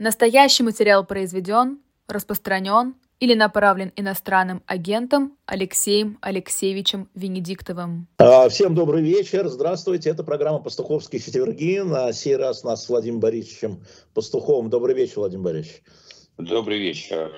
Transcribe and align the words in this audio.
Настоящий 0.00 0.62
материал 0.62 1.04
произведен, 1.04 1.80
распространен 2.06 2.94
или 3.18 3.34
направлен 3.34 3.92
иностранным 3.96 4.62
агентом 4.64 5.36
Алексеем 5.44 6.18
Алексеевичем 6.20 7.08
Венедиктовым. 7.16 8.06
А, 8.18 8.48
всем 8.48 8.76
добрый 8.76 9.02
вечер. 9.02 9.48
Здравствуйте. 9.48 10.10
Это 10.10 10.22
программа 10.22 10.60
«Пастуховские 10.60 11.20
четверги». 11.20 11.80
На 11.80 12.12
сей 12.12 12.36
раз 12.36 12.62
нас 12.62 12.84
с 12.84 12.88
Владимиром 12.88 13.18
Борисовичем 13.18 13.82
Пастуховым. 14.14 14.70
Добрый 14.70 14.94
вечер, 14.94 15.14
Владимир 15.16 15.46
Борисович. 15.46 15.82
Добрый 16.36 16.78
вечер. 16.78 17.32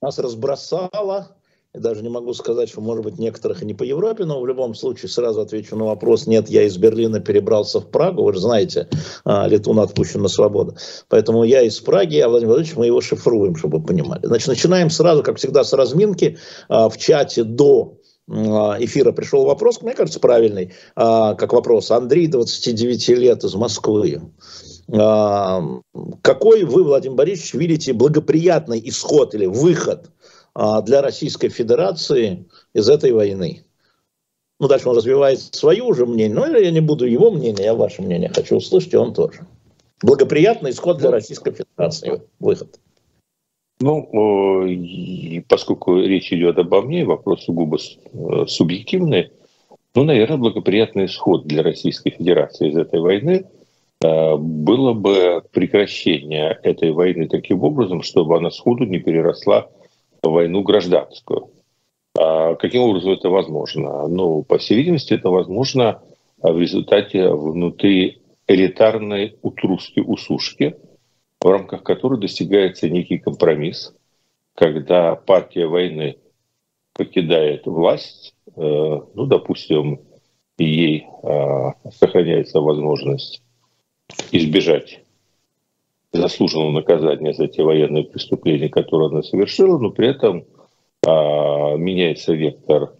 Нас 0.00 0.16
разбросало 0.20 1.36
я 1.74 1.80
даже 1.80 2.02
не 2.02 2.08
могу 2.08 2.32
сказать, 2.34 2.68
что, 2.68 2.80
может 2.80 3.02
быть, 3.02 3.18
некоторых 3.18 3.62
и 3.62 3.66
не 3.66 3.74
по 3.74 3.82
Европе, 3.82 4.24
но 4.24 4.40
в 4.40 4.46
любом 4.46 4.76
случае 4.76 5.08
сразу 5.08 5.40
отвечу 5.40 5.74
на 5.74 5.86
вопрос. 5.86 6.28
Нет, 6.28 6.48
я 6.48 6.62
из 6.62 6.76
Берлина 6.76 7.18
перебрался 7.18 7.80
в 7.80 7.90
Прагу. 7.90 8.22
Вы 8.22 8.34
же 8.34 8.40
знаете, 8.40 8.88
а, 9.24 9.48
летун 9.48 9.80
отпущен 9.80 10.22
на 10.22 10.28
свободу. 10.28 10.76
Поэтому 11.08 11.42
я 11.42 11.62
из 11.62 11.80
Праги, 11.80 12.18
а 12.18 12.28
Владимир 12.28 12.52
Владимирович, 12.52 12.76
мы 12.76 12.86
его 12.86 13.00
шифруем, 13.00 13.56
чтобы 13.56 13.78
вы 13.78 13.84
понимали. 13.84 14.20
Значит, 14.22 14.46
начинаем 14.46 14.88
сразу, 14.88 15.24
как 15.24 15.38
всегда, 15.38 15.64
с 15.64 15.72
разминки. 15.72 16.38
А, 16.68 16.88
в 16.88 16.96
чате 16.96 17.42
до 17.42 17.98
а, 18.30 18.76
эфира 18.78 19.10
пришел 19.10 19.44
вопрос, 19.44 19.82
мне 19.82 19.94
кажется, 19.94 20.20
правильный, 20.20 20.72
как 20.94 21.52
вопрос. 21.52 21.90
Андрей, 21.90 22.28
29 22.28 23.08
лет, 23.08 23.42
из 23.42 23.54
Москвы. 23.56 24.22
Какой 24.86 26.64
вы, 26.64 26.84
Владимир 26.84 27.16
Борисович, 27.16 27.54
видите 27.54 27.92
благоприятный 27.94 28.80
исход 28.84 29.34
или 29.34 29.46
выход 29.46 30.10
для 30.54 31.02
Российской 31.02 31.48
Федерации 31.48 32.46
из 32.74 32.88
этой 32.88 33.12
войны. 33.12 33.64
Ну, 34.60 34.68
дальше 34.68 34.88
он 34.88 34.96
развивает 34.96 35.40
свое 35.40 35.82
уже 35.82 36.06
мнение, 36.06 36.34
но 36.34 36.46
я 36.46 36.70
не 36.70 36.80
буду 36.80 37.06
его 37.06 37.30
мнение, 37.30 37.64
я 37.64 37.74
ваше 37.74 38.02
мнение 38.02 38.30
хочу 38.32 38.56
услышать, 38.56 38.94
и 38.94 38.96
он 38.96 39.12
тоже. 39.12 39.46
Благоприятный 40.02 40.70
исход 40.70 40.98
для 40.98 41.10
Российской 41.10 41.52
Федерации, 41.52 42.22
выход. 42.38 42.78
Ну, 43.80 44.64
и 44.64 45.40
поскольку 45.48 45.98
речь 45.98 46.32
идет 46.32 46.58
обо 46.58 46.82
мне, 46.82 47.04
вопрос 47.04 47.44
сугубо 47.44 47.78
э, 47.78 48.46
субъективный, 48.46 49.32
ну, 49.94 50.04
наверное, 50.04 50.36
благоприятный 50.36 51.06
исход 51.06 51.46
для 51.46 51.62
Российской 51.62 52.10
Федерации 52.10 52.70
из 52.70 52.76
этой 52.76 53.00
войны 53.00 53.46
э, 54.00 54.36
было 54.36 54.92
бы 54.92 55.42
прекращение 55.50 56.58
этой 56.62 56.92
войны 56.92 57.28
таким 57.28 57.64
образом, 57.64 58.02
чтобы 58.02 58.36
она 58.36 58.50
сходу 58.50 58.84
не 58.84 59.00
переросла 59.00 59.68
войну 60.30 60.62
гражданскую. 60.62 61.50
А 62.16 62.54
каким 62.54 62.82
образом 62.82 63.12
это 63.12 63.28
возможно? 63.28 64.06
Ну, 64.08 64.42
по 64.42 64.58
всей 64.58 64.76
видимости, 64.76 65.14
это 65.14 65.30
возможно 65.30 66.02
в 66.38 66.58
результате 66.58 67.28
внутри 67.30 68.22
элитарной 68.46 69.36
утрусской 69.42 70.02
усушки, 70.06 70.76
в 71.40 71.48
рамках 71.48 71.82
которой 71.82 72.20
достигается 72.20 72.88
некий 72.88 73.18
компромисс, 73.18 73.94
когда 74.54 75.14
партия 75.16 75.66
войны 75.66 76.18
покидает 76.92 77.66
власть, 77.66 78.34
э, 78.46 78.60
ну, 78.60 79.26
допустим, 79.26 80.00
ей 80.58 81.06
э, 81.22 81.90
сохраняется 81.90 82.60
возможность 82.60 83.42
избежать 84.30 85.03
заслуженного 86.14 86.70
наказания 86.70 87.32
за 87.32 87.48
те 87.48 87.62
военные 87.62 88.04
преступления, 88.04 88.68
которые 88.68 89.08
она 89.08 89.22
совершила, 89.22 89.78
но 89.78 89.90
при 89.90 90.08
этом 90.08 90.44
а, 91.06 91.76
меняется 91.76 92.32
вектор 92.32 92.94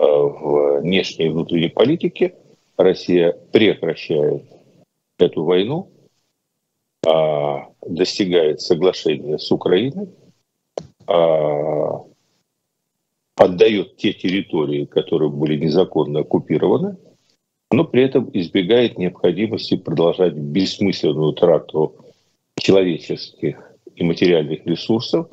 а, 0.00 0.80
внешней 0.80 1.26
и 1.26 1.30
внутренней 1.30 1.68
политике. 1.68 2.34
Россия 2.76 3.32
прекращает 3.52 4.44
эту 5.18 5.44
войну, 5.44 5.90
а, 7.06 7.68
достигает 7.86 8.60
соглашения 8.60 9.38
с 9.38 9.50
Украиной, 9.52 10.08
а, 11.06 12.04
отдает 13.36 13.96
те 13.96 14.12
территории, 14.12 14.86
которые 14.86 15.30
были 15.30 15.58
незаконно 15.58 16.20
оккупированы, 16.20 16.96
но 17.70 17.84
при 17.84 18.02
этом 18.02 18.30
избегает 18.32 18.98
необходимости 18.98 19.76
продолжать 19.76 20.34
бессмысленную 20.34 21.32
трату 21.34 21.94
человеческих 22.60 23.56
и 23.96 24.04
материальных 24.04 24.66
ресурсов 24.66 25.28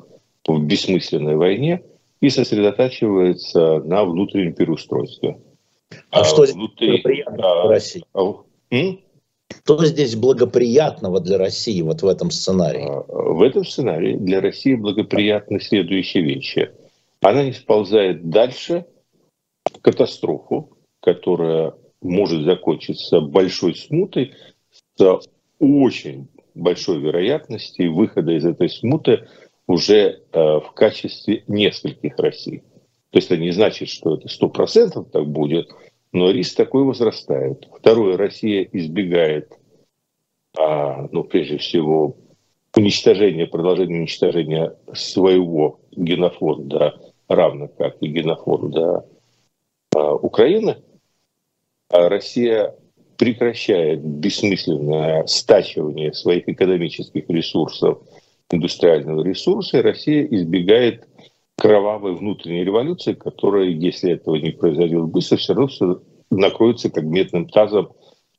в 0.46 0.62
бессмысленной 0.64 1.36
войне 1.36 1.82
и 2.20 2.30
сосредотачивается 2.30 3.80
на 3.80 4.04
внутреннем 4.04 4.54
переустройстве. 4.54 5.38
А, 6.10 6.20
а 6.20 6.24
что 6.24 6.42
внутри, 6.42 6.88
благоприятного 6.88 7.64
а, 7.64 7.68
России? 7.68 8.04
А, 8.12 8.20
м? 8.70 9.00
Что 9.64 9.84
здесь 9.84 10.16
благоприятного 10.16 11.20
для 11.20 11.38
России 11.38 11.80
вот 11.82 12.02
в 12.02 12.06
этом 12.06 12.30
сценарии? 12.30 12.84
А, 12.86 13.04
в 13.08 13.42
этом 13.42 13.64
сценарии 13.64 14.16
для 14.16 14.40
России 14.40 14.74
благоприятны 14.74 15.60
следующие 15.60 16.22
вещи. 16.22 16.70
Она 17.20 17.44
не 17.44 17.52
сползает 17.52 18.28
дальше 18.30 18.86
в 19.64 19.80
катастрофу, 19.80 20.76
которая 21.00 21.74
может 22.00 22.44
закончиться 22.44 23.20
большой 23.20 23.74
смутой 23.74 24.34
с 24.96 25.20
очень 25.58 26.28
большой 26.58 26.98
вероятности 26.98 27.86
выхода 27.86 28.32
из 28.32 28.44
этой 28.44 28.68
смуты 28.68 29.28
уже 29.66 30.22
э, 30.32 30.38
в 30.40 30.72
качестве 30.74 31.44
нескольких 31.46 32.18
Россий. 32.18 32.62
То 33.10 33.18
есть 33.18 33.30
это 33.30 33.40
не 33.40 33.50
значит, 33.52 33.88
что 33.88 34.16
это 34.16 34.28
сто 34.28 34.48
процентов 34.48 35.10
так 35.10 35.26
будет, 35.26 35.70
но 36.12 36.30
риск 36.30 36.56
такой 36.56 36.84
возрастает. 36.84 37.68
Второе, 37.78 38.16
Россия 38.16 38.68
избегает, 38.72 39.52
а, 40.58 41.08
ну, 41.10 41.24
прежде 41.24 41.58
всего, 41.58 42.16
уничтожения, 42.76 43.46
продолжения 43.46 43.96
уничтожения 43.96 44.76
своего 44.94 45.80
генофонда, 45.92 47.00
равно 47.28 47.68
как 47.68 47.96
и 48.02 48.08
генофонда 48.08 49.06
а, 49.94 50.14
Украины. 50.14 50.82
А 51.90 52.08
Россия 52.08 52.74
прекращает 53.18 54.00
бессмысленное 54.02 55.26
стачивание 55.26 56.14
своих 56.14 56.48
экономических 56.48 57.28
ресурсов, 57.28 57.98
индустриального 58.50 59.22
ресурса, 59.22 59.78
и 59.78 59.82
Россия 59.82 60.24
избегает 60.24 61.06
кровавой 61.56 62.14
внутренней 62.14 62.64
революции, 62.64 63.14
которая, 63.14 63.66
если 63.66 64.12
этого 64.12 64.36
не 64.36 64.52
произойдет 64.52 65.04
быстро, 65.06 65.36
все 65.36 65.52
равно 65.52 65.66
все 65.66 66.00
накроется 66.30 66.90
как 66.90 67.04
медным 67.04 67.48
тазом 67.48 67.90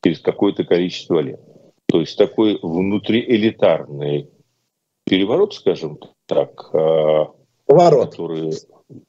через 0.01 0.19
какое-то 0.21 0.63
количество 0.63 1.19
лет. 1.19 1.41
То 1.87 1.99
есть 1.99 2.17
такой 2.17 2.57
внутриэлитарный 2.61 4.29
переворот, 5.05 5.53
скажем 5.55 5.99
так, 6.25 6.69
э, 6.73 7.25
поворот. 7.65 8.11
Который, 8.11 8.53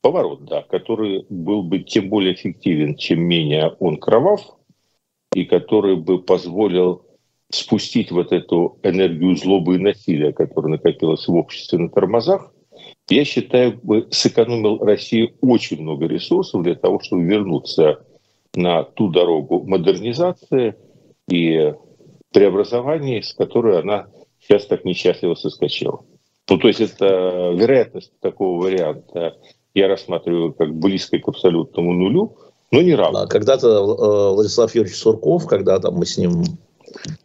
поворот, 0.01 0.45
да, 0.47 0.63
который 0.63 1.25
был 1.29 1.63
бы 1.63 1.79
тем 1.81 2.09
более 2.09 2.35
эффективен, 2.35 2.97
чем 2.97 3.21
менее 3.21 3.77
он 3.79 3.99
кровав, 3.99 4.41
и 5.35 5.45
который 5.45 5.97
бы 5.97 6.21
позволил 6.23 7.03
спустить 7.51 8.11
вот 8.11 8.33
эту 8.33 8.79
энергию 8.83 9.37
злобы 9.37 9.77
и 9.77 9.79
насилия, 9.79 10.33
которая 10.33 10.73
накопилась 10.73 11.27
в 11.27 11.35
обществе 11.35 11.79
на 11.79 11.89
тормозах, 11.89 12.53
я 13.09 13.25
считаю, 13.25 13.79
бы 13.83 14.07
сэкономил 14.11 14.79
России 14.79 15.35
очень 15.41 15.83
много 15.83 16.07
ресурсов 16.07 16.63
для 16.63 16.77
того, 16.77 17.01
чтобы 17.01 17.23
вернуться 17.25 18.05
на 18.55 18.85
ту 18.85 19.09
дорогу 19.09 19.65
модернизации 19.65 20.77
и 21.29 21.75
преобразований, 22.33 23.23
с 23.23 23.35
которой 23.35 23.81
она 23.81 24.07
сейчас 24.41 24.67
так 24.67 24.85
несчастливо 24.85 25.35
соскочила. 25.35 26.05
Ну, 26.49 26.59
то 26.59 26.69
есть 26.69 26.81
это 26.81 27.53
вероятность 27.57 28.13
такого 28.21 28.63
варианта 28.63 29.37
я 29.75 29.87
рассматриваю 29.87 30.53
как 30.53 30.75
близкой 30.75 31.21
к 31.21 31.29
абсолютному 31.29 31.93
нулю– 31.93 32.37
ну, 32.71 32.81
не 32.83 32.95
равно. 32.95 33.27
Когда-то 33.27 33.69
э, 33.69 34.35
Владислав 34.35 34.75
Юрьевич 34.75 34.99
Сурков, 34.99 35.47
когда 35.47 35.79
там 35.79 35.95
мы 35.95 36.07
с 36.07 36.17
ним 36.17 36.45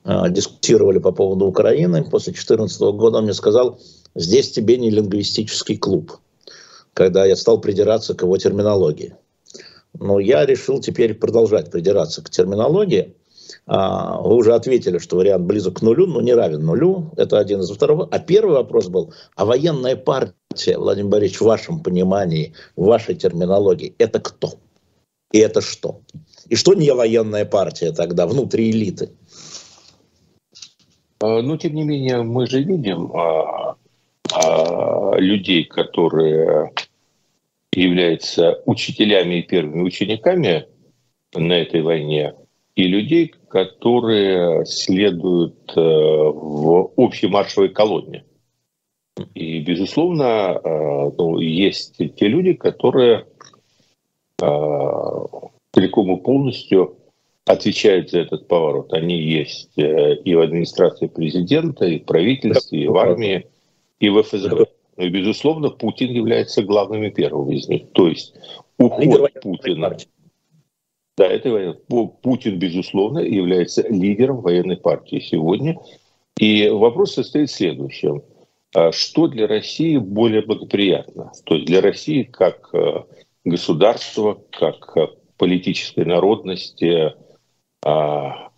э, 0.03 0.29
дискутировали 0.29 0.99
по 0.99 1.11
поводу 1.11 1.45
Украины, 1.45 2.03
после 2.03 2.33
2014 2.33 2.81
года 2.81 3.19
он 3.19 3.25
мне 3.25 3.33
сказал, 3.33 3.79
здесь 4.15 4.51
тебе 4.51 4.77
не 4.77 4.89
лингвистический 4.89 5.77
клуб, 5.77 6.17
когда 6.93 7.25
я 7.25 7.35
стал 7.35 7.61
придираться 7.61 8.15
к 8.15 8.23
его 8.23 8.37
терминологии. 8.37 9.15
Но 9.99 10.19
я 10.19 10.45
решил 10.45 10.81
теперь 10.81 11.13
продолжать 11.13 11.71
придираться 11.71 12.21
к 12.21 12.29
терминологии. 12.29 13.15
А, 13.67 14.19
вы 14.21 14.35
уже 14.35 14.53
ответили, 14.53 14.97
что 14.97 15.17
вариант 15.17 15.45
близок 15.45 15.79
к 15.79 15.81
нулю, 15.81 16.07
но 16.07 16.21
не 16.21 16.33
равен 16.33 16.65
нулю. 16.65 17.11
Это 17.17 17.39
один 17.39 17.61
из 17.61 17.69
второго. 17.69 18.07
А 18.11 18.19
первый 18.19 18.55
вопрос 18.55 18.87
был, 18.87 19.13
а 19.35 19.45
военная 19.45 19.95
партия, 19.95 20.77
Владимир 20.77 21.09
Борисович, 21.09 21.41
в 21.41 21.45
вашем 21.45 21.81
понимании, 21.81 22.53
в 22.75 22.85
вашей 22.85 23.15
терминологии, 23.15 23.95
это 23.97 24.19
кто? 24.19 24.55
И 25.35 25.39
это 25.39 25.59
что? 25.59 25.99
И 26.47 26.55
что 26.55 26.75
не 26.75 26.93
военная 26.93 27.43
партия 27.43 27.91
тогда, 27.91 28.25
внутри 28.25 28.71
элиты? 28.71 29.09
А, 31.19 31.41
ну, 31.41 31.57
тем 31.57 31.75
не 31.75 31.83
менее, 31.83 32.23
мы 32.23 32.47
же 32.47 32.63
видим 32.63 33.11
а, 33.11 33.75
а, 34.31 35.17
людей, 35.17 35.65
которые 35.65 36.71
являются 37.73 38.61
учителями 38.65 39.39
и 39.39 39.41
первыми 39.41 39.81
учениками 39.81 40.67
на 41.33 41.51
этой 41.51 41.81
войне, 41.81 42.33
и 42.77 42.87
людей, 42.87 43.33
которые 43.49 44.65
следуют 44.65 45.73
э, 45.75 45.81
в 45.81 46.93
общей 46.95 47.27
маршевой 47.27 47.69
колонне. 47.69 48.23
И, 49.33 49.59
безусловно, 49.59 50.61
э, 50.63 51.11
ну, 51.17 51.39
есть 51.39 51.97
те 51.97 52.27
люди, 52.29 52.53
которые 52.53 53.25
целиком 54.39 56.17
и 56.17 56.21
полностью 56.21 56.97
отвечают 57.45 58.09
за 58.09 58.19
этот 58.19 58.47
поворот. 58.47 58.93
Они 58.93 59.17
есть 59.17 59.71
и 59.75 60.35
в 60.35 60.39
администрации 60.39 61.07
президента, 61.07 61.85
и 61.85 61.99
в 61.99 62.05
правительстве, 62.05 62.83
и 62.83 62.87
в 62.87 62.97
армии, 62.97 63.47
и 63.99 64.09
в 64.09 64.21
ФСБ. 64.21 64.65
Ну 64.97 65.03
и, 65.03 65.09
безусловно, 65.09 65.69
Путин 65.69 66.11
является 66.11 66.63
главным 66.63 67.03
и 67.03 67.11
первым 67.11 67.51
из 67.51 67.67
них. 67.67 67.91
То 67.91 68.07
есть 68.07 68.33
уход 68.77 69.31
Путина... 69.41 69.97
Да, 71.17 71.27
это 71.27 71.77
Путин, 72.21 72.59
безусловно, 72.59 73.19
является 73.19 73.87
лидером 73.87 74.41
военной 74.41 74.77
партии 74.77 75.19
сегодня. 75.19 75.77
И 76.37 76.67
вопрос 76.67 77.13
состоит 77.13 77.49
в 77.49 77.53
следующем. 77.53 78.21
А 78.73 78.91
что 78.91 79.27
для 79.27 79.47
России 79.47 79.95
более 79.97 80.41
благоприятно? 80.41 81.31
То 81.45 81.55
есть 81.55 81.67
для 81.67 81.79
России 81.79 82.23
как 82.23 82.69
э, 82.73 83.03
государства, 83.45 84.41
как 84.51 84.97
политической 85.37 86.03
народности, 86.03 87.13
а, 87.83 88.49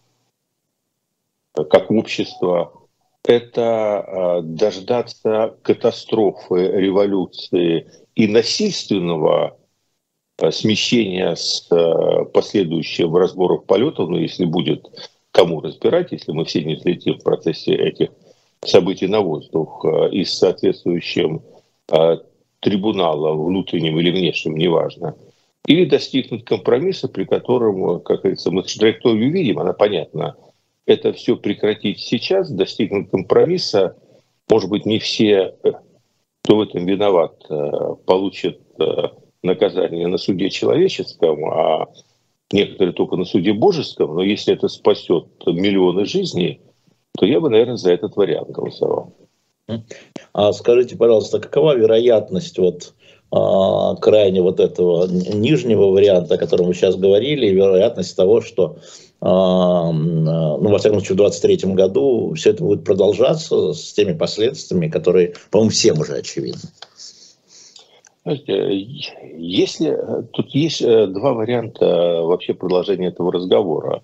как 1.54 1.92
общества, 1.92 2.74
это 3.24 4.00
а, 4.00 4.42
дождаться 4.42 5.57
катастрофы, 5.62 6.72
революции 6.72 7.92
и 8.16 8.28
насильственного 8.28 9.57
а, 10.38 10.51
смещения 10.51 11.36
с 11.36 11.68
последующим 12.33 13.16
разбором 13.16 13.63
полетов, 13.66 14.10
ну, 14.10 14.18
если 14.18 14.45
будет 14.45 14.88
кому 15.31 15.62
разбирать, 15.62 16.13
если 16.13 16.31
мы 16.31 16.45
все 16.45 16.63
не 16.63 16.75
взлетим 16.75 17.19
в 17.19 17.24
процессе 17.24 17.75
этих 17.75 18.10
событий 18.63 19.07
на 19.07 19.19
воздух, 19.19 19.86
и 20.12 20.24
с 20.24 20.38
соответствующим 20.40 21.44
трибуналом, 22.59 23.45
внутренним 23.45 24.00
или 24.00 24.12
внешним, 24.12 24.57
неважно, 24.57 25.15
или 25.65 25.86
достигнуть 25.86 26.45
компромисса, 26.45 27.07
при 27.07 27.25
котором, 27.25 28.00
как 28.01 28.21
говорится, 28.21 28.51
мы 28.51 28.63
траекторию 28.63 29.31
видим, 29.31 29.59
она 29.59 29.74
понятна, 29.74 30.36
это 30.88 31.12
все 31.12 31.36
прекратить 31.36 32.00
сейчас, 32.00 32.50
достигнуть 32.50 33.12
компромисса. 33.12 33.98
Может 34.50 34.69
быть, 34.69 34.86
не 34.86 35.00
все, 35.00 35.56
э, 35.63 35.71
кто 36.42 36.56
в 36.56 36.62
этом 36.62 36.86
виноват, 36.86 37.45
э, 37.50 37.95
получат 38.06 38.59
э, 38.80 39.09
наказание 39.44 40.07
на 40.07 40.18
суде 40.18 40.50
человеческом, 40.50 41.44
а 41.45 41.88
некоторые 42.54 42.94
только 42.94 43.18
на 43.18 43.25
суде 43.25 43.51
божеском. 43.51 44.15
Но 44.15 44.24
если 44.24 44.54
это 44.54 44.69
спасет 44.69 45.27
миллионы 45.45 46.06
жизней, 46.06 46.62
то 47.18 47.25
я 47.25 47.42
бы, 47.42 47.50
наверное, 47.50 47.75
за 47.75 47.92
этот 47.92 48.15
вариант 48.15 48.50
голосовал. 48.50 49.13
А 50.34 50.54
скажите, 50.54 50.96
пожалуйста, 50.96 51.40
какова 51.40 51.75
вероятность 51.75 52.58
вот 52.58 52.94
а, 53.31 53.96
крайне 53.96 54.42
вот 54.42 54.60
этого 54.60 55.08
нижнего 55.08 55.88
варианта, 55.88 56.36
о 56.36 56.38
котором 56.38 56.68
вы 56.68 56.74
сейчас 56.74 56.96
говорили, 56.96 57.48
и 57.48 57.54
вероятность 57.54 58.16
того, 58.16 58.42
что 58.42 58.78
а, 59.19 59.92
ну, 59.92 60.69
во 60.69 60.78
всяком 60.78 61.00
случае, 61.00 61.16
в 61.16 61.18
2023 61.18 61.74
году 61.74 62.34
все 62.36 62.52
это 62.52 62.64
будет 62.64 62.84
продолжаться 62.84 63.74
с 63.74 63.94
теми 63.94 64.14
последствиями, 64.14 64.88
которые, 64.88 65.34
по-моему, 65.52 65.72
всем 65.72 66.00
уже 66.00 66.16
очевидны. 66.18 66.69
Если 68.25 69.98
тут 70.34 70.54
есть 70.54 70.81
э, 70.81 71.08
два 71.08 71.31
варианта 71.31 72.22
вообще 72.24 72.54
продолжения 72.54 73.08
этого 73.08 73.31
разговора. 73.31 74.02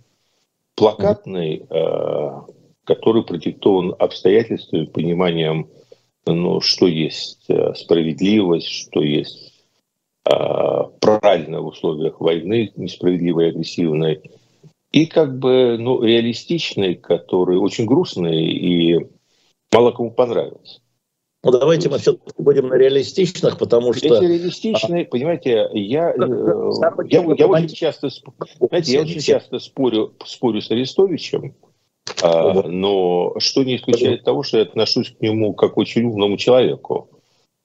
Плакатный, 0.75 1.65
э, 1.69 2.31
который 2.83 3.23
продиктован 3.23 3.95
обстоятельствами, 3.97 4.85
пониманием, 4.85 5.69
ну, 6.25 6.61
что 6.61 6.87
есть 6.87 7.45
э, 7.49 7.73
справедливость, 7.75 8.69
что 8.69 9.01
есть 9.01 9.51
правильно 10.23 11.59
в 11.59 11.67
условиях 11.67 12.21
войны, 12.21 12.71
несправедливой, 12.77 13.49
агрессивной, 13.49 14.21
и 14.93 15.07
как 15.07 15.37
бы 15.37 15.77
ну, 15.77 16.01
реалистичный, 16.01 16.95
который 16.95 17.57
очень 17.57 17.85
грустный 17.85 18.45
и 18.45 19.07
мало 19.73 19.91
кому 19.91 20.11
понравился. 20.11 20.79
Ну, 21.43 21.51
давайте 21.51 21.89
мы 21.89 21.97
все 21.97 22.17
будем 22.37 22.69
на 22.69 22.75
реалистичных, 22.75 23.57
потому 23.57 23.91
что... 23.91 24.07
Если 24.07 24.27
реалистичный, 24.27 25.03
понимаете, 25.03 25.67
я, 25.73 26.11
э, 26.11 26.15
я, 27.09 27.21
я, 27.35 27.47
очень 27.47 27.75
часто, 27.75 28.09
знаете, 28.59 28.93
я 28.93 29.01
очень 29.01 29.19
часто 29.19 29.59
спорю, 29.59 30.13
спорю 30.25 30.61
с 30.61 30.71
Арестовичем, 30.71 31.53
а, 31.53 31.72
но 32.23 33.33
что 33.39 33.63
не 33.63 33.75
исключает 33.75 34.23
того, 34.23 34.43
что 34.43 34.57
я 34.57 34.63
отношусь 34.63 35.11
к 35.11 35.21
нему 35.21 35.53
как 35.53 35.77
очень 35.77 36.03
умному 36.05 36.37
человеку. 36.37 37.09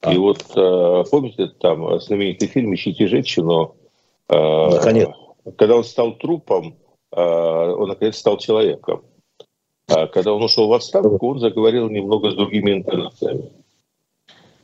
И 0.02 0.14
а. 0.14 0.18
вот 0.18 0.44
а, 0.56 1.04
помните 1.04 1.48
там 1.60 2.00
знаменитый 2.00 2.48
фильм 2.48 2.74
«Ищите 2.74 3.06
женщину», 3.08 3.74
Наконец. 4.28 5.08
когда 5.56 5.76
он 5.76 5.84
стал 5.84 6.12
трупом, 6.12 6.76
а, 7.10 7.74
он 7.74 7.88
наконец 7.88 8.16
стал 8.16 8.38
человеком. 8.38 9.02
А 9.88 10.06
когда 10.06 10.34
он 10.34 10.42
ушел 10.42 10.68
в 10.68 10.72
отставку, 10.72 11.28
он 11.28 11.40
заговорил 11.40 11.88
немного 11.88 12.30
с 12.30 12.34
другими 12.34 12.72
интонациями. 12.72 13.50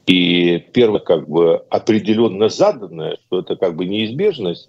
И 0.06 0.58
первое, 0.58 1.00
как 1.00 1.28
бы 1.28 1.64
определенно 1.70 2.50
заданное, 2.50 3.16
что 3.26 3.40
это 3.40 3.56
как 3.56 3.74
бы 3.74 3.86
неизбежность, 3.86 4.68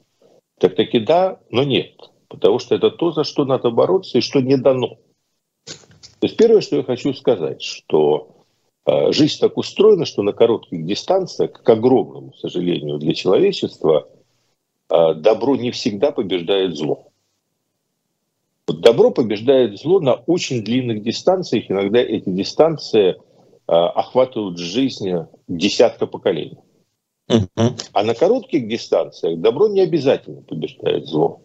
так 0.59 0.75
таки 0.75 0.99
да, 0.99 1.39
но 1.49 1.63
нет. 1.63 2.09
Потому 2.29 2.59
что 2.59 2.75
это 2.75 2.89
то, 2.89 3.11
за 3.11 3.25
что 3.25 3.43
надо 3.43 3.69
бороться 3.69 4.17
и 4.17 4.21
что 4.21 4.39
не 4.39 4.55
дано. 4.55 4.97
То 6.25 6.27
есть 6.27 6.37
первое, 6.37 6.61
что 6.61 6.77
я 6.77 6.83
хочу 6.83 7.13
сказать, 7.13 7.61
что 7.61 8.47
э, 8.87 9.11
жизнь 9.11 9.37
так 9.39 9.57
устроена, 9.57 10.05
что 10.05 10.23
на 10.23 10.33
коротких 10.33 10.83
дистанциях, 10.83 11.51
к 11.51 11.69
огромному 11.69 12.33
сожалению 12.33 12.97
для 12.97 13.13
человечества, 13.13 14.09
э, 14.89 15.13
добро 15.13 15.55
не 15.55 15.69
всегда 15.69 16.11
побеждает 16.11 16.75
зло. 16.75 17.09
Вот 18.65 18.81
добро 18.81 19.11
побеждает 19.11 19.79
зло 19.79 19.99
на 19.99 20.15
очень 20.15 20.63
длинных 20.63 21.03
дистанциях. 21.03 21.69
Иногда 21.69 21.99
эти 21.99 22.27
дистанции 22.27 23.09
э, 23.11 23.15
охватывают 23.67 24.57
жизнь 24.57 25.07
десятка 25.47 26.07
поколений. 26.07 26.57
А 27.93 28.01
на 28.01 28.15
коротких 28.15 28.67
дистанциях 28.67 29.39
добро 29.41 29.67
не 29.67 29.81
обязательно 29.81 30.41
побеждает 30.41 31.05
зло. 31.05 31.41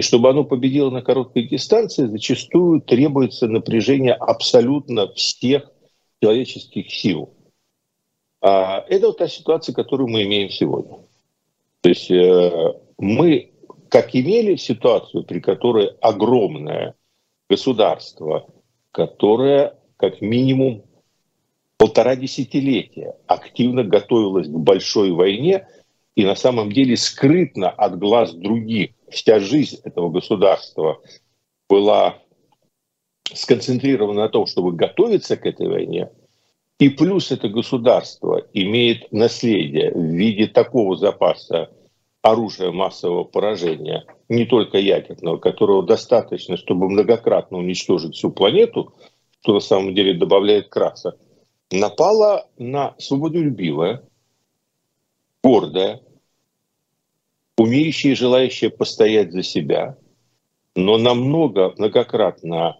И 0.00 0.02
чтобы 0.02 0.30
оно 0.30 0.44
победило 0.44 0.88
на 0.88 1.02
короткой 1.02 1.42
дистанции, 1.46 2.06
зачастую 2.06 2.80
требуется 2.80 3.48
напряжение 3.48 4.14
абсолютно 4.14 5.12
всех 5.12 5.70
человеческих 6.22 6.90
сил. 6.90 7.34
А 8.40 8.82
это 8.88 9.08
вот 9.08 9.18
та 9.18 9.28
ситуация, 9.28 9.74
которую 9.74 10.08
мы 10.08 10.22
имеем 10.22 10.48
сегодня. 10.48 11.00
То 11.82 11.90
есть 11.90 12.10
э, 12.10 12.72
мы 12.96 13.52
как 13.90 14.14
имели 14.16 14.56
ситуацию, 14.56 15.22
при 15.24 15.38
которой 15.40 15.88
огромное 16.00 16.94
государство, 17.50 18.46
которое 18.92 19.76
как 19.98 20.22
минимум 20.22 20.82
полтора 21.76 22.16
десятилетия 22.16 23.16
активно 23.26 23.84
готовилось 23.84 24.48
к 24.48 24.50
большой 24.50 25.10
войне 25.10 25.68
и 26.14 26.24
на 26.24 26.34
самом 26.34 26.72
деле 26.72 26.96
скрытно 26.96 27.70
от 27.70 27.98
глаз 27.98 28.34
других. 28.34 28.90
Вся 29.10 29.40
жизнь 29.40 29.78
этого 29.84 30.10
государства 30.10 31.00
была 31.68 32.18
сконцентрирована 33.32 34.22
на 34.22 34.28
том, 34.28 34.46
чтобы 34.46 34.72
готовиться 34.72 35.36
к 35.36 35.46
этой 35.46 35.68
войне. 35.68 36.10
И 36.78 36.88
плюс 36.88 37.30
это 37.30 37.48
государство 37.48 38.42
имеет 38.52 39.12
наследие 39.12 39.92
в 39.92 40.02
виде 40.02 40.46
такого 40.46 40.96
запаса 40.96 41.70
оружия 42.22 42.70
массового 42.70 43.24
поражения, 43.24 44.04
не 44.28 44.46
только 44.46 44.78
ядерного, 44.78 45.38
которого 45.38 45.82
достаточно, 45.82 46.56
чтобы 46.56 46.88
многократно 46.88 47.58
уничтожить 47.58 48.14
всю 48.14 48.30
планету, 48.30 48.94
что 49.42 49.54
на 49.54 49.60
самом 49.60 49.94
деле 49.94 50.14
добавляет 50.14 50.68
краса, 50.68 51.14
напала 51.70 52.46
на 52.58 52.94
свободолюбивое, 52.98 54.02
гордое, 55.42 56.00
умеющее 57.56 58.12
и 58.12 58.16
желающее 58.16 58.70
постоять 58.70 59.32
за 59.32 59.42
себя, 59.42 59.96
но 60.74 60.98
намного, 60.98 61.74
многократно 61.76 62.78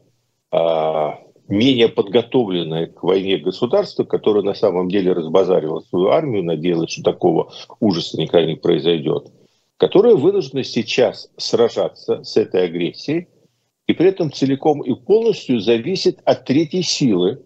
а, 0.51 1.19
менее 1.49 1.89
подготовленное 1.89 2.87
к 2.87 3.03
войне 3.03 3.37
государство, 3.39 4.05
которое 4.05 4.43
на 4.43 4.55
самом 4.55 4.89
деле 4.89 5.13
разбазарило 5.13 5.81
свою 5.81 6.09
армию, 6.09 6.45
надеялось, 6.45 6.93
что 6.93 7.03
такого 7.03 7.53
ужаса 7.81 8.19
никогда 8.19 8.47
не 8.47 8.57
произойдет, 8.57 9.29
которое 9.77 10.15
вынуждено 10.15 10.63
сейчас 10.63 11.31
сражаться 11.37 12.23
с 12.23 12.37
этой 12.37 12.65
агрессией 12.65 13.29
и 13.87 13.93
при 13.93 14.09
этом 14.09 14.33
целиком 14.33 14.83
и 14.83 14.95
полностью 14.95 15.61
зависит 15.61 16.21
от 16.25 16.45
третьей 16.45 16.83
силы, 16.83 17.43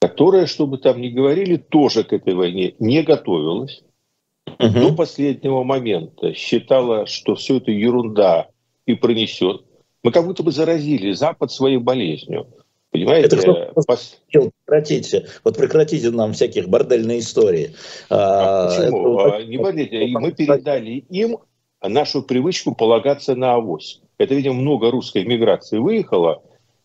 которая, 0.00 0.46
что 0.46 0.66
бы 0.66 0.76
там 0.76 1.00
ни 1.00 1.08
говорили, 1.08 1.56
тоже 1.56 2.04
к 2.04 2.12
этой 2.12 2.34
войне 2.34 2.74
не 2.78 3.02
готовилась, 3.02 3.82
угу. 4.46 4.68
до 4.68 4.92
последнего 4.94 5.62
момента 5.62 6.32
считала, 6.34 7.06
что 7.06 7.34
все 7.34 7.58
это 7.58 7.70
ерунда 7.70 8.48
и 8.86 8.94
пронесет. 8.94 9.62
Мы 10.02 10.12
как 10.12 10.24
будто 10.24 10.42
бы 10.42 10.52
заразили 10.52 11.12
Запад 11.12 11.50
своей 11.50 11.78
болезнью. 11.78 12.46
Понимаете? 12.90 13.36
Это 13.36 13.72
Пос... 13.86 14.18
Прекратите. 14.30 15.26
Вот 15.44 15.56
прекратите 15.56 16.10
нам 16.10 16.32
всяких 16.32 16.68
бордельные 16.68 17.18
истории. 17.18 17.74
А, 18.08 18.66
а 18.66 18.68
почему? 18.68 19.18
Это... 19.18 19.36
А, 19.36 19.42
не 19.42 19.58
бордельные. 19.58 20.18
Мы 20.18 20.32
передали 20.32 21.04
им 21.10 21.38
нашу 21.82 22.22
привычку 22.22 22.74
полагаться 22.74 23.34
на 23.34 23.54
авось. 23.54 24.00
Это, 24.18 24.34
видимо, 24.34 24.54
много 24.54 24.90
русской 24.90 25.24
миграции 25.24 25.78
выехало, 25.78 26.42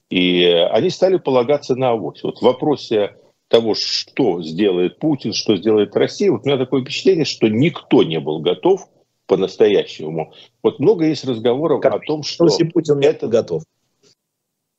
и 0.10 0.44
они 0.72 0.90
стали 0.90 1.18
полагаться 1.18 1.76
на 1.76 1.92
авось. 1.92 2.24
Вот 2.24 2.40
в 2.40 2.42
вопросе 2.42 3.16
того, 3.52 3.76
что 3.76 4.42
сделает 4.42 4.98
Путин, 4.98 5.34
что 5.34 5.58
сделает 5.58 5.96
Россия, 5.96 6.32
вот 6.32 6.44
у 6.44 6.48
меня 6.48 6.58
такое 6.58 6.82
впечатление, 6.82 7.26
что 7.26 7.50
никто 7.50 8.02
не 8.02 8.20
был 8.20 8.40
готов 8.40 8.88
по-настоящему. 9.28 10.34
Вот 10.64 10.80
много 10.80 11.06
есть 11.06 11.26
разговоров 11.26 11.82
как, 11.82 11.96
о 11.96 12.00
том, 12.00 12.24
что... 12.24 12.46
Если 12.46 12.64
Путин 12.64 13.00
это 13.00 13.28
готов. 13.28 13.64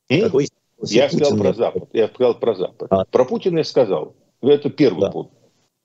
Какой 0.08 0.48
я 0.84 1.08
сказал 1.08 1.38
про 1.38 1.52
Запад. 1.52 1.88
Я 1.92 2.08
сказал 2.08 2.34
про 2.34 2.54
Запад. 2.54 2.88
А. 2.90 3.04
Про 3.04 3.24
Путина 3.26 3.58
я 3.58 3.64
сказал. 3.64 4.16
Это 4.40 4.70
первый 4.70 5.02
да. 5.02 5.10
пункт. 5.10 5.32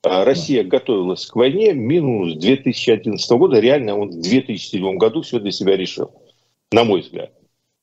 А 0.02 0.24
Россия 0.24 0.64
да. 0.64 0.70
готовилась 0.70 1.26
к 1.26 1.36
войне 1.36 1.74
минус 1.74 2.34
2011 2.36 3.30
года. 3.32 3.60
Реально 3.60 3.98
он 3.98 4.10
в 4.10 4.20
2007 4.20 4.96
году 4.96 5.20
все 5.22 5.38
для 5.38 5.52
себя 5.52 5.76
решил. 5.76 6.10
На 6.72 6.84
мой 6.84 7.02
взгляд. 7.02 7.32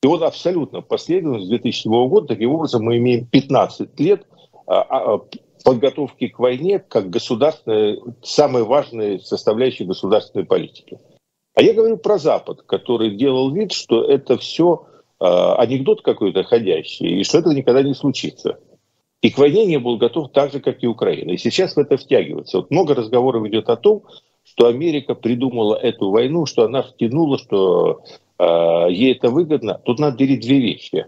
И 0.01 0.07
вот 0.07 0.23
абсолютно 0.23 0.81
последовательно 0.81 1.45
с 1.45 1.49
2007 1.49 1.91
года, 2.09 2.27
таким 2.27 2.51
образом, 2.51 2.83
мы 2.83 2.97
имеем 2.97 3.25
15 3.27 3.99
лет 3.99 4.25
подготовки 5.63 6.27
к 6.27 6.39
войне 6.39 6.79
как 6.79 7.09
государственной, 7.09 8.01
самой 8.23 8.63
важной 8.63 9.19
составляющей 9.19 9.85
государственной 9.85 10.45
политики. 10.45 10.99
А 11.55 11.61
я 11.61 11.73
говорю 11.73 11.97
про 11.97 12.17
Запад, 12.17 12.63
который 12.63 13.15
делал 13.15 13.51
вид, 13.51 13.71
что 13.71 14.03
это 14.03 14.37
все 14.37 14.87
Э, 15.17 15.55
анекдот 15.57 16.01
какой-то 16.01 16.43
ходящий, 16.43 17.21
и 17.21 17.23
что 17.23 17.37
этого 17.37 17.53
никогда 17.53 17.81
не 17.81 17.93
случится. 17.93 18.59
И 19.21 19.31
к 19.31 19.37
войне 19.37 19.65
не 19.65 19.79
был 19.79 19.97
готов 19.97 20.31
так 20.31 20.51
же, 20.51 20.59
как 20.59 20.83
и 20.83 20.87
Украина. 20.87 21.31
И 21.31 21.37
сейчас 21.37 21.75
в 21.75 21.79
это 21.79 21.95
втягивается. 21.95 22.57
Вот 22.57 22.69
много 22.69 22.93
разговоров 22.93 23.45
идет 23.47 23.69
о 23.69 23.77
том, 23.77 24.03
что 24.43 24.67
Америка 24.67 25.15
придумала 25.15 25.75
эту 25.75 26.11
войну, 26.11 26.45
что 26.45 26.65
она 26.65 26.83
втянула, 26.83 27.37
что 27.37 28.03
э, 28.37 28.87
ей 28.89 29.13
это 29.13 29.29
выгодно. 29.29 29.79
Тут 29.85 29.99
надо 29.99 30.17
делить 30.17 30.41
две 30.41 30.59
вещи. 30.59 31.05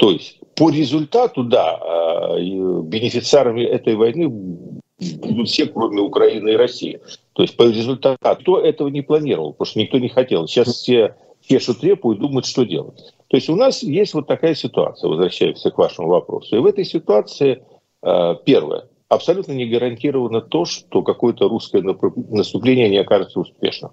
То 0.00 0.12
есть 0.12 0.38
по 0.56 0.70
результату, 0.70 1.44
да, 1.44 1.78
э, 1.78 2.40
бенефициарами 2.40 3.60
этой 3.60 3.96
войны 3.96 4.30
будут 4.30 5.50
все, 5.50 5.66
кроме 5.66 6.00
Украины 6.00 6.48
и 6.48 6.56
России. 6.56 7.00
То 7.34 7.42
есть 7.42 7.54
по 7.54 7.64
результату 7.64 8.16
кто 8.40 8.60
этого 8.60 8.88
не 8.88 9.02
планировал, 9.02 9.52
потому 9.52 9.66
что 9.66 9.78
никто 9.78 9.98
не 9.98 10.08
хотел. 10.08 10.48
Сейчас 10.48 10.68
все 10.68 11.16
чешут 11.46 11.84
репу 11.84 12.12
и 12.12 12.18
думают, 12.18 12.46
что 12.46 12.64
делать. 12.64 13.12
То 13.28 13.36
есть 13.36 13.50
у 13.50 13.56
нас 13.56 13.82
есть 13.82 14.14
вот 14.14 14.26
такая 14.26 14.54
ситуация, 14.54 15.10
возвращаясь 15.10 15.60
к 15.60 15.76
вашему 15.76 16.08
вопросу. 16.08 16.56
И 16.56 16.60
в 16.60 16.66
этой 16.66 16.86
ситуации, 16.86 17.62
э, 18.02 18.34
первое, 18.46 18.88
абсолютно 19.08 19.52
не 19.52 19.66
гарантировано 19.66 20.40
то, 20.40 20.64
что 20.64 21.02
какое-то 21.02 21.46
русское 21.46 21.82
наступление 21.82 22.88
не 22.88 22.96
окажется 22.96 23.40
успешным. 23.40 23.92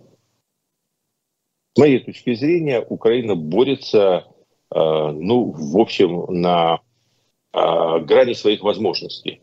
С 1.74 1.80
моей 1.80 2.00
точки 2.00 2.34
зрения, 2.34 2.80
Украина 2.88 3.36
борется, 3.36 4.26
ну, 4.76 5.52
в 5.52 5.78
общем, 5.78 6.26
на 6.30 6.80
э, 7.54 8.00
грани 8.00 8.34
своих 8.34 8.62
возможностей. 8.64 9.42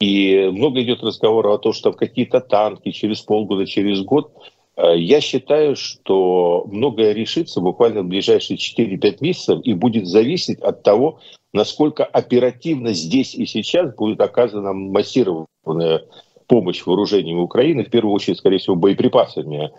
И 0.00 0.50
много 0.52 0.82
идет 0.82 1.02
разговора 1.02 1.54
о 1.54 1.58
том, 1.58 1.72
что 1.72 1.92
какие-то 1.92 2.40
танки 2.40 2.90
через 2.90 3.20
полгода, 3.20 3.66
через 3.66 4.02
год 4.02 4.32
Э, 4.76 4.96
я 4.96 5.20
считаю, 5.20 5.76
что 5.76 6.64
многое 6.66 7.12
решится 7.12 7.60
буквально 7.60 8.02
в 8.02 8.06
ближайшие 8.06 8.56
4-5 8.56 9.18
месяцев 9.20 9.60
и 9.64 9.74
будет 9.74 10.06
зависеть 10.06 10.60
от 10.60 10.82
того, 10.82 11.20
насколько 11.52 12.04
оперативно 12.04 12.92
здесь 12.92 13.34
и 13.34 13.46
сейчас 13.46 13.94
будет 13.94 14.20
оказана 14.20 14.72
массированная 14.72 16.04
помощь 16.46 16.84
вооружениям 16.84 17.38
Украины, 17.38 17.84
в 17.84 17.90
первую 17.90 18.14
очередь, 18.14 18.38
скорее 18.38 18.58
всего, 18.58 18.76
боеприпасами. 18.76 19.70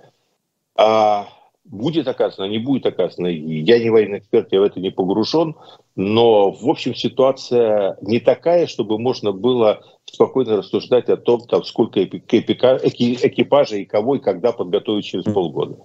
А 0.76 1.28
будет 1.66 2.08
оказано, 2.08 2.46
не 2.46 2.60
будет 2.60 2.86
оказано. 2.86 3.28
Я 3.28 3.80
не 3.80 3.90
военный 3.90 4.20
эксперт, 4.20 4.52
я 4.52 4.60
в 4.60 4.64
это 4.64 4.80
не 4.80 4.92
погружен, 4.92 5.56
но, 5.96 6.52
в 6.52 6.70
общем, 6.70 6.96
ситуация 6.96 7.98
не 8.02 8.20
такая, 8.20 8.68
чтобы 8.68 9.00
можно 9.00 9.32
было 9.32 9.82
спокойно 10.06 10.58
рассуждать 10.58 11.10
о 11.10 11.18
том, 11.18 11.42
там, 11.42 11.64
сколько 11.64 12.04
экипажей 12.04 13.82
и 13.82 13.86
кого 13.86 14.16
и 14.16 14.20
когда 14.20 14.52
подготовить 14.52 15.06
через 15.06 15.24
полгода. 15.24 15.78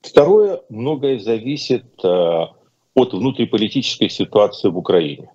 Второе, 0.00 0.62
многое 0.68 1.18
зависит 1.20 1.84
э, 2.04 2.46
от 2.94 3.12
внутриполитической 3.12 4.08
ситуации 4.08 4.68
в 4.68 4.76
Украине. 4.76 5.30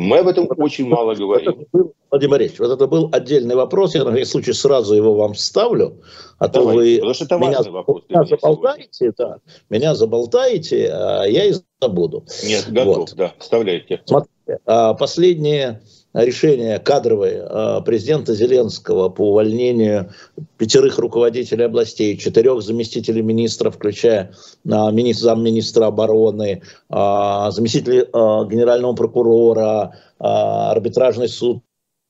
Мы 0.00 0.18
об 0.18 0.28
этом 0.28 0.48
очень 0.56 0.88
мало 0.88 1.14
говорим. 1.14 1.66
Был, 1.72 1.92
Владимир 2.10 2.30
Борисович, 2.30 2.60
вот 2.60 2.70
это 2.70 2.86
был 2.86 3.10
отдельный 3.12 3.54
вопрос. 3.54 3.94
Я 3.94 4.04
на 4.04 4.12
всякий 4.12 4.24
случай 4.24 4.52
сразу 4.54 4.94
его 4.94 5.14
вам 5.14 5.34
вставлю. 5.34 6.00
А 6.38 6.48
Давай, 6.48 6.74
то 6.74 6.78
вы 6.78 6.94
потому 6.96 7.14
что 7.14 7.24
это 7.26 7.38
меня, 7.38 7.62
вопрос 7.70 8.02
меня 8.08 8.24
заболтаете, 8.24 9.12
да, 9.18 9.38
меня 9.68 9.94
заболтаете, 9.94 10.90
а 10.90 11.24
я 11.24 11.44
и 11.44 11.54
забуду. 11.82 12.24
Нет, 12.44 12.66
готов, 12.70 12.96
вот. 12.96 13.14
да, 13.14 13.34
вставляйте. 13.38 14.00
Смотрите, 14.06 14.58
а 14.64 14.94
последние 14.94 15.82
решение 16.12 16.78
кадровое 16.78 17.46
а, 17.46 17.80
президента 17.80 18.34
Зеленского 18.34 19.08
по 19.08 19.30
увольнению 19.30 20.12
пятерых 20.56 20.98
руководителей 20.98 21.64
областей, 21.64 22.16
четырех 22.16 22.62
заместителей 22.62 23.22
министров, 23.22 23.76
включая 23.76 24.34
а, 24.68 24.90
министр, 24.90 25.24
замминистра 25.24 25.86
обороны, 25.86 26.62
а, 26.88 27.50
заместителей 27.50 28.06
генерального 28.50 28.94
прокурора, 28.94 29.96
арбитражный 30.18 31.28
суд 31.28 31.62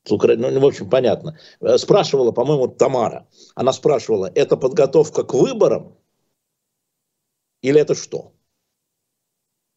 Украины, 0.09 0.51
ну, 0.51 0.61
в 0.61 0.67
общем, 0.67 0.89
понятно. 0.89 1.39
Спрашивала, 1.77 2.33
по-моему, 2.33 2.69
Тамара. 2.69 3.27
Она 3.55 3.73
спрашивала, 3.73 4.33
это 4.35 4.57
подготовка 4.57 5.25
к 5.25 5.35
выборам 5.35 5.95
или 7.63 7.81
это 7.81 7.95
что? 7.95 8.33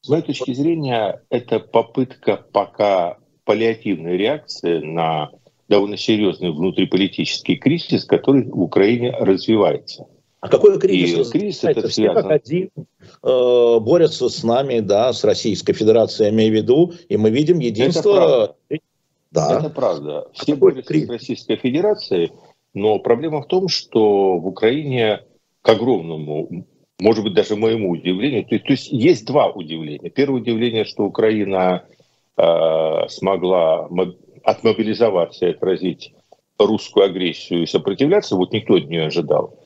С 0.01 0.09
моей 0.09 0.23
точки 0.23 0.53
зрения, 0.53 1.23
это 1.29 1.59
попытка 1.59 2.37
пока 2.37 3.17
паллиативной 3.45 4.17
реакции 4.17 4.79
на 4.79 5.31
довольно 5.69 5.97
серьезный 5.97 6.51
внутриполитический 6.51 7.55
кризис, 7.55 8.05
который 8.05 8.43
в 8.43 8.61
Украине 8.61 9.11
развивается. 9.11 10.05
А 10.41 10.49
какой 10.49 10.77
кризис? 10.77 11.29
И 11.29 11.39
кризис 11.39 11.63
это 11.63 11.87
связано... 11.87 12.21
как 12.21 12.31
один 12.31 12.69
э, 12.75 13.79
борются 13.79 14.27
с 14.27 14.43
нами, 14.43 14.81
да, 14.81 15.13
с 15.13 15.23
Российской 15.23 15.71
Федерацией, 15.73 16.27
я 16.27 16.33
имею 16.33 16.51
в 16.51 16.55
виду, 16.55 16.93
и 17.07 17.15
мы 17.15 17.29
видим 17.29 17.59
единство... 17.59 18.55
Это 18.67 18.81
Да. 19.31 19.59
Это 19.59 19.69
правда. 19.69 20.19
А 20.19 20.29
Все 20.33 20.55
борются 20.55 20.83
кризис? 20.83 21.07
с 21.07 21.11
Российской 21.11 21.55
Федерацией, 21.55 22.31
но 22.73 22.99
проблема 22.99 23.41
в 23.41 23.47
том, 23.47 23.67
что 23.67 24.37
в 24.37 24.47
Украине, 24.47 25.21
к 25.61 25.69
огромному, 25.69 26.65
может 26.99 27.23
быть, 27.23 27.33
даже 27.33 27.55
моему 27.55 27.91
удивлению, 27.91 28.43
то, 28.43 28.59
то 28.59 28.71
есть 28.71 28.91
есть 28.91 29.25
два 29.25 29.49
удивления. 29.49 30.09
Первое 30.09 30.41
удивление, 30.41 30.85
что 30.85 31.05
Украина 31.05 31.85
смогла 32.35 33.87
отмобилизоваться 34.43 35.45
и 35.45 35.51
отразить 35.51 36.13
русскую 36.57 37.05
агрессию 37.05 37.63
и 37.63 37.67
сопротивляться, 37.67 38.35
вот 38.35 38.51
никто 38.53 38.75
от 38.75 38.87
нее 38.87 39.07
ожидал. 39.07 39.59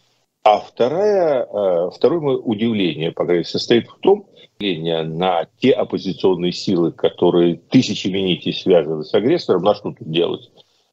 А 0.44 0.60
вторая, 0.60 1.44
э, 1.44 1.90
второе 1.94 2.22
мое 2.22 2.38
удивление, 2.38 3.12
по 3.12 3.26
крайней 3.26 3.40
мере, 3.40 3.50
состоит 3.50 3.88
в 3.88 4.00
том, 4.00 4.28
на 4.60 5.46
те 5.60 5.72
оппозиционные 5.72 6.54
силы, 6.54 6.92
которые 6.94 7.56
тысячами 7.56 8.20
нитей 8.20 8.54
связаны 8.54 9.04
с 9.04 9.14
агрессором, 9.14 9.64
на 9.64 9.76
что 9.76 9.92
тут 9.92 10.10
делать? 10.10 10.50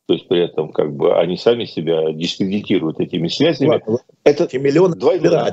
То 0.07 0.15
есть 0.15 0.29
при 0.29 0.45
этом 0.45 0.73
как 0.73 0.95
бы 0.95 1.17
они 1.17 1.37
сами 1.37 1.65
себя 1.65 2.13
дискредитируют 2.13 3.01
этими 3.01 3.29
связями. 3.29 3.81
Это 4.25 4.59
миллион 4.59 4.99
двойной, 4.99 5.53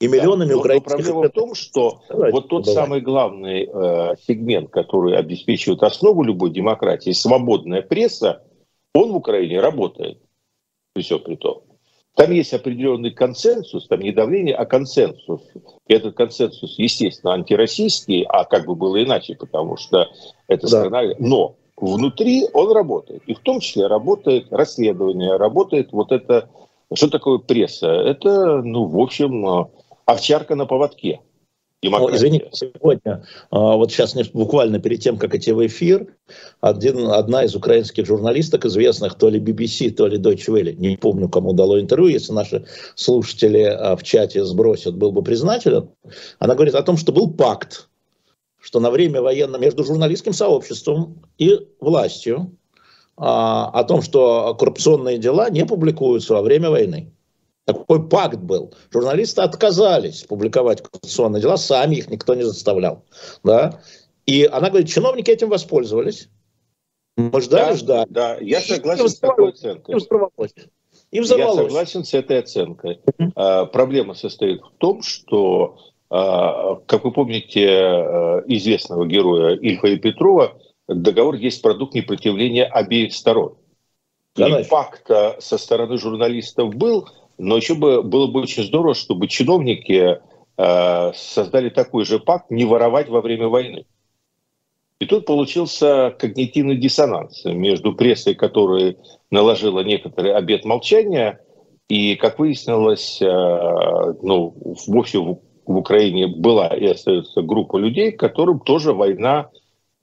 и 0.00 0.06
миллионами 0.06 0.50
да, 0.50 0.58
украинских... 0.58 0.92
Проблема 0.92 1.22
в 1.22 1.30
том, 1.30 1.54
что 1.54 2.02
Давайте, 2.08 2.32
вот 2.32 2.48
тот 2.48 2.64
давай. 2.64 2.74
самый 2.74 3.00
главный 3.00 3.64
э, 3.64 4.14
сегмент, 4.26 4.70
который 4.70 5.16
обеспечивает 5.16 5.82
основу 5.82 6.22
любой 6.22 6.50
демократии, 6.50 7.10
свободная 7.10 7.82
пресса, 7.82 8.42
он 8.94 9.12
в 9.12 9.16
Украине 9.16 9.60
работает. 9.60 10.20
При 10.92 11.02
всем 11.02 11.20
при 11.20 11.36
том. 11.36 11.62
Там 12.14 12.32
есть 12.32 12.52
определенный 12.52 13.12
консенсус, 13.12 13.86
там 13.86 14.00
не 14.00 14.12
давление, 14.12 14.54
а 14.54 14.66
консенсус. 14.66 15.40
И 15.86 15.94
этот 15.94 16.16
консенсус, 16.16 16.76
естественно, 16.78 17.34
антироссийский, 17.34 18.22
а 18.22 18.44
как 18.44 18.66
бы 18.66 18.74
было 18.74 19.02
иначе, 19.02 19.36
потому 19.36 19.76
что 19.76 20.08
это 20.48 20.62
да. 20.62 20.68
страна... 20.68 21.14
Но 21.18 21.56
внутри 21.76 22.46
он 22.52 22.72
работает. 22.72 23.22
И 23.26 23.34
в 23.34 23.40
том 23.40 23.60
числе 23.60 23.86
работает 23.86 24.52
расследование, 24.52 25.36
работает 25.36 25.92
вот 25.92 26.12
это... 26.12 26.48
Что 26.92 27.08
такое 27.08 27.38
пресса? 27.38 27.88
Это, 27.88 28.62
ну, 28.62 28.86
в 28.86 28.98
общем, 28.98 29.68
овчарка 30.08 30.54
на 30.54 30.66
поводке. 30.66 31.20
Демократия. 31.80 32.16
извините, 32.16 32.48
сегодня, 32.52 33.24
а, 33.50 33.76
вот 33.76 33.92
сейчас 33.92 34.12
буквально 34.32 34.80
перед 34.80 35.00
тем, 35.00 35.16
как 35.16 35.32
идти 35.36 35.52
в 35.52 35.64
эфир, 35.64 36.08
один, 36.60 37.06
одна 37.06 37.44
из 37.44 37.54
украинских 37.54 38.04
журналисток, 38.04 38.64
известных 38.64 39.14
то 39.14 39.28
ли 39.28 39.38
BBC, 39.38 39.92
то 39.92 40.08
ли 40.08 40.18
Deutsche 40.18 40.48
Welle, 40.48 40.74
не 40.74 40.96
помню, 40.96 41.28
кому 41.28 41.52
дало 41.52 41.80
интервью, 41.80 42.08
если 42.08 42.32
наши 42.32 42.66
слушатели 42.96 43.62
а, 43.62 43.94
в 43.94 44.02
чате 44.02 44.44
сбросят, 44.44 44.96
был 44.96 45.12
бы 45.12 45.22
признателен, 45.22 45.90
она 46.40 46.56
говорит 46.56 46.74
о 46.74 46.82
том, 46.82 46.96
что 46.96 47.12
был 47.12 47.32
пакт, 47.32 47.88
что 48.60 48.80
на 48.80 48.90
время 48.90 49.22
военного 49.22 49.62
между 49.62 49.84
журналистским 49.84 50.32
сообществом 50.32 51.22
и 51.38 51.60
властью 51.78 52.56
а, 53.16 53.70
о 53.70 53.84
том, 53.84 54.02
что 54.02 54.56
коррупционные 54.56 55.18
дела 55.18 55.48
не 55.48 55.64
публикуются 55.64 56.34
во 56.34 56.42
время 56.42 56.70
войны. 56.70 57.12
Такой 57.68 58.08
пакт 58.08 58.38
был. 58.38 58.72
Журналисты 58.90 59.42
отказались 59.42 60.22
публиковать 60.22 60.80
конституционные 60.80 61.42
дела, 61.42 61.58
сами 61.58 61.96
их 61.96 62.08
никто 62.08 62.34
не 62.34 62.42
заставлял. 62.42 63.04
Да? 63.44 63.82
И 64.24 64.46
она 64.50 64.70
говорит, 64.70 64.88
чиновники 64.88 65.30
этим 65.30 65.50
воспользовались. 65.50 66.30
Мы 67.18 67.42
ждали, 67.42 67.72
да, 67.72 67.76
ждали. 67.76 68.06
Да, 68.08 68.36
я 68.40 68.62
согласен 68.62 69.10
с 69.10 69.18
такой 69.18 69.50
оценкой. 69.50 69.96
И 71.10 71.20
взорвалось. 71.20 71.58
Я 71.58 71.64
согласен 71.64 72.04
с 72.04 72.14
этой 72.14 72.38
оценкой. 72.38 73.02
А, 73.34 73.66
проблема 73.66 74.14
состоит 74.14 74.62
в 74.62 74.70
том, 74.78 75.02
что, 75.02 75.76
а, 76.08 76.76
как 76.86 77.04
вы 77.04 77.12
помните, 77.12 77.68
а, 77.68 78.44
известного 78.46 79.06
героя 79.06 79.56
Ильфа 79.56 79.88
и 79.88 79.98
Петрова, 79.98 80.58
договор 80.88 81.34
есть 81.34 81.60
продукт 81.60 81.92
непротивления 81.92 82.64
обеих 82.64 83.12
сторон. 83.12 83.58
И 84.36 84.64
пакт 84.70 85.10
со 85.40 85.58
стороны 85.58 85.98
журналистов 85.98 86.74
был, 86.74 87.08
но 87.38 87.56
еще 87.56 87.74
бы 87.74 88.02
было 88.02 88.26
бы 88.26 88.40
очень 88.40 88.64
здорово, 88.64 88.94
чтобы 88.94 89.28
чиновники 89.28 90.18
э, 90.56 91.12
создали 91.14 91.70
такой 91.70 92.04
же 92.04 92.18
пакт 92.18 92.50
не 92.50 92.64
воровать 92.64 93.08
во 93.08 93.20
время 93.20 93.48
войны. 93.48 93.86
И 94.98 95.06
тут 95.06 95.26
получился 95.26 96.14
когнитивный 96.18 96.76
диссонанс 96.76 97.44
между 97.44 97.94
прессой, 97.94 98.34
которая 98.34 98.96
наложила 99.30 99.80
некоторый 99.80 100.34
обет 100.34 100.64
молчания, 100.64 101.40
и, 101.88 102.16
как 102.16 102.38
выяснилось, 102.38 103.22
э, 103.22 103.26
ну, 104.22 104.54
в, 104.54 104.86
в 104.88 105.76
Украине 105.76 106.26
была 106.26 106.68
и 106.68 106.86
остается 106.86 107.42
группа 107.42 107.76
людей, 107.76 108.12
которым 108.12 108.58
тоже 108.60 108.92
война 108.92 109.50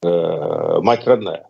э, 0.02 0.80
мать 0.82 1.06
родная. 1.06 1.48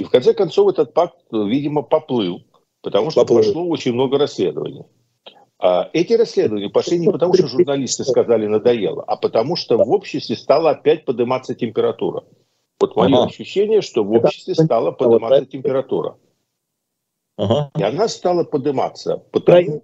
И 0.00 0.04
в 0.04 0.10
конце 0.10 0.32
концов 0.32 0.70
этот 0.70 0.94
пакт, 0.94 1.16
видимо, 1.30 1.82
поплыл. 1.82 2.42
Потому 2.82 3.10
что 3.10 3.22
Поплыл. 3.22 3.42
прошло 3.42 3.66
очень 3.66 3.92
много 3.92 4.18
расследований. 4.18 4.84
А 5.60 5.90
эти 5.92 6.12
расследования 6.12 6.70
пошли 6.70 6.98
не 6.98 7.10
потому, 7.10 7.34
что 7.34 7.48
журналисты 7.48 8.04
сказали 8.04 8.46
надоело, 8.46 9.02
а 9.02 9.16
потому 9.16 9.56
что 9.56 9.76
в 9.76 9.90
обществе 9.90 10.36
стала 10.36 10.70
опять 10.70 11.04
подниматься 11.04 11.54
температура. 11.54 12.24
Вот 12.80 12.94
мое 12.94 13.08
ага. 13.08 13.24
ощущение, 13.26 13.82
что 13.82 14.04
в 14.04 14.12
обществе 14.12 14.54
стала 14.54 14.92
подниматься 14.92 15.46
температура. 15.46 16.16
Ага. 17.36 17.70
И 17.76 17.82
она 17.82 18.06
стала 18.08 18.44
подниматься. 18.44 19.16
Потому... 19.32 19.82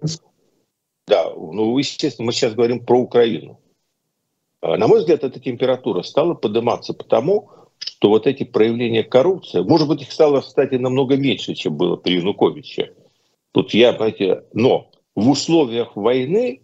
Да, 1.07 1.31
ну, 1.35 1.77
естественно, 1.77 2.25
мы 2.25 2.31
сейчас 2.31 2.53
говорим 2.53 2.83
про 2.83 2.97
Украину. 2.99 3.59
А, 4.61 4.77
на 4.77 4.87
мой 4.87 4.99
взгляд, 4.99 5.23
эта 5.23 5.39
температура 5.39 6.01
стала 6.01 6.33
подниматься 6.33 6.93
потому, 6.93 7.51
что 7.79 8.09
вот 8.09 8.27
эти 8.27 8.43
проявления 8.43 9.03
коррупции, 9.03 9.61
может 9.61 9.87
быть, 9.87 10.01
их 10.01 10.11
стало, 10.11 10.41
кстати, 10.41 10.75
намного 10.75 11.17
меньше, 11.17 11.53
чем 11.55 11.75
было 11.75 11.95
при 11.95 12.17
Януковиче. 12.17 12.93
Тут 13.51 13.73
я, 13.73 13.93
понимаете, 13.93 14.43
но 14.53 14.91
в 15.15 15.29
условиях 15.29 15.95
войны 15.95 16.61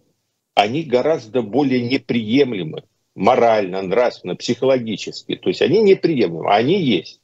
они 0.54 0.82
гораздо 0.82 1.42
более 1.42 1.82
неприемлемы 1.82 2.84
морально, 3.14 3.82
нравственно, 3.82 4.36
психологически. 4.36 5.36
То 5.36 5.48
есть 5.48 5.62
они 5.62 5.82
неприемлемы, 5.82 6.50
а 6.50 6.56
они 6.56 6.80
есть. 6.80 7.20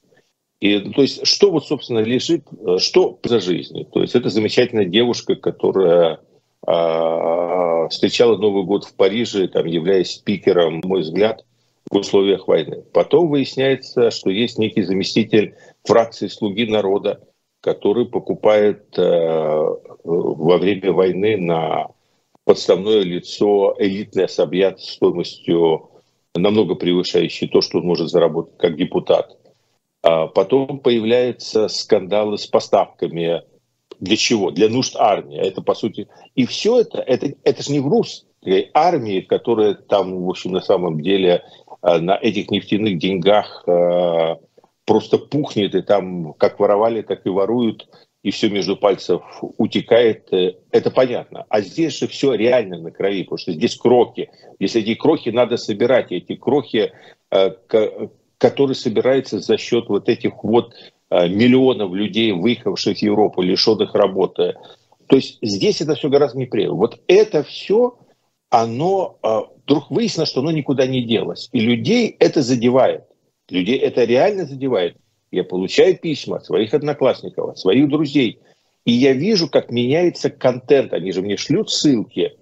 И, 0.61 0.81
то 0.91 1.03
есть 1.03 1.27
что 1.27 1.51
вот, 1.51 1.67
собственно, 1.67 2.01
лежит, 2.01 2.45
э, 2.51 2.79
что 2.79 3.19
за 3.23 3.41
жизнью? 3.41 3.85
То 3.85 4.03
есть 4.03 4.15
это 4.15 4.29
замечательная 4.29 4.87
девушка, 4.87 5.37
которая 5.37 6.21
э, 6.67 7.89
встречала 7.91 8.37
Новый 8.37 8.65
год 8.65 8.85
в 8.85 8.95
Париже, 8.95 9.47
там, 9.49 9.67
являясь 9.67 10.15
спикером, 10.15 10.81
мой 10.83 11.03
взгляд, 11.03 11.45
в 11.91 11.97
условиях 11.97 12.49
войны. 12.49 12.83
Потом 12.93 13.29
выясняется, 13.29 14.11
что 14.11 14.31
есть 14.31 14.59
некий 14.59 14.83
заместитель 14.83 15.55
фракции 15.85 16.29
«Слуги 16.29 16.67
народа», 16.67 17.21
который 17.61 18.07
покупает 18.07 18.97
э, 18.99 19.03
во 20.05 20.59
время 20.59 20.93
войны 20.93 21.37
на 21.37 21.89
подставное 22.45 23.01
лицо 23.01 23.75
элитный 23.79 24.25
особняк 24.25 24.79
стоимостью 24.81 25.91
намного 26.35 26.75
превышающий 26.75 27.49
то, 27.49 27.61
что 27.61 27.79
он 27.79 27.87
может 27.87 28.11
заработать 28.11 28.57
как 28.59 28.77
депутат. 28.77 29.37
А 30.03 30.29
потом 30.29 30.79
появляются 30.79 31.69
скандалы 31.69 32.39
с 32.39 32.47
поставками. 32.47 33.43
Для 33.99 34.17
чего? 34.17 34.51
Для 34.51 34.69
нужд 34.69 34.95
армии. 34.97 35.37
Это, 35.37 35.61
по 35.61 35.75
сути... 35.75 36.09
И 36.35 36.47
все 36.47 36.81
это, 36.81 36.99
это, 36.99 37.35
это 37.43 37.63
же 37.63 37.73
не 37.73 37.81
русской 37.81 38.71
армии, 38.73 39.21
которая 39.21 39.75
там, 39.75 40.25
в 40.25 40.31
общем, 40.31 40.53
на 40.53 40.61
самом 40.61 41.01
деле 41.01 41.43
на 41.83 42.17
этих 42.17 42.51
нефтяных 42.51 42.99
деньгах 42.99 43.65
э, 43.67 44.37
просто 44.85 45.19
пухнет, 45.19 45.75
и 45.75 45.83
там 45.83 46.33
как 46.35 46.59
воровали, 46.59 47.03
так 47.03 47.25
и 47.27 47.29
воруют, 47.29 47.89
и 48.23 48.31
все 48.31 48.51
между 48.51 48.77
пальцев 48.77 49.23
утекает, 49.59 50.33
э, 50.33 50.55
это 50.73 50.91
понятно. 50.91 51.47
А 51.49 51.61
здесь 51.61 51.99
же 51.99 52.09
все 52.09 52.35
реально 52.35 52.79
на 52.79 52.91
крови, 52.91 53.23
потому 53.23 53.39
что 53.39 53.53
здесь 53.53 53.77
крохи. 53.77 54.31
Если 54.59 54.83
эти 54.83 54.95
крохи 54.95 55.29
надо 55.31 55.57
собирать, 55.57 56.13
эти 56.13 56.35
крохи, 56.35 56.93
которые 58.39 58.75
собираются 58.75 59.39
за 59.39 59.59
счет 59.59 59.89
вот 59.89 60.09
этих 60.09 60.43
вот 60.43 60.75
миллионов 61.11 61.93
людей, 61.93 62.33
выехавших 62.33 62.99
в 62.99 63.03
Европу, 63.03 63.43
лишенных 63.43 63.95
работы. 63.95 64.55
То 65.07 65.17
есть 65.17 65.39
здесь 65.43 65.81
это 65.81 65.95
все 65.95 66.09
гораздо 66.09 66.39
неприятно. 66.39 66.77
Вот 66.77 67.01
это 67.07 67.43
все, 67.43 67.99
оно 68.51 69.19
вдруг 69.65 69.91
выяснилось, 69.91 70.31
что 70.31 70.41
оно 70.41 70.51
никуда 70.51 70.87
не 70.87 71.03
делось. 71.03 71.49
И 71.53 71.61
людей 71.61 72.17
это 72.19 72.43
задевает. 72.43 73.05
Людей 73.49 73.79
это 73.79 74.05
реально 74.05 74.47
задевает. 74.47 74.97
Я 75.31 75.45
получаю 75.45 75.97
письма 75.97 76.37
от 76.37 76.47
своих 76.47 76.73
одноклассников, 76.73 77.51
от 77.51 77.59
своих 77.59 77.89
друзей. 77.89 78.41
И 78.85 78.93
я 78.93 79.13
вижу, 79.13 79.49
как 79.49 79.71
меняется 79.71 80.31
контент. 80.31 80.93
Они 80.95 81.13
же 81.13 81.21
мне 81.21 81.37
шлют 81.37 81.71
ссылки 81.71 82.37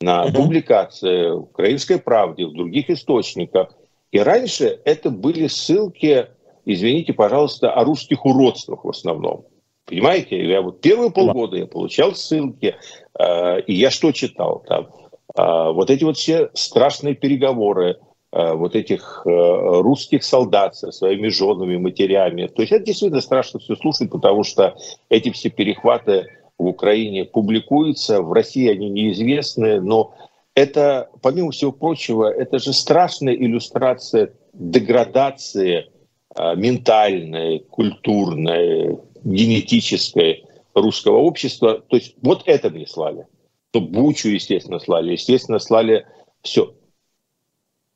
на 0.00 0.26
uh-huh. 0.26 0.34
публикации 0.34 1.30
в 1.30 1.42
«Украинской 1.42 1.98
правде», 1.98 2.46
в 2.46 2.52
других 2.52 2.90
источниках. 2.90 3.76
И 4.10 4.18
раньше 4.18 4.80
это 4.84 5.10
были 5.10 5.46
ссылки, 5.46 6.26
извините, 6.64 7.12
пожалуйста, 7.12 7.72
о 7.72 7.84
русских 7.84 8.26
уродствах 8.26 8.84
в 8.84 8.88
основном. 8.88 9.46
Понимаете? 9.86 10.44
Я 10.44 10.62
вот 10.62 10.80
первые 10.80 11.10
полгода 11.10 11.56
я 11.56 11.66
получал 11.66 12.14
ссылки, 12.14 12.74
э, 13.18 13.60
и 13.62 13.74
я 13.74 13.90
что 13.90 14.12
читал 14.12 14.64
там? 14.66 14.88
А, 15.34 15.72
вот 15.72 15.90
эти 15.90 16.04
вот 16.04 16.16
все 16.16 16.50
страшные 16.54 17.14
переговоры 17.14 17.98
а, 18.30 18.54
вот 18.54 18.74
этих 18.74 19.22
э, 19.24 19.30
русских 19.30 20.24
солдат 20.24 20.76
со 20.76 20.92
своими 20.92 21.28
женами, 21.28 21.76
матерями. 21.76 22.46
То 22.46 22.62
есть 22.62 22.72
это 22.72 22.84
действительно 22.84 23.20
страшно 23.20 23.60
все 23.60 23.76
слушать, 23.76 24.10
потому 24.10 24.44
что 24.44 24.76
эти 25.08 25.30
все 25.30 25.50
перехваты 25.50 26.26
в 26.58 26.66
Украине 26.66 27.24
публикуются, 27.24 28.22
в 28.22 28.32
России 28.32 28.68
они 28.70 28.90
неизвестны, 28.90 29.80
но 29.80 30.14
это, 30.54 31.10
помимо 31.20 31.50
всего 31.50 31.72
прочего, 31.72 32.30
это 32.30 32.60
же 32.60 32.72
страшная 32.72 33.34
иллюстрация 33.34 34.32
деградации 34.52 35.90
а, 36.34 36.54
ментальной, 36.54 37.60
культурной, 37.60 38.98
генетической 39.24 40.44
русского 40.74 41.18
общества. 41.18 41.82
То 41.88 41.96
есть 41.96 42.14
вот 42.22 42.42
это 42.46 42.70
мне 42.70 42.86
слали. 42.86 43.26
Ну, 43.74 43.80
Бучу, 43.80 44.28
естественно, 44.28 44.78
слали. 44.78 45.12
Естественно, 45.12 45.58
слали 45.58 46.06
все. 46.42 46.74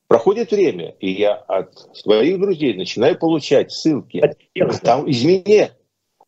Проходит 0.08 0.50
время, 0.50 0.96
и 0.98 1.10
я 1.10 1.34
от 1.34 1.72
своих 1.96 2.40
друзей 2.40 2.74
начинаю 2.74 3.16
получать 3.16 3.72
ссылки. 3.72 4.20
Там 4.82 5.08
изменения. 5.08 5.76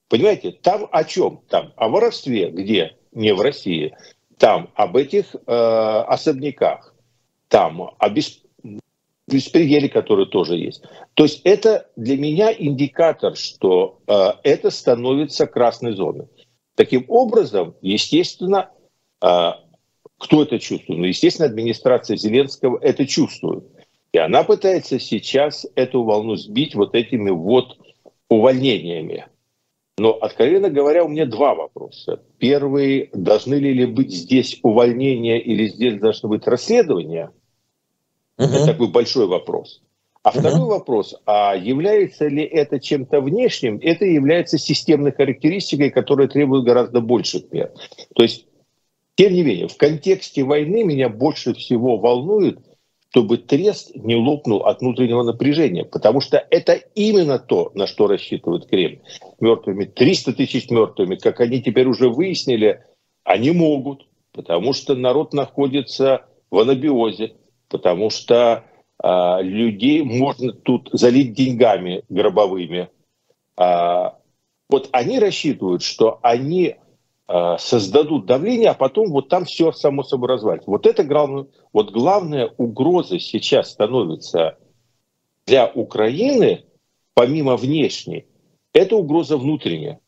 Понимаете, 0.09 0.53
там 0.53 0.89
о 0.93 1.05
чем? 1.05 1.41
Там 1.49 1.73
о 1.77 1.89
воровстве, 1.89 2.51
где? 2.51 2.97
Не 3.13 3.35
в 3.35 3.41
России. 3.41 3.97
Там 4.39 4.71
об 4.75 4.97
этих 4.97 5.35
э, 5.35 5.53
особняках. 5.53 6.95
Там 7.49 7.95
о 7.99 8.09
бес... 8.09 8.43
беспределе, 9.27 9.89
который 9.89 10.27
тоже 10.27 10.59
есть. 10.59 10.85
То 11.15 11.25
есть 11.25 11.41
это 11.45 11.89
для 11.97 12.17
меня 12.17 12.53
индикатор, 12.57 13.37
что 13.37 14.01
э, 14.07 14.33
это 14.45 14.71
становится 14.71 15.47
красной 15.47 15.95
зоной. 15.95 16.29
Таким 16.77 17.05
образом, 17.09 17.75
естественно, 17.81 18.71
кто 19.21 20.43
это 20.43 20.59
чувствует? 20.59 20.99
Ну, 20.99 21.07
естественно, 21.07 21.49
администрация 21.49 22.17
Зеленского 22.17 22.79
это 22.81 23.07
чувствует. 23.07 23.65
И 24.13 24.19
она 24.19 24.43
пытается 24.43 24.99
сейчас 24.99 25.67
эту 25.77 26.03
волну 26.03 26.37
сбить 26.37 26.75
вот 26.75 26.95
этими 26.95 27.31
вот 27.31 27.79
увольнениями. 28.29 29.27
Но, 29.99 30.13
откровенно 30.13 30.71
говоря, 30.71 31.05
у 31.05 31.09
меня 31.09 31.27
два 31.27 31.55
вопроса. 31.55 32.23
Первый, 32.39 33.11
должны 33.13 33.57
ли 33.57 33.85
быть 33.87 34.11
здесь 34.11 34.59
увольнения 34.63 35.39
или 35.39 35.69
здесь 35.69 35.99
должны 35.99 36.31
быть 36.31 36.47
расследования? 36.47 37.31
Угу. 38.39 38.47
Это 38.47 38.67
такой 38.67 38.89
большой 38.89 39.27
вопрос. 39.27 39.83
А 40.23 40.31
угу. 40.31 40.39
второй 40.39 40.67
вопрос, 40.67 41.15
а 41.27 41.55
является 41.55 42.29
ли 42.29 42.43
это 42.43 42.81
чем-то 42.81 43.21
внешним? 43.21 43.79
Это 43.83 44.07
является 44.07 44.59
системной 44.59 45.13
характеристикой, 45.13 45.91
которая 45.91 46.29
требует 46.29 46.65
гораздо 46.65 47.01
больших 47.01 47.53
мер. 47.53 47.71
То 48.15 48.23
есть, 48.23 48.47
тем 49.17 49.35
не 49.35 49.43
менее, 49.43 49.69
в 49.69 49.77
контексте 49.77 50.45
войны 50.45 50.85
меня 50.85 51.09
больше 51.09 51.55
всего 51.55 51.99
волнует, 51.99 52.59
чтобы 53.11 53.39
трест 53.39 53.95
не 53.95 54.15
лопнул 54.15 54.61
от 54.61 54.81
внутреннего 54.81 55.23
напряжения, 55.23 55.85
потому 55.85 56.21
что 56.21 56.45
это 56.51 56.75
именно 56.95 57.39
то, 57.39 57.73
на 57.75 57.87
что 57.87 58.07
рассчитывает 58.07 58.67
Кремль. 58.67 59.01
Мертвыми, 59.41 59.85
300 59.85 60.33
тысяч 60.35 60.71
мертвыми, 60.71 61.17
как 61.17 61.41
они 61.41 61.61
теперь 61.61 61.89
уже 61.89 62.09
выяснили, 62.09 62.85
они 63.25 63.51
могут, 63.51 64.07
потому 64.33 64.73
что 64.73 64.95
народ 64.95 65.33
находится 65.33 66.27
в 66.51 66.59
анабиозе, 66.59 67.35
потому 67.69 68.11
что 68.11 68.65
а, 69.03 69.41
людей 69.41 70.03
можно 70.03 70.53
тут 70.53 70.89
залить 70.93 71.33
деньгами 71.33 72.05
гробовыми. 72.09 72.91
А, 73.57 74.19
вот 74.69 74.89
они 74.93 75.19
рассчитывают, 75.19 75.83
что 75.83 76.21
они 76.23 76.77
создадут 77.59 78.27
давление, 78.27 78.71
а 78.71 78.75
потом 78.75 79.11
вот 79.11 79.29
там 79.29 79.45
все 79.45 79.71
само 79.73 80.03
собой 80.03 80.31
развалится. 80.31 80.71
Вот 80.71 80.87
это 80.87 81.05
главное, 81.05 81.47
вот 81.73 81.93
главная 81.93 82.53
угроза 82.57 83.21
сейчас 83.21 83.71
становится 83.71 84.59
для 85.47 85.67
Украины, 85.67 86.65
помимо 87.15 87.57
внешней, 87.57 88.27
это 88.73 88.97
угроза 88.97 89.37
внутренняя. 89.37 90.01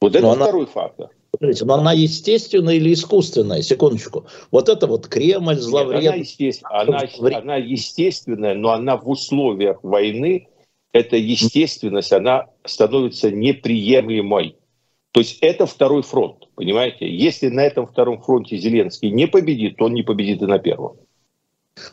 Вот 0.00 0.16
это 0.16 0.26
Но 0.26 0.34
второй 0.34 0.64
она... 0.64 0.72
фактор. 0.72 1.10
Смотрите, 1.36 1.64
но 1.64 1.74
она 1.74 1.92
естественная 1.92 2.74
или 2.74 2.92
искусственная? 2.92 3.62
Секундочку. 3.62 4.26
Вот 4.50 4.68
это 4.68 4.86
вот 4.86 5.08
Кремль, 5.08 5.56
зловред... 5.56 6.02
Нет, 6.02 6.12
она, 6.12 6.16
естествен... 6.20 6.68
она, 6.70 7.38
она 7.38 7.56
естественная, 7.56 8.54
но 8.54 8.70
она 8.70 8.96
в 8.96 9.08
условиях 9.08 9.82
войны, 9.82 10.48
эта 10.92 11.16
естественность, 11.16 12.12
она 12.12 12.46
становится 12.64 13.30
неприемлемой. 13.30 14.56
То 15.12 15.20
есть 15.20 15.38
это 15.42 15.66
второй 15.66 16.02
фронт, 16.02 16.48
понимаете? 16.54 17.08
Если 17.08 17.48
на 17.48 17.60
этом 17.60 17.86
втором 17.86 18.22
фронте 18.22 18.56
Зеленский 18.56 19.10
не 19.10 19.26
победит, 19.26 19.76
то 19.76 19.84
он 19.84 19.94
не 19.94 20.02
победит 20.02 20.40
и 20.40 20.46
на 20.46 20.58
первом. 20.58 20.96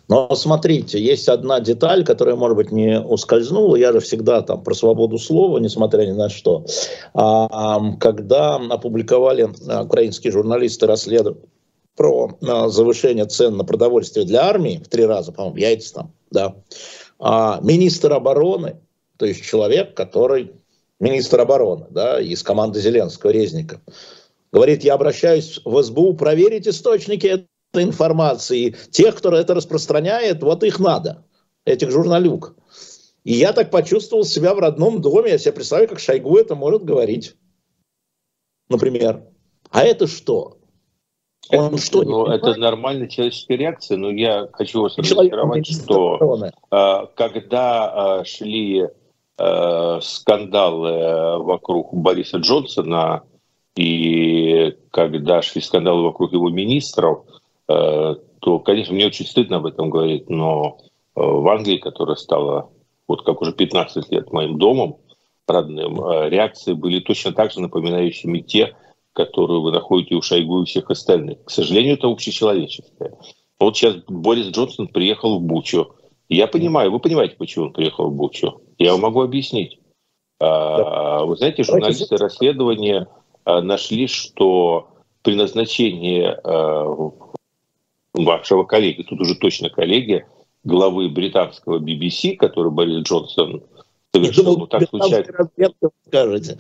Но 0.07 0.33
смотрите, 0.35 1.01
есть 1.01 1.27
одна 1.29 1.59
деталь, 1.59 2.03
которая, 2.03 2.35
может 2.35 2.57
быть, 2.57 2.71
не 2.71 2.99
ускользнула. 2.99 3.75
Я 3.75 3.91
же 3.91 3.99
всегда 3.99 4.41
там 4.41 4.63
про 4.63 4.73
свободу 4.73 5.17
слова, 5.17 5.57
несмотря 5.59 6.05
ни 6.05 6.11
на 6.11 6.29
что. 6.29 6.65
А, 7.13 7.79
когда 7.97 8.55
опубликовали 8.55 9.49
а, 9.67 9.83
украинские 9.83 10.31
журналисты 10.31 10.85
расследование 10.85 11.47
про 11.95 12.37
а, 12.41 12.69
завышение 12.69 13.25
цен 13.25 13.57
на 13.57 13.63
продовольствие 13.63 14.25
для 14.25 14.45
армии 14.45 14.81
в 14.83 14.87
три 14.89 15.05
раза, 15.05 15.31
по-моему, 15.31 15.57
яйца 15.57 15.93
там, 15.93 16.13
да, 16.31 17.59
министр 17.61 18.13
обороны, 18.13 18.77
то 19.17 19.25
есть 19.25 19.43
человек, 19.43 19.93
который 19.93 20.53
министр 20.99 21.41
обороны, 21.41 21.87
да, 21.89 22.19
из 22.19 22.43
команды 22.43 22.79
Зеленского, 22.79 23.31
Резников, 23.31 23.81
говорит, 24.51 24.83
я 24.83 24.95
обращаюсь 24.95 25.61
в 25.63 25.81
СБУ 25.81 26.13
проверить 26.13 26.67
источники 26.67 27.47
информации, 27.73 28.75
тех, 28.91 29.15
кто 29.15 29.33
это 29.35 29.53
распространяет, 29.53 30.43
вот 30.43 30.63
их 30.63 30.79
надо, 30.79 31.25
этих 31.65 31.91
журналюк. 31.91 32.55
И 33.23 33.33
я 33.33 33.53
так 33.53 33.69
почувствовал 33.69 34.23
себя 34.23 34.53
в 34.55 34.59
родном 34.59 35.01
доме, 35.01 35.31
я 35.31 35.37
себе 35.37 35.53
представляю, 35.53 35.89
как 35.89 35.99
Шойгу 35.99 36.37
это 36.37 36.55
может 36.55 36.83
говорить, 36.83 37.35
например. 38.69 39.23
А 39.69 39.83
это 39.83 40.07
что? 40.07 40.57
Он 41.51 41.73
это, 41.73 41.77
что, 41.77 42.03
ну, 42.03 42.27
это 42.27 42.55
нормальная 42.55 43.07
человеческая 43.07 43.57
реакция, 43.57 43.97
но 43.97 44.11
я 44.11 44.47
хочу 44.53 44.81
вас 44.81 44.97
разочаровать, 44.97 45.65
что 45.65 46.49
э, 46.71 47.07
когда 47.15 48.19
э, 48.21 48.25
шли 48.25 48.87
э, 49.39 49.99
скандалы 50.01 51.39
вокруг 51.43 51.93
Бориса 51.93 52.37
Джонсона 52.37 53.23
и 53.75 54.75
когда 54.91 55.41
шли 55.41 55.61
скандалы 55.61 56.03
вокруг 56.03 56.33
его 56.33 56.49
министров, 56.49 57.23
Э, 57.69 58.15
то, 58.39 58.59
конечно, 58.59 58.95
мне 58.95 59.05
очень 59.05 59.25
стыдно 59.25 59.57
об 59.57 59.67
этом 59.67 59.91
говорить, 59.91 60.29
но 60.29 60.79
э, 61.15 61.21
в 61.21 61.47
Англии, 61.47 61.77
которая 61.77 62.15
стала, 62.15 62.69
вот 63.07 63.23
как 63.23 63.41
уже 63.41 63.53
15 63.53 64.11
лет 64.11 64.33
моим 64.33 64.57
домом 64.57 64.97
родным, 65.47 66.01
э, 66.01 66.29
реакции 66.29 66.73
были 66.73 66.99
точно 66.99 67.31
так 67.31 67.51
же 67.51 67.61
напоминающими 67.61 68.39
те, 68.39 68.75
которые 69.13 69.61
вы 69.61 69.71
находите 69.71 70.15
у 70.15 70.21
Шойгу 70.21 70.63
и 70.63 70.65
всех 70.65 70.89
остальных. 70.89 71.43
К 71.43 71.51
сожалению, 71.51 71.93
это 71.93 72.07
общечеловеческое. 72.07 73.13
Вот 73.59 73.77
сейчас 73.77 73.97
Борис 74.07 74.47
Джонсон 74.47 74.87
приехал 74.87 75.37
в 75.37 75.43
Бучу. 75.43 75.93
Я 76.27 76.47
понимаю, 76.47 76.91
вы 76.91 76.99
понимаете, 76.99 77.35
почему 77.37 77.65
он 77.65 77.73
приехал 77.73 78.09
в 78.09 78.15
Бучу. 78.15 78.61
Я 78.79 78.93
вам 78.93 79.01
могу 79.01 79.21
объяснить. 79.21 79.79
Да. 80.39 81.23
Вы 81.25 81.35
знаете, 81.35 81.63
журналисты 81.63 82.15
расследования 82.17 83.07
нашли, 83.45 84.07
что 84.07 84.87
при 85.21 85.35
назначении 85.35 86.33
вашего 88.13 88.63
коллеги, 88.63 89.03
тут 89.03 89.21
уже 89.21 89.35
точно 89.35 89.69
коллеги, 89.69 90.25
главы 90.63 91.09
британского 91.09 91.79
BBC, 91.79 92.35
который 92.35 92.71
Борис 92.71 93.03
Джонсон 93.03 93.63
совершил, 94.13 94.43
думал, 94.43 94.59
ну, 94.59 94.67
так 94.67 94.89
случается. 94.89 95.49
Скажете. 96.07 96.57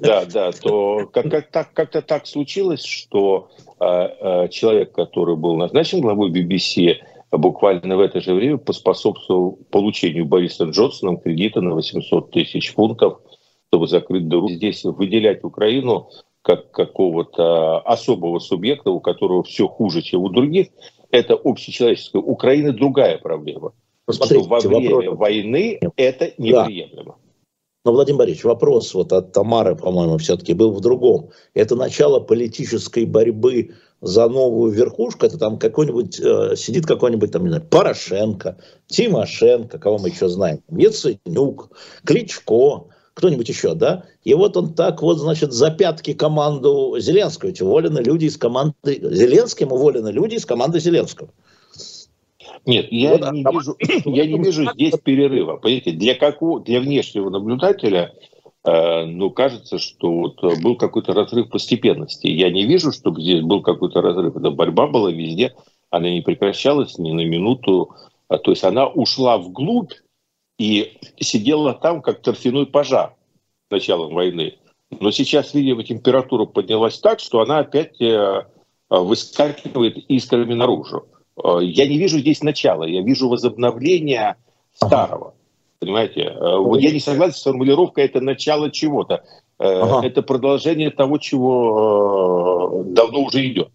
Да, 0.00 0.24
да, 0.26 0.52
то 0.52 1.08
как, 1.12 1.30
как, 1.30 1.50
так, 1.50 1.72
как-то 1.72 2.02
так 2.02 2.26
случилось, 2.26 2.84
что 2.84 3.48
э, 3.80 3.84
э, 3.86 4.48
человек, 4.48 4.92
который 4.92 5.36
был 5.36 5.56
назначен 5.56 6.00
главой 6.00 6.30
BBC, 6.30 6.98
буквально 7.30 7.96
в 7.96 8.00
это 8.00 8.20
же 8.20 8.34
время 8.34 8.58
поспособствовал 8.58 9.58
получению 9.70 10.26
Борисом 10.26 10.70
Джонсоном 10.70 11.18
кредита 11.18 11.60
на 11.60 11.74
800 11.74 12.30
тысяч 12.30 12.72
фунтов, 12.72 13.20
чтобы 13.68 13.86
закрыть 13.86 14.28
дыру. 14.28 14.48
Здесь 14.48 14.84
выделять 14.84 15.44
Украину 15.44 16.10
как 16.42 16.70
какого-то 16.72 17.78
особого 17.80 18.38
субъекта, 18.38 18.90
у 18.90 19.00
которого 19.00 19.42
все 19.42 19.66
хуже, 19.66 20.02
чем 20.02 20.22
у 20.22 20.28
других, 20.28 20.68
это 21.10 21.34
общечеловеческое. 21.34 22.20
У 22.20 22.32
Украины 22.32 22.72
другая 22.72 23.18
проблема. 23.18 23.72
Посмотрите, 24.04 24.46
во 24.46 24.60
время 24.60 24.94
вопрос... 24.96 25.18
войны 25.18 25.80
это 25.96 26.32
неприемлемо. 26.36 27.16
Да. 27.16 27.23
Но, 27.84 27.92
Владимир 27.92 28.20
Борисович, 28.20 28.44
вопрос 28.44 28.94
вот 28.94 29.12
от 29.12 29.32
Тамары, 29.32 29.76
по-моему, 29.76 30.16
все-таки 30.16 30.54
был 30.54 30.72
в 30.72 30.80
другом. 30.80 31.30
Это 31.52 31.76
начало 31.76 32.18
политической 32.18 33.04
борьбы 33.04 33.74
за 34.00 34.26
новую 34.28 34.72
верхушку, 34.72 35.26
это 35.26 35.38
там 35.38 35.58
какой-нибудь, 35.58 36.18
э, 36.18 36.56
сидит 36.56 36.86
какой-нибудь 36.86 37.30
там, 37.30 37.42
не 37.42 37.50
знаю, 37.50 37.64
Порошенко, 37.68 38.56
Тимошенко, 38.86 39.78
кого 39.78 39.98
мы 39.98 40.08
еще 40.08 40.28
знаем, 40.28 40.62
Яценюк, 40.70 41.70
Кличко, 42.06 42.86
кто-нибудь 43.12 43.48
еще, 43.48 43.74
да? 43.74 44.04
И 44.24 44.32
вот 44.32 44.56
он 44.56 44.74
так 44.74 45.02
вот, 45.02 45.18
значит, 45.18 45.52
за 45.52 45.70
пятки 45.70 46.14
команду 46.14 46.96
Зеленского. 46.98 47.48
Ведь 47.48 47.62
уволены 47.62 48.00
люди 48.00 48.26
из 48.26 48.36
команды... 48.36 48.74
Зеленским 48.84 49.72
уволены 49.72 50.08
люди 50.08 50.34
из 50.34 50.44
команды 50.44 50.80
Зеленского. 50.80 51.28
Нет, 52.66 52.88
я, 52.90 53.16
вот, 53.16 53.32
не, 53.32 53.42
а, 53.44 53.52
вижу, 53.52 53.76
я 54.04 54.26
не 54.26 54.38
вижу 54.38 54.70
здесь 54.72 54.94
перерыва. 55.02 55.56
Понимаете, 55.56 55.92
для, 55.92 56.14
какого, 56.14 56.60
для 56.60 56.80
внешнего 56.80 57.30
наблюдателя 57.30 58.14
э, 58.64 59.04
ну, 59.04 59.30
кажется, 59.30 59.78
что 59.78 60.10
вот 60.10 60.42
был 60.62 60.76
какой-то 60.76 61.12
разрыв 61.12 61.50
постепенности. 61.50 62.26
Я 62.26 62.50
не 62.50 62.64
вижу, 62.64 62.92
чтобы 62.92 63.20
здесь 63.22 63.42
был 63.42 63.62
какой-то 63.62 64.00
разрыв. 64.00 64.36
Эта 64.36 64.50
борьба 64.50 64.86
была 64.86 65.10
везде, 65.10 65.54
она 65.90 66.10
не 66.10 66.22
прекращалась 66.22 66.98
ни 66.98 67.12
на 67.12 67.24
минуту. 67.24 67.94
А, 68.28 68.38
то 68.38 68.50
есть 68.50 68.64
она 68.64 68.86
ушла 68.86 69.38
вглубь, 69.38 69.92
и 70.58 70.98
сидела 71.18 71.74
там, 71.74 72.02
как 72.02 72.22
торфяной 72.22 72.66
пожар 72.66 73.14
с 73.68 73.70
началом 73.70 74.14
войны. 74.14 74.58
Но 74.90 75.10
сейчас, 75.10 75.54
видимо, 75.54 75.82
температура 75.82 76.44
поднялась 76.44 76.98
так, 77.00 77.18
что 77.18 77.40
она 77.40 77.58
опять 77.58 78.00
э, 78.00 78.44
выскакивает 78.88 79.98
искрами 80.08 80.54
наружу. 80.54 81.06
Э, 81.42 81.58
я 81.62 81.86
не 81.86 81.98
вижу 81.98 82.18
здесь 82.18 82.42
начала, 82.42 82.84
я 82.84 83.02
вижу 83.02 83.28
возобновление 83.28 84.36
старого. 84.74 85.34
Понимаете? 85.78 86.22
Э, 86.22 86.56
вот 86.58 86.80
я 86.80 86.90
не 86.90 87.00
согласен 87.00 87.34
с 87.34 87.42
формулировкой 87.42 88.04
«это 88.04 88.20
начало 88.20 88.70
чего-то». 88.70 89.24
Ага. 89.56 90.04
Это 90.04 90.22
продолжение 90.22 90.90
того, 90.90 91.18
чего 91.18 92.82
давно 92.86 93.20
уже 93.22 93.46
идет. 93.46 93.70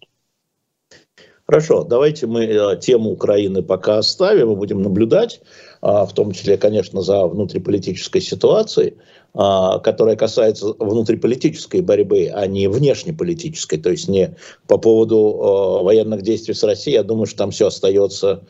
Хорошо, 1.46 1.84
давайте 1.84 2.26
мы 2.26 2.78
тему 2.80 3.10
Украины 3.10 3.62
пока 3.62 3.98
оставим 3.98 4.52
и 4.52 4.56
будем 4.56 4.82
наблюдать. 4.82 5.40
А, 5.82 6.04
в 6.04 6.12
том 6.12 6.32
числе, 6.32 6.58
конечно, 6.58 7.00
за 7.02 7.26
внутриполитической 7.26 8.20
ситуацией, 8.20 8.94
которая 9.32 10.16
касается 10.16 10.74
внутриполитической 10.78 11.82
борьбы, 11.82 12.30
а 12.34 12.46
не 12.46 12.68
внешнеполитической, 12.68 13.78
то 13.78 13.90
есть 13.90 14.08
не 14.08 14.34
по 14.66 14.76
поводу 14.76 15.18
а, 15.18 15.82
военных 15.82 16.22
действий 16.22 16.54
с 16.54 16.64
Россией, 16.64 16.96
я 16.96 17.02
думаю, 17.04 17.26
что 17.26 17.38
там 17.38 17.50
все 17.52 17.68
остается 17.68 18.42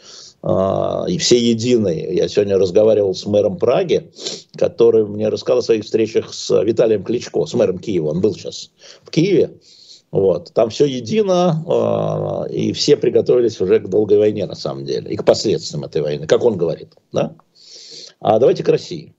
и 0.43 1.19
все 1.19 1.39
единые. 1.39 2.15
Я 2.17 2.27
сегодня 2.27 2.57
разговаривал 2.57 3.15
с 3.15 3.27
мэром 3.27 3.59
Праги, 3.59 4.11
который 4.57 5.05
мне 5.05 5.29
рассказал 5.29 5.59
о 5.59 5.63
своих 5.63 5.85
встречах 5.85 6.33
с 6.33 6.63
Виталием 6.63 7.05
Кличко, 7.05 7.45
с 7.45 7.53
мэром 7.53 7.79
Киева. 7.79 8.09
Он 8.09 8.23
был 8.23 8.33
сейчас 8.33 8.71
в 9.03 9.11
Киеве. 9.11 9.59
Вот. 10.11 10.51
Там 10.55 10.71
все 10.71 10.87
едино, 10.87 12.47
и 12.51 12.73
все 12.73 12.97
приготовились 12.97 13.61
уже 13.61 13.81
к 13.81 13.89
долгой 13.89 14.17
войне, 14.17 14.47
на 14.47 14.55
самом 14.55 14.87
деле, 14.87 15.11
и 15.11 15.17
к 15.17 15.27
последствиям 15.27 15.85
этой 15.85 16.01
войны, 16.01 16.27
как 16.27 16.43
он 16.43 16.57
говорит. 16.57 16.95
Да? 17.13 17.37
А 18.19 18.39
давайте 18.39 18.65
к 18.65 18.69
России. 18.71 19.15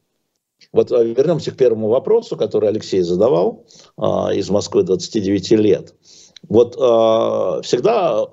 Вот 0.72 0.92
э, 0.92 1.04
вернемся 1.04 1.52
к 1.52 1.58
первому 1.58 1.90
вопросу, 1.90 2.38
который 2.38 2.70
Алексей 2.70 3.02
задавал 3.02 3.66
э, 3.98 4.02
из 4.36 4.50
Москвы 4.50 4.84
29 4.84 5.52
лет. 5.52 5.94
Вот 6.48 6.76
э, 6.76 7.62
всегда 7.64 8.24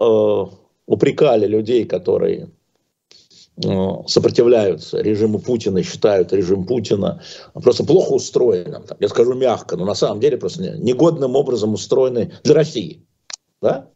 упрекали 0.86 1.46
людей, 1.46 1.84
которые 1.84 2.50
сопротивляются 4.06 5.00
режиму 5.00 5.40
Путина, 5.40 5.82
считают 5.82 6.32
режим 6.32 6.64
Путина 6.64 7.20
просто 7.54 7.84
плохо 7.84 8.12
устроенным, 8.12 8.84
я 9.00 9.08
скажу 9.08 9.34
мягко, 9.34 9.76
но 9.76 9.84
на 9.84 9.96
самом 9.96 10.20
деле 10.20 10.38
просто 10.38 10.78
негодным 10.78 11.34
образом 11.34 11.74
устроенный 11.74 12.32
для 12.44 12.54
России. 12.54 13.04
Да? 13.60 13.90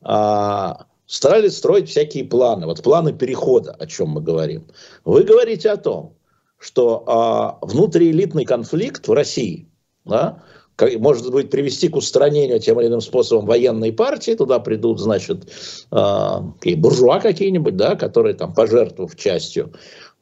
А, 0.00 0.86
старались 1.06 1.56
строить 1.56 1.88
всякие 1.88 2.24
планы, 2.24 2.66
вот 2.66 2.82
планы 2.82 3.12
перехода, 3.12 3.72
о 3.72 3.86
чем 3.86 4.10
мы 4.10 4.20
говорим. 4.20 4.68
Вы 5.04 5.24
говорите 5.24 5.70
о 5.70 5.76
том, 5.76 6.17
что 6.58 7.04
а, 7.06 7.58
внутриэлитный 7.62 8.44
конфликт 8.44 9.08
в 9.08 9.12
России 9.12 9.68
да, 10.04 10.42
может 10.98 11.30
быть, 11.32 11.50
привести 11.50 11.88
к 11.88 11.96
устранению 11.96 12.60
тем 12.60 12.80
или 12.80 12.88
иным 12.88 13.00
способом 13.00 13.46
военной 13.46 13.92
партии, 13.92 14.34
туда 14.34 14.60
придут, 14.60 15.00
значит, 15.00 15.50
э, 15.90 16.76
буржуа 16.76 17.20
какие-нибудь, 17.20 17.76
да, 17.76 17.96
которые 17.96 18.34
там, 18.34 18.54
пожертвовав 18.54 19.16
частью 19.16 19.72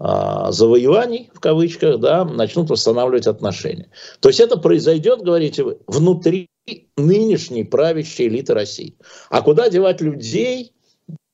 э, 0.00 0.04
завоеваний, 0.50 1.30
в 1.34 1.40
кавычках, 1.40 2.00
да, 2.00 2.24
начнут 2.24 2.70
восстанавливать 2.70 3.26
отношения. 3.26 3.90
То 4.20 4.28
есть 4.28 4.40
это 4.40 4.56
произойдет, 4.56 5.20
говорите 5.20 5.62
вы, 5.62 5.78
внутри 5.86 6.48
нынешней 6.96 7.64
правящей 7.64 8.28
элиты 8.28 8.54
России. 8.54 8.96
А 9.30 9.42
куда 9.42 9.68
девать 9.68 10.00
людей, 10.00 10.72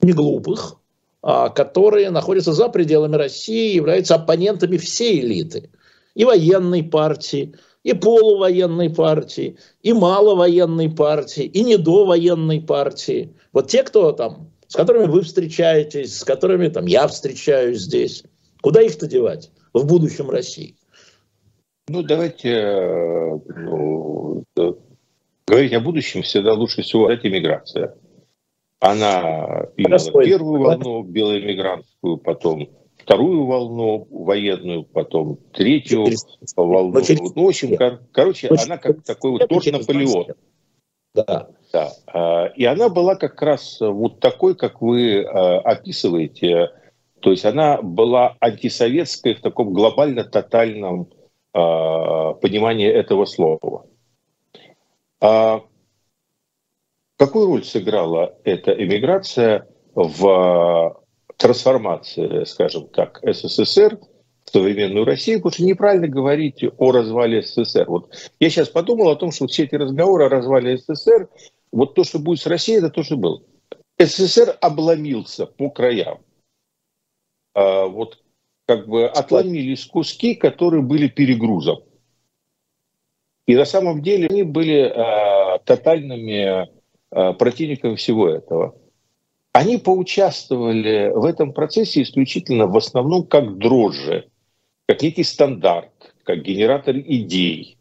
не 0.01 0.13
глупых, 0.13 0.75
а, 0.75 0.82
которые 1.23 2.11
находятся 2.11 2.53
за 2.53 2.69
пределами 2.69 3.17
России, 3.17 3.77
являются 3.77 4.17
оппонентами 4.17 4.77
всей 4.77 5.21
элиты, 5.21 5.71
и 6.15 6.25
военной 6.25 6.83
партии, 6.83 7.55
и 7.85 7.95
полувоенной 7.95 8.91
партии, 8.91 9.57
и 9.83 9.93
маловоенной 9.93 10.91
партии, 10.91 11.45
и 11.45 11.63
недовоенной 11.63 12.61
партии. 12.61 13.35
Вот 13.53 13.69
те, 13.69 13.83
кто 13.83 14.13
там, 14.13 14.51
с 14.69 14.75
которыми 14.75 15.07
вы 15.07 15.23
встречаетесь, 15.23 16.19
с 16.19 16.25
которыми 16.25 16.69
там 16.69 16.87
я 16.87 17.07
встречаюсь 17.07 17.81
здесь, 17.81 18.25
куда 18.61 18.83
их-то 18.83 19.07
девать 19.07 19.51
в 19.73 19.87
будущем 19.87 20.31
России? 20.31 20.77
Ну, 21.89 22.03
давайте 22.03 22.49
э, 22.49 23.39
ну, 23.57 24.45
говорить 25.47 25.73
о 25.73 25.81
будущем 25.81 26.23
всегда 26.23 26.55
лучше 26.55 26.83
всего 26.83 27.11
это 27.11 27.29
иммиграция. 27.29 27.95
Она 28.83 29.69
имела 29.77 30.25
первую 30.25 30.61
волну 30.61 31.03
белоэмигрантскую, 31.05 32.17
потом 32.19 32.69
вторую 32.99 33.47
волну 33.47 34.09
военную, 34.11 34.83
потом 34.83 35.39
третью 35.53 36.07
волну. 36.57 37.01
Ну, 37.37 37.45
в 37.45 37.49
общем, 37.49 37.77
кор- 37.77 38.01
короче, 38.11 38.49
она 38.49 38.79
как 38.79 39.05
такой 39.05 39.31
вот 39.31 39.49
торт 39.49 39.67
Наполеон. 39.67 40.35
Да. 41.15 41.49
да. 41.73 41.93
А, 42.13 42.47
и 42.47 42.65
она 42.65 42.89
была 42.89 43.15
как 43.15 43.41
раз 43.41 43.79
вот 43.81 44.19
такой, 44.19 44.57
как 44.57 44.83
вы 44.83 45.23
а, 45.23 45.61
описываете. 45.61 46.73
То 47.21 47.31
есть 47.31 47.45
она 47.45 47.81
была 47.81 48.37
антисоветской 48.41 49.35
в 49.35 49.43
таком 49.43 49.73
глобально-тотальном 49.73 51.09
а, 51.53 52.33
понимании 52.33 52.89
этого 52.89 53.27
слова. 53.27 53.87
Какую 57.17 57.47
роль 57.47 57.65
сыграла 57.65 58.37
эта 58.45 58.73
эмиграция 58.73 59.69
в 59.95 61.03
трансформации, 61.37 62.45
скажем 62.45 62.89
так, 62.89 63.21
СССР 63.23 63.99
в 64.45 64.51
современную 64.51 65.05
Россию, 65.05 65.39
потому 65.39 65.53
что 65.53 65.65
неправильно 65.65 66.09
говорить 66.09 66.65
о 66.79 66.93
развале 66.93 67.43
СССР. 67.43 67.85
Вот 67.89 68.15
я 68.41 68.51
сейчас 68.51 68.69
подумал 68.69 69.11
о 69.11 69.17
том, 69.17 69.33
что 69.33 69.47
все 69.47 69.65
эти 69.65 69.75
разговоры 69.75 70.27
о 70.27 70.29
развале 70.29 70.79
СССР, 70.79 71.29
вот 71.71 71.95
то, 71.95 72.05
что 72.05 72.19
будет 72.19 72.41
с 72.41 72.47
Россией, 72.47 72.79
это 72.79 72.91
то, 72.91 73.03
что 73.03 73.17
было. 73.17 73.43
СССР 73.99 74.57
обломился 74.61 75.47
по 75.47 75.71
краям. 75.71 76.21
А 77.55 77.87
вот 77.87 78.23
как 78.67 78.89
бы 78.89 79.07
отломились 79.07 79.87
куски, 79.87 80.35
которые 80.35 80.83
были 80.83 81.09
перегрузом. 81.09 81.83
И 83.47 83.57
на 83.57 83.65
самом 83.65 84.03
деле 84.03 84.29
они 84.29 84.45
были 84.45 84.85
э, 84.85 85.59
тотальными 85.65 86.65
э, 86.65 86.67
противниками 87.13 87.95
всего 87.95 88.29
этого. 88.29 88.75
Они 89.53 89.77
поучаствовали 89.77 91.13
в 91.15 91.25
этом 91.25 91.53
процессе 91.53 92.03
исключительно 92.03 92.67
в 92.67 92.77
основном 92.77 93.27
как 93.27 93.59
дрожжи, 93.59 94.29
как 94.89 95.03
некий 95.03 95.25
стандарт, 95.25 96.15
как 96.25 96.43
генератор 96.43 96.97
идей. 96.97 97.77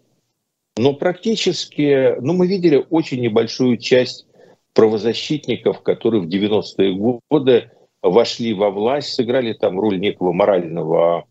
Но 0.77 0.93
практически, 0.93 2.19
ну 2.19 2.33
мы 2.33 2.47
видели 2.47 2.85
очень 2.89 3.21
небольшую 3.21 3.77
часть 3.77 4.27
правозащитников, 4.73 5.81
которые 5.81 6.21
в 6.21 6.27
90-е 6.27 7.19
годы 7.29 7.71
вошли 8.01 8.53
во 8.53 8.69
власть, 8.69 9.13
сыграли 9.13 9.53
там 9.53 9.79
роль 9.79 9.99
некого 9.99 10.33
морального 10.33 11.25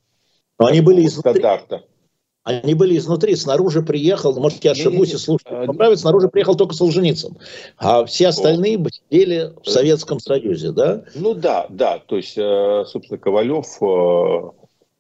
Но 0.58 0.66
они 0.66 0.80
были 0.80 1.06
стандарта. 1.06 1.84
Они 2.50 2.74
были 2.74 2.96
изнутри, 2.96 3.36
снаружи 3.36 3.82
приехал, 3.82 4.38
может, 4.38 4.64
я 4.64 4.72
ошибусь, 4.72 5.14
и 5.14 5.16
слушаю, 5.16 5.66
поправить, 5.66 6.00
снаружи 6.00 6.28
приехал 6.28 6.56
только 6.56 6.74
Солженицын. 6.74 7.36
А 7.78 8.04
все 8.04 8.28
остальные 8.28 8.78
сидели 8.90 9.52
в 9.62 9.68
Советском 9.68 10.20
Союзе, 10.20 10.72
да? 10.72 11.04
Ну 11.14 11.34
да, 11.34 11.66
да. 11.68 11.98
То 12.06 12.16
есть, 12.16 12.36
э, 12.36 12.84
собственно, 12.86 13.18
Ковалев, 13.18 13.66
э, 13.80 13.84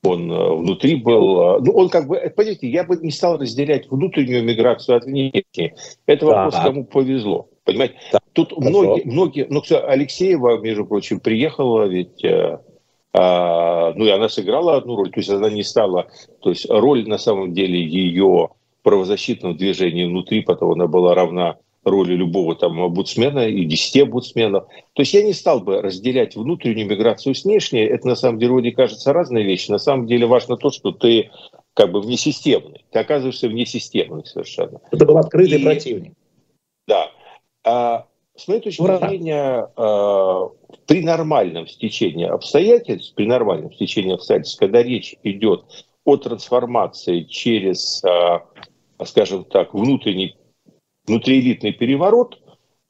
он 0.02 0.32
э, 0.32 0.54
внутри 0.54 0.96
был... 0.96 1.60
Ну, 1.60 1.72
он 1.72 1.88
как 1.88 2.08
бы, 2.08 2.18
понимаете, 2.34 2.68
я 2.68 2.84
бы 2.84 2.96
не 2.96 3.10
стал 3.10 3.38
разделять 3.38 3.90
внутреннюю 3.90 4.44
миграцию 4.44 4.96
от 4.96 5.04
внешней. 5.04 5.74
Это 6.06 6.26
вопрос, 6.26 6.54
да. 6.54 6.64
кому 6.64 6.84
повезло. 6.84 7.48
Понимаете? 7.64 7.94
Да. 8.12 8.20
Тут 8.32 8.52
Хорошо. 8.52 8.70
многие, 8.70 9.04
многие... 9.04 9.46
Ну, 9.50 9.60
все, 9.60 9.78
Алексеева, 9.78 10.58
между 10.58 10.86
прочим, 10.86 11.20
приехала 11.20 11.84
ведь 11.84 12.24
ну 13.12 14.04
и 14.04 14.08
она 14.08 14.28
сыграла 14.28 14.76
одну 14.76 14.96
роль, 14.96 15.10
то 15.10 15.18
есть 15.18 15.30
она 15.30 15.50
не 15.50 15.64
стала, 15.64 16.08
то 16.40 16.50
есть 16.50 16.70
роль 16.70 17.08
на 17.08 17.18
самом 17.18 17.52
деле 17.52 17.82
ее 17.82 18.50
правозащитного 18.82 19.54
движения 19.54 20.06
внутри, 20.06 20.42
потом 20.42 20.72
она 20.72 20.86
была 20.86 21.14
равна 21.14 21.56
роли 21.84 22.14
любого 22.14 22.54
там 22.56 22.78
омбудсмена 22.80 23.48
и 23.48 23.64
десяти 23.64 24.02
омбудсменов. 24.02 24.66
То 24.92 25.02
есть 25.02 25.14
я 25.14 25.22
не 25.22 25.32
стал 25.32 25.60
бы 25.60 25.80
разделять 25.80 26.36
внутреннюю 26.36 26.86
миграцию 26.86 27.34
с 27.34 27.44
внешней. 27.44 27.80
Это 27.80 28.06
на 28.06 28.16
самом 28.16 28.38
деле 28.38 28.52
вроде 28.52 28.72
кажется 28.72 29.12
разные 29.12 29.44
вещи. 29.44 29.70
На 29.70 29.78
самом 29.78 30.06
деле 30.06 30.26
важно 30.26 30.56
то, 30.56 30.70
что 30.70 30.92
ты 30.92 31.30
как 31.74 31.92
бы 31.92 32.00
внесистемный. 32.00 32.84
Ты 32.90 32.98
оказываешься 32.98 33.48
внесистемный 33.48 34.26
совершенно. 34.26 34.80
Это 34.90 35.06
был 35.06 35.16
открытый 35.16 35.60
и, 35.60 35.64
противник. 35.64 36.12
Да. 36.86 37.10
А, 37.64 38.06
с 38.36 38.46
моей 38.48 38.60
точки 38.60 38.82
Ура. 38.82 38.98
зрения, 38.98 39.68
э, 39.76 40.48
при 40.90 41.02
нормальном 41.02 41.68
стечении 41.68 42.26
обстоятельств, 42.26 43.14
при 43.14 43.24
нормальном 43.24 43.72
стечении 43.72 44.12
обстоятельств, 44.12 44.58
когда 44.58 44.82
речь 44.82 45.14
идет 45.22 45.62
о 46.04 46.16
трансформации 46.16 47.22
через, 47.22 48.02
э, 48.02 48.40
скажем 49.04 49.44
так, 49.44 49.72
внутренний, 49.72 50.36
внутриэлитный 51.06 51.72
переворот, 51.72 52.40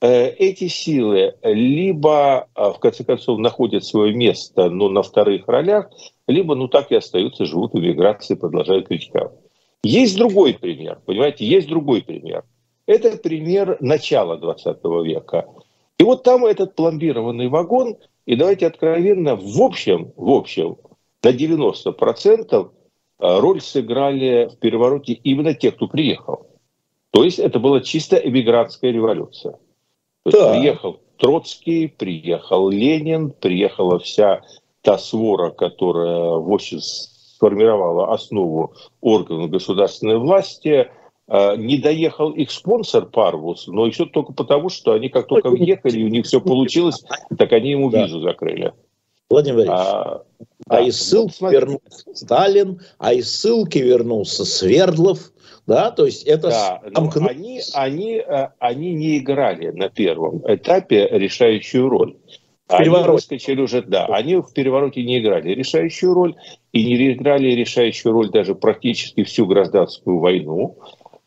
э, 0.01 0.31
эти 0.31 0.69
силы 0.69 1.35
либо, 1.43 2.49
в 2.55 2.79
конце 2.79 3.05
концов, 3.05 3.39
находят 3.39 3.85
свое 3.85 4.15
место, 4.15 4.71
но 4.71 4.89
на 4.89 5.03
вторых 5.03 5.47
ролях, 5.47 5.91
либо, 6.27 6.55
ну, 6.55 6.69
так 6.69 6.91
и 6.93 6.95
остаются, 6.95 7.45
живут 7.45 7.75
в 7.75 7.79
эмиграции, 7.81 8.35
продолжают 8.35 8.89
критиковать. 8.89 9.33
Есть 9.83 10.17
другой 10.17 10.55
пример, 10.55 11.01
понимаете, 11.05 11.45
есть 11.45 11.69
другой 11.69 12.01
пример– 12.01 12.45
это 12.91 13.17
пример 13.17 13.77
начала 13.79 14.37
20 14.37 14.79
века. 15.05 15.47
И 16.01 16.03
вот 16.03 16.23
там 16.23 16.47
этот 16.47 16.77
пломбированный 16.77 17.49
вагон, 17.49 17.99
и 18.25 18.35
давайте 18.35 18.67
откровенно, 18.67 19.37
в 19.37 19.61
общем, 19.61 20.15
в 20.17 20.31
общем, 20.31 20.79
на 21.23 21.29
90% 21.29 22.71
а, 23.19 23.41
роль 23.43 23.61
сыграли 23.61 24.49
в 24.51 24.59
перевороте 24.61 25.13
именно 25.13 25.53
те, 25.53 25.71
кто 25.71 25.89
приехал. 25.89 26.47
То 27.11 27.23
есть 27.23 27.39
это 27.39 27.59
была 27.59 27.83
чисто 27.83 28.17
эмигрантская 28.17 28.93
революция. 28.93 29.59
То 30.25 30.31
да. 30.31 30.53
приехал 30.55 31.01
Троцкий, 31.19 31.89
приехал 31.89 32.71
Ленин, 32.71 33.33
приехала 33.33 33.99
вся 33.99 34.41
та 34.81 34.97
свора, 34.97 35.51
которая 35.51 36.39
в 36.39 36.51
общем 36.51 36.81
сформировала 36.81 38.15
основу 38.15 38.73
органов 39.03 39.51
государственной 39.51 40.17
власти– 40.17 40.91
не 41.57 41.79
доехал 41.79 42.31
их 42.31 42.51
спонсор 42.51 43.07
Парвус, 43.07 43.69
но 43.69 43.87
еще 43.87 44.07
только 44.07 44.33
потому, 44.33 44.69
что 44.69 44.93
они 44.93 45.09
как 45.09 45.29
только 45.29 45.51
въехали, 45.51 46.03
у 46.03 46.09
них 46.09 46.27
все 46.27 46.41
получилось, 46.41 47.05
так 47.39 47.53
они 47.53 47.71
ему 47.71 47.89
визу 47.89 48.21
закрыли. 48.21 48.73
Владимир 49.31 49.57
Владимирович, 49.59 49.87
а, 49.87 50.23
а 50.67 50.77
да, 50.77 50.81
из 50.81 51.01
ссылки 51.01 51.37
вот, 51.41 51.53
вернулся 51.53 52.15
Сталин, 52.15 52.81
а 52.99 53.13
из 53.13 53.31
ссылки 53.31 53.79
вернулся 53.79 54.45
Свердлов, 54.45 55.33
Да, 55.67 55.93
то 55.93 56.05
есть 56.05 56.25
это 56.25 56.49
да, 56.49 56.81
они, 57.29 57.61
они, 57.75 58.15
э, 58.17 58.49
они 58.59 58.95
не 58.95 59.19
играли 59.19 59.71
на 59.71 59.89
первом 59.89 60.43
этапе 60.53 61.09
решающую 61.13 61.89
роль. 61.89 62.17
Они 62.67 62.89
выскочили 62.89 63.61
уже, 63.61 63.83
да, 63.83 64.07
они 64.07 64.37
в 64.37 64.53
перевороте 64.53 65.03
не 65.03 65.19
играли 65.19 65.51
решающую 65.51 66.13
роль 66.15 66.35
и 66.73 66.85
не 66.85 67.13
играли 67.13 67.51
решающую 67.51 68.13
роль 68.13 68.31
даже 68.31 68.55
практически 68.55 69.25
всю 69.25 69.47
гражданскую 69.47 70.19
войну. 70.19 70.77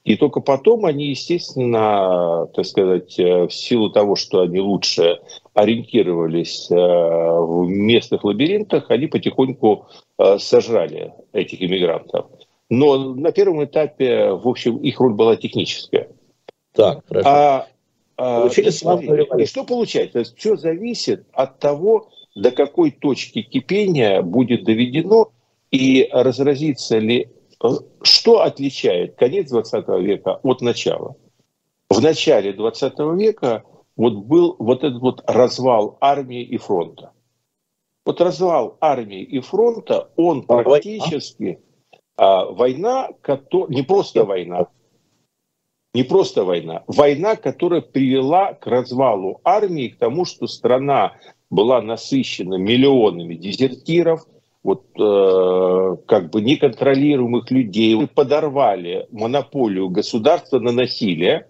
И 0.04 0.18
только 0.18 0.42
потом 0.42 0.86
они, 0.86 1.08
естественно, 1.08 2.48
так 2.54 2.66
сказать, 2.66 3.18
э, 3.18 3.48
в 3.48 3.54
силу 3.54 3.90
того, 3.90 4.16
что 4.16 4.42
они 4.42 4.60
лучше 4.60 5.20
ориентировались 5.54 6.70
э, 6.70 6.76
в 6.76 7.66
местных 7.68 8.26
лабиринтах, 8.26 8.92
они 8.92 9.08
потихоньку 9.08 9.88
э, 10.18 10.38
сожрали 10.40 11.14
этих 11.32 11.62
иммигрантов. 11.62 12.26
Но 12.70 13.14
на 13.14 13.32
первом 13.32 13.64
этапе, 13.64 14.32
в 14.32 14.48
общем, 14.48 14.78
их 14.78 15.00
роль 15.00 15.14
была 15.14 15.38
техническая. 15.38 16.10
Так, 16.74 17.06
хорошо. 17.08 17.30
А, 17.30 17.68
а, 18.18 18.48
и, 18.48 18.72
смотри, 18.72 19.26
и 19.38 19.46
что 19.46 19.64
получается? 19.64 20.20
Есть 20.20 20.38
все 20.38 20.58
зависит 20.58 21.26
от 21.32 21.60
того, 21.60 22.10
до 22.36 22.52
какой 22.52 22.92
точки 22.92 23.42
кипения 23.42 24.22
будет 24.22 24.66
доведено 24.66 25.32
и 25.72 26.10
разразится 26.12 26.98
ли 26.98 27.30
что 28.02 28.42
отличает 28.42 29.16
конец 29.16 29.50
20 29.50 29.88
века 30.02 30.40
от 30.44 30.62
начала? 30.62 31.16
В 31.90 32.02
начале 32.02 32.54
20 32.54 33.00
века 33.18 33.64
вот 33.96 34.14
был 34.14 34.56
вот 34.60 34.84
этот 34.84 35.02
вот 35.02 35.24
развал 35.28 35.98
армии 36.02 36.44
и 36.44 36.58
фронта. 36.58 37.12
Вот 38.06 38.20
развал 38.20 38.78
армии 38.82 39.22
и 39.22 39.40
фронта, 39.40 40.10
он 40.18 40.44
практически 40.44 41.60
а, 42.18 42.46
война, 42.46 43.10
не 43.70 43.82
просто 43.84 44.26
война, 44.26 44.68
не 45.94 46.04
просто 46.04 46.44
война, 46.44 46.84
война, 46.88 47.36
которая 47.36 47.82
привела 47.82 48.54
к 48.54 48.68
развалу 48.68 49.40
армии, 49.44 49.90
к 49.90 49.98
тому, 49.98 50.26
что 50.26 50.48
страна 50.48 51.14
была 51.50 51.82
насыщена 51.82 52.56
миллионами 52.56 53.36
дезертиров, 53.36 54.26
вот 54.64 54.86
э, 54.98 55.98
как 56.08 56.30
бы 56.30 56.42
неконтролируемых 56.42 57.52
людей, 57.52 57.96
вы 57.96 58.08
подорвали 58.08 59.08
монополию 59.12 59.90
государства 59.90 60.60
на 60.60 60.72
насилие. 60.72 61.48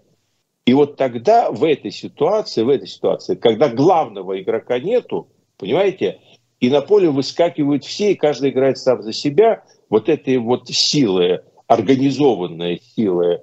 И 0.66 0.74
вот 0.74 0.96
тогда 0.96 1.50
в 1.50 1.62
этой 1.62 1.90
ситуации, 1.90 2.62
в 2.62 2.68
этой 2.68 2.88
ситуации, 2.88 3.36
когда 3.36 3.68
главного 3.68 4.40
игрока 4.40 4.80
нету, 4.80 5.28
понимаете, 5.58 6.20
и 6.58 6.70
на 6.70 6.80
поле 6.80 7.08
выскакивают 7.10 7.84
все, 7.84 8.12
и 8.12 8.16
каждый 8.16 8.50
играет 8.50 8.78
сам 8.78 9.02
за 9.02 9.12
себя, 9.12 9.62
вот 9.90 10.08
этой 10.08 10.38
вот 10.38 10.68
силы, 10.68 11.44
организованные 11.66 12.80
силы 12.80 13.42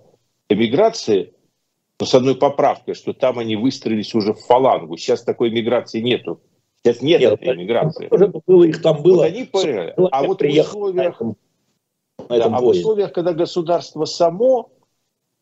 эмиграции, 0.50 1.34
но 2.00 2.06
с 2.06 2.16
одной 2.16 2.36
поправкой, 2.36 2.96
что 2.96 3.14
там 3.14 3.40
они 3.40 3.56
выстроились 3.56 4.16
уже 4.16 4.34
в 4.34 4.40
фалангу. 4.40 4.98
Сейчас 4.98 5.24
такой 5.24 5.52
миграции 5.52 6.02
нету. 6.02 6.42
Сейчас 6.84 7.02
нет, 7.02 7.22
нет 7.22 7.34
этой 7.34 7.58
миграции. 7.58 8.10
Было, 8.46 8.64
их 8.64 8.82
там 8.82 9.04
было. 9.04 9.18
Вот 9.18 9.26
они 9.26 9.44
поняли. 9.44 9.94
А 10.12 10.24
вот 10.24 10.42
в 10.42 10.46
условиях, 10.46 11.22
да, 12.28 12.46
а 12.46 12.62
в 12.62 12.66
условиях, 12.66 13.14
когда 13.14 13.34
государство 13.34 14.06
само, 14.06 14.72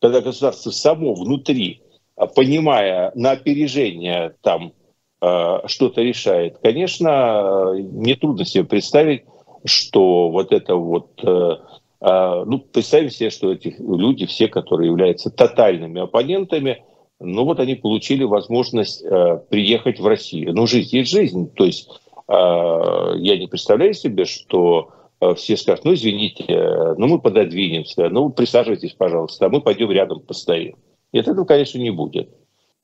когда 0.00 0.20
государство 0.20 0.70
само 0.70 1.14
внутри, 1.14 1.82
а, 2.16 2.26
понимая 2.26 3.12
на 3.14 3.32
опережение 3.32 4.34
там 4.42 4.74
э, 5.22 5.58
что-то 5.66 6.02
решает, 6.02 6.58
конечно, 6.58 7.72
нетрудно 7.74 8.44
себе 8.44 8.64
представить, 8.64 9.24
что 9.64 10.28
вот 10.28 10.52
это 10.52 10.74
вот 10.74 11.22
э, 11.22 11.56
э, 12.00 12.44
ну, 12.46 12.58
представим 12.58 13.10
себе, 13.10 13.30
что 13.30 13.52
эти 13.52 13.74
люди, 13.78 14.26
все, 14.26 14.48
которые 14.48 14.90
являются 14.90 15.30
тотальными 15.30 16.02
оппонентами, 16.02 16.84
ну 17.20 17.44
вот 17.44 17.60
они 17.60 17.74
получили 17.74 18.24
возможность 18.24 19.02
э, 19.02 19.40
приехать 19.50 20.00
в 20.00 20.06
Россию. 20.06 20.54
Ну, 20.54 20.66
жизнь 20.66 20.96
есть 20.96 21.10
жизнь. 21.10 21.50
То 21.54 21.66
есть 21.66 21.88
э, 22.26 22.32
я 22.32 23.38
не 23.38 23.46
представляю 23.46 23.92
себе, 23.92 24.24
что 24.24 24.90
э, 25.20 25.34
все 25.34 25.56
скажут, 25.56 25.84
ну, 25.84 25.94
извините, 25.94 26.44
э, 26.48 26.94
ну, 26.96 27.06
мы 27.06 27.20
пододвинемся, 27.20 28.08
ну, 28.08 28.30
присаживайтесь, 28.30 28.94
пожалуйста, 28.94 29.46
а 29.46 29.48
мы 29.50 29.60
пойдем 29.60 29.90
рядом 29.90 30.20
постоим. 30.20 30.76
Нет, 31.12 31.28
этого, 31.28 31.44
конечно, 31.44 31.78
не 31.78 31.90
будет. 31.90 32.30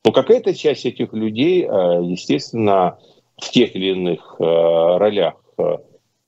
Но 0.04 0.12
какая-то 0.12 0.54
часть 0.54 0.84
этих 0.84 1.14
людей, 1.14 1.62
э, 1.62 1.66
естественно, 2.04 2.98
в 3.38 3.50
тех 3.50 3.74
или 3.74 3.92
иных 3.92 4.36
э, 4.38 4.44
ролях, 4.44 5.34
э, 5.58 5.78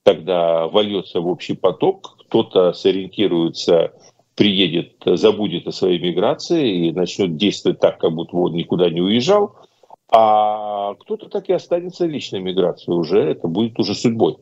когда 0.05 0.67
вольется 0.67 1.21
в 1.21 1.29
общий 1.29 1.55
поток, 1.55 2.17
кто-то 2.21 2.73
сориентируется 2.73 3.93
приедет, 4.39 4.93
забудет 5.05 5.67
о 5.67 5.73
своей 5.73 5.99
миграции 5.99 6.87
и 6.87 6.93
начнет 6.93 7.37
действовать 7.37 7.81
так, 7.81 7.99
как 7.99 8.13
будто 8.13 8.37
он 8.37 8.53
никуда 8.55 8.89
не 8.89 9.01
уезжал, 9.01 9.57
а 10.11 10.95
кто-то 10.95 11.29
так 11.29 11.49
и 11.49 11.53
останется 11.53 12.07
личной 12.07 12.39
миграции, 12.39 12.93
уже 12.93 13.19
это 13.19 13.49
будет 13.49 13.81
уже 13.81 13.97
судьбой. 13.97 14.37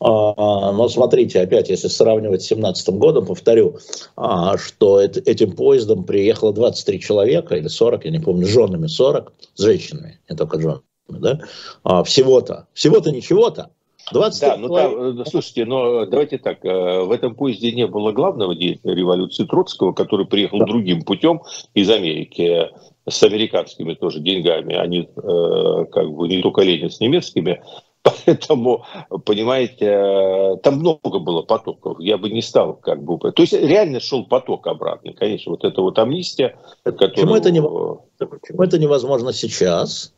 А, 0.00 0.72
но 0.72 0.88
смотрите, 0.88 1.38
опять, 1.42 1.68
если 1.68 1.88
сравнивать 1.88 2.42
с 2.42 2.48
2017 2.48 2.88
годом, 2.94 3.26
повторю, 3.26 3.76
а, 4.16 4.56
что 4.56 5.02
этим 5.02 5.52
поездом 5.52 6.04
приехало 6.04 6.54
23 6.54 7.00
человека, 7.00 7.56
или 7.56 7.68
40, 7.68 8.06
я 8.06 8.10
не 8.10 8.20
помню, 8.20 8.46
женами 8.46 8.86
40, 8.86 9.34
с 9.54 9.62
женщинами, 9.62 10.18
не 10.30 10.36
только 10.36 10.58
женами, 10.58 10.82
да, 11.08 11.40
а, 11.82 12.02
всего-то, 12.04 12.68
всего-то 12.72 13.10
ничего-то, 13.12 13.70
20 14.12 14.40
да, 14.40 14.56
ну 14.56 14.68
там, 14.68 15.20
э, 15.20 15.24
слушайте, 15.26 15.64
но 15.64 16.06
давайте 16.06 16.38
так, 16.38 16.64
э, 16.64 17.02
в 17.02 17.10
этом 17.10 17.34
поезде 17.34 17.72
не 17.72 17.86
было 17.86 18.12
главного 18.12 18.54
деятеля 18.54 18.94
революции 18.94 19.44
Троцкого, 19.44 19.92
который 19.92 20.26
приехал 20.26 20.58
да. 20.58 20.66
другим 20.66 21.02
путем 21.02 21.42
из 21.74 21.90
Америки, 21.90 22.70
с 23.08 23.22
американскими 23.22 23.94
тоже 23.94 24.20
деньгами, 24.20 24.74
они 24.74 25.08
э, 25.16 25.84
как 25.90 26.10
бы 26.10 26.28
не 26.28 26.42
только 26.42 26.62
Ленин 26.62 26.90
с 26.90 27.00
немецкими, 27.00 27.62
Поэтому, 28.26 28.84
понимаете, 29.24 30.58
там 30.62 30.74
много 30.76 31.18
было 31.20 31.42
потоков. 31.42 31.98
Я 32.00 32.18
бы 32.18 32.28
не 32.28 32.42
стал 32.42 32.74
как 32.74 33.02
бы... 33.02 33.18
То 33.32 33.42
есть 33.42 33.54
реально 33.54 33.98
шел 34.00 34.26
поток 34.26 34.66
обратный. 34.66 35.14
Конечно, 35.14 35.52
вот 35.52 35.64
это 35.64 35.80
вот 35.80 35.98
амнистия, 35.98 36.56
которая... 36.82 37.10
Почему 37.10 37.34
это, 37.34 37.50
не... 37.50 37.60
Почему 37.60 38.62
это 38.62 38.78
невозможно 38.78 39.32
сейчас? 39.32 40.13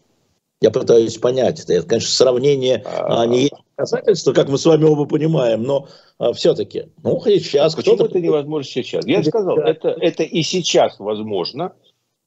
Я 0.61 0.71
пытаюсь 0.71 1.19
понять 1.19 1.61
это. 1.61 1.75
Это, 1.75 1.87
конечно, 1.87 2.11
сравнение 2.11 2.83
а, 2.87 3.27
не 3.27 3.42
есть 3.42 3.55
доказательства, 3.77 4.33
как 4.33 4.49
мы 4.49 4.57
с 4.57 4.64
вами 4.64 4.85
оба 4.85 5.05
понимаем, 5.05 5.62
но 5.62 5.88
а, 6.19 6.33
все-таки, 6.33 6.87
ну, 7.03 7.21
сейчас 7.25 7.75
Почему 7.75 7.97
кто-то... 7.97 8.11
это 8.11 8.21
невозможно 8.21 8.64
сейчас? 8.64 9.07
Я 9.07 9.23
сказал, 9.23 9.59
это, 9.59 9.88
это 9.88 10.23
и 10.23 10.42
сейчас 10.42 10.99
возможно, 10.99 11.75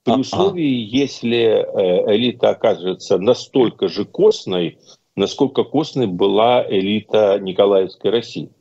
при 0.03 0.13
а, 0.13 0.17
условии, 0.17 0.85
а. 0.85 0.97
если 0.97 1.37
э, 1.37 2.15
элита 2.15 2.49
окажется 2.49 3.17
настолько 3.17 3.87
же 3.87 4.05
костной, 4.05 4.77
насколько 5.15 5.63
костной 5.63 6.07
была 6.07 6.63
элита 6.67 7.39
Николаевской 7.39 8.11
России. 8.11 8.51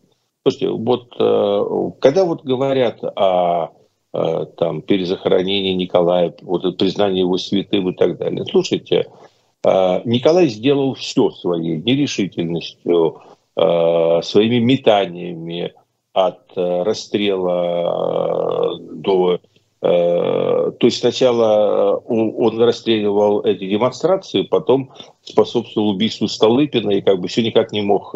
Слушайте, 0.42 0.70
вот 0.70 1.14
э, 1.18 1.90
когда 2.00 2.24
вот 2.24 2.42
говорят 2.42 3.00
о 3.02 3.72
э, 4.14 4.46
там, 4.56 4.80
перезахоронении 4.80 5.74
Николая, 5.74 6.34
вот 6.40 6.78
признании 6.78 7.20
его 7.20 7.36
святым 7.36 7.90
и 7.90 7.94
так 7.94 8.16
далее, 8.16 8.44
слушайте, 8.46 9.06
а, 9.06 9.28
Николай 9.64 10.46
сделал 10.48 10.94
все 10.94 11.30
своей 11.30 11.78
нерешительностью, 11.78 13.20
а, 13.60 14.22
своими 14.22 14.58
метаниями 14.60 15.74
от 16.12 16.56
э, 16.56 16.82
расстрела 16.82 18.76
э, 18.76 18.78
до... 18.92 19.40
Э, 19.82 20.72
то 20.78 20.86
есть 20.86 21.00
сначала 21.00 21.96
он 21.96 22.60
расстреливал 22.60 23.44
эти 23.44 23.68
демонстрации, 23.68 24.42
потом 24.42 24.92
способствовал 25.22 25.90
убийству 25.90 26.28
Столыпина 26.28 26.90
и 26.90 27.00
как 27.00 27.20
бы 27.20 27.26
все 27.26 27.42
никак 27.42 27.72
не 27.72 27.82
мог 27.82 28.14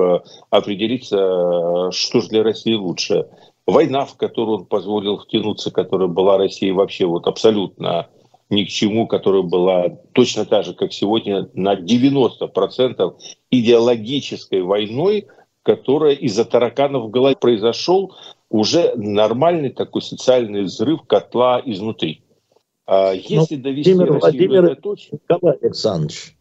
определиться, 0.51 1.91
что 1.93 2.21
же 2.21 2.29
для 2.29 2.43
России 2.43 2.75
лучше. 2.75 3.27
Война, 3.67 4.05
в 4.07 4.17
которую 4.17 4.59
он 4.59 4.65
позволил 4.67 5.19
втянуться, 5.19 5.71
которая 5.71 6.09
была 6.09 6.37
России 6.37 6.71
вообще 6.71 7.07
вот 7.07 7.27
абсолютно 7.27 8.09
ни 8.53 8.65
к 8.65 8.69
чему, 8.69 9.07
которая 9.07 9.43
была 9.43 9.89
точно 10.13 10.45
так 10.45 10.65
же, 10.65 10.75
как 10.75 10.93
сегодня, 10.93 11.49
на 11.55 11.75
90% 11.75 13.15
идеологической 13.51 14.61
войной, 14.61 15.27
которая 15.63 16.15
из-за 16.15 16.45
тараканов 16.45 17.05
в 17.05 17.11
голове 17.11 17.35
произошел 17.35 18.15
уже 18.51 18.93
нормальный 18.95 19.71
такой 19.71 20.03
социальный 20.03 20.65
взрыв 20.65 21.03
котла 21.07 21.63
изнутри. 21.65 22.23
А 22.87 23.13
если 23.13 23.57
ну, 23.57 23.63
довести 23.63 23.95
Владимир, 23.95 24.13
Россию 24.13 24.51
Владимир, 24.51 24.75
до 24.75 24.83
точки... 24.83 25.13
Николай 25.13 25.57
Александрович. 25.63 26.37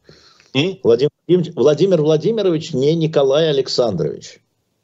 Владимир, 0.83 1.09
Владимир 1.55 2.01
Владимирович 2.01 2.73
не 2.73 2.93
Николай 2.93 3.49
Александрович. 3.49 4.39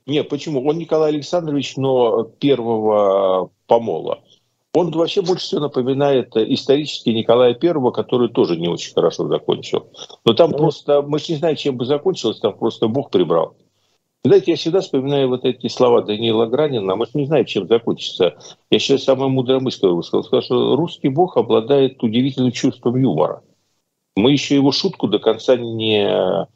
Нет, 0.05 0.29
почему? 0.29 0.65
Он 0.65 0.77
Николай 0.77 1.09
Александрович, 1.09 1.75
но 1.75 2.23
первого 2.23 3.49
помола. 3.65 4.21
Он 4.77 4.91
вообще 4.91 5.23
больше 5.23 5.43
всего 5.43 5.61
напоминает 5.61 6.37
исторический 6.37 7.11
Николая 7.11 7.55
Первого, 7.55 7.89
который 7.89 8.29
тоже 8.29 8.57
не 8.57 8.67
очень 8.67 8.93
хорошо 8.93 9.27
закончил. 9.27 9.87
Но 10.23 10.35
там 10.35 10.51
ну, 10.51 10.57
просто, 10.57 11.01
мы 11.01 11.17
же 11.17 11.25
не 11.29 11.39
знаем, 11.39 11.55
чем 11.55 11.77
бы 11.77 11.85
закончилось, 11.85 12.39
там 12.39 12.55
просто 12.55 12.87
Бог 12.87 13.09
прибрал. 13.09 13.55
Знаете, 14.23 14.51
я 14.51 14.57
всегда 14.57 14.81
вспоминаю 14.81 15.29
вот 15.29 15.45
эти 15.45 15.67
слова 15.67 16.03
Даниила 16.03 16.45
Гранина, 16.45 16.95
мы 16.95 17.07
же 17.07 17.13
не 17.15 17.25
знаем, 17.25 17.45
чем 17.45 17.67
закончится. 17.67 18.37
Я 18.69 18.77
считаю, 18.77 18.99
самая 18.99 19.29
мудрая 19.29 19.59
мысль, 19.59 19.87
высказал, 19.87 20.23
сказал, 20.23 20.43
что 20.43 20.75
русский 20.75 21.09
бог 21.09 21.37
обладает 21.37 22.03
удивительным 22.03 22.51
чувством 22.51 22.97
юмора. 22.97 23.41
Мы 24.15 24.31
еще 24.31 24.53
его 24.53 24.71
шутку 24.71 25.07
до 25.07 25.17
конца 25.17 25.55
не 25.55 26.47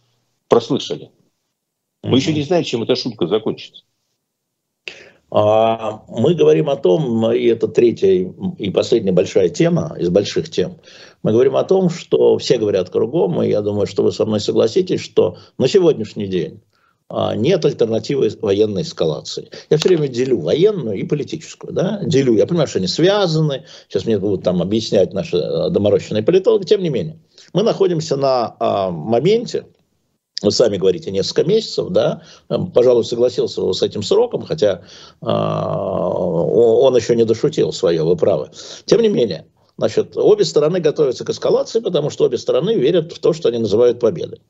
прослышали. 0.48 1.10
Мы 2.04 2.12
mm-hmm. 2.12 2.16
еще 2.18 2.34
не 2.34 2.44
знаем, 2.44 2.66
чем 2.66 2.84
эта 2.84 2.96
шутка 2.96 3.26
закончится. 3.26 3.84
А, 5.32 6.04
мы 6.10 6.34
говорим 6.36 6.70
о 6.70 6.76
том, 6.76 7.32
и 7.32 7.46
это 7.46 7.70
третья 7.70 8.10
и 8.10 8.70
последняя 8.70 9.14
большая 9.14 9.48
тема 9.48 9.96
из 9.98 10.10
больших 10.10 10.50
тем, 10.50 10.78
мы 11.24 11.32
говорим 11.32 11.56
о 11.56 11.64
том, 11.64 11.90
что 11.90 12.38
все 12.38 12.58
говорят 12.58 12.90
кругом, 12.90 13.42
и 13.42 13.50
я 13.50 13.62
думаю, 13.62 13.88
что 13.88 14.04
вы 14.04 14.12
со 14.12 14.26
мной 14.26 14.42
согласитесь, 14.42 15.00
что 15.00 15.38
на 15.58 15.70
сегодняшний 15.70 16.28
день 16.28 16.60
а, 17.08 17.36
нет 17.36 17.64
альтернативы 17.64 18.30
военной 18.42 18.82
эскалации. 18.82 19.50
Я 19.70 19.78
все 19.78 19.90
время 19.90 20.10
делю 20.10 20.40
военную 20.40 20.98
и 20.98 21.04
политическую. 21.04 21.74
Да? 21.74 22.02
Делю. 22.04 22.36
Я 22.36 22.46
понимаю, 22.46 22.68
что 22.68 22.80
они 22.80 22.88
связаны. 22.88 23.66
Сейчас 23.88 24.06
мне 24.06 24.18
будут 24.18 24.44
там 24.44 24.62
объяснять 24.62 25.14
наши 25.14 25.38
э, 25.38 25.70
доморощенные 25.70 26.24
политологи. 26.24 26.66
Тем 26.66 26.82
не 26.82 26.90
менее, 26.90 27.20
мы 27.54 27.64
находимся 27.64 28.16
на 28.16 28.56
а, 28.60 28.90
моменте, 28.92 29.66
вы 30.42 30.52
сами 30.52 30.78
говорите, 30.78 31.12
несколько 31.12 31.44
месяцев, 31.44 31.90
да, 31.90 32.24
пожалуй, 32.74 33.06
согласился 33.06 33.72
с 33.74 33.82
этим 33.82 34.04
сроком, 34.04 34.44
хотя 34.44 34.84
а, 35.22 36.10
он 36.10 36.96
еще 36.96 37.16
не 37.16 37.26
дошутил 37.26 37.72
свое, 37.72 38.04
вы 38.04 38.16
правы. 38.16 38.50
Тем 38.86 39.02
не 39.02 39.10
менее, 39.10 39.48
значит, 39.78 40.18
обе 40.18 40.46
стороны 40.46 40.80
готовятся 40.80 41.26
к 41.26 41.30
эскалации, 41.30 41.80
потому 41.80 42.10
что 42.10 42.26
обе 42.26 42.38
стороны 42.38 42.76
верят 42.76 43.14
в 43.14 43.20
то, 43.20 43.34
что 43.34 43.50
они 43.50 43.60
называют 43.60 44.00
победой. 44.00 44.42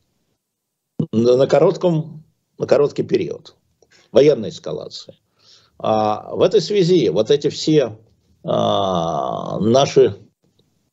На 1.12 1.48
коротком 1.48 2.24
на 2.62 2.68
короткий 2.68 3.04
период 3.04 3.56
военной 4.12 4.50
эскалации. 4.50 5.18
А 5.80 6.36
в 6.36 6.42
этой 6.44 6.62
связи 6.62 7.10
вот 7.10 7.32
эти 7.32 7.50
все 7.50 7.98
а, 8.44 9.60
наши 9.60 10.16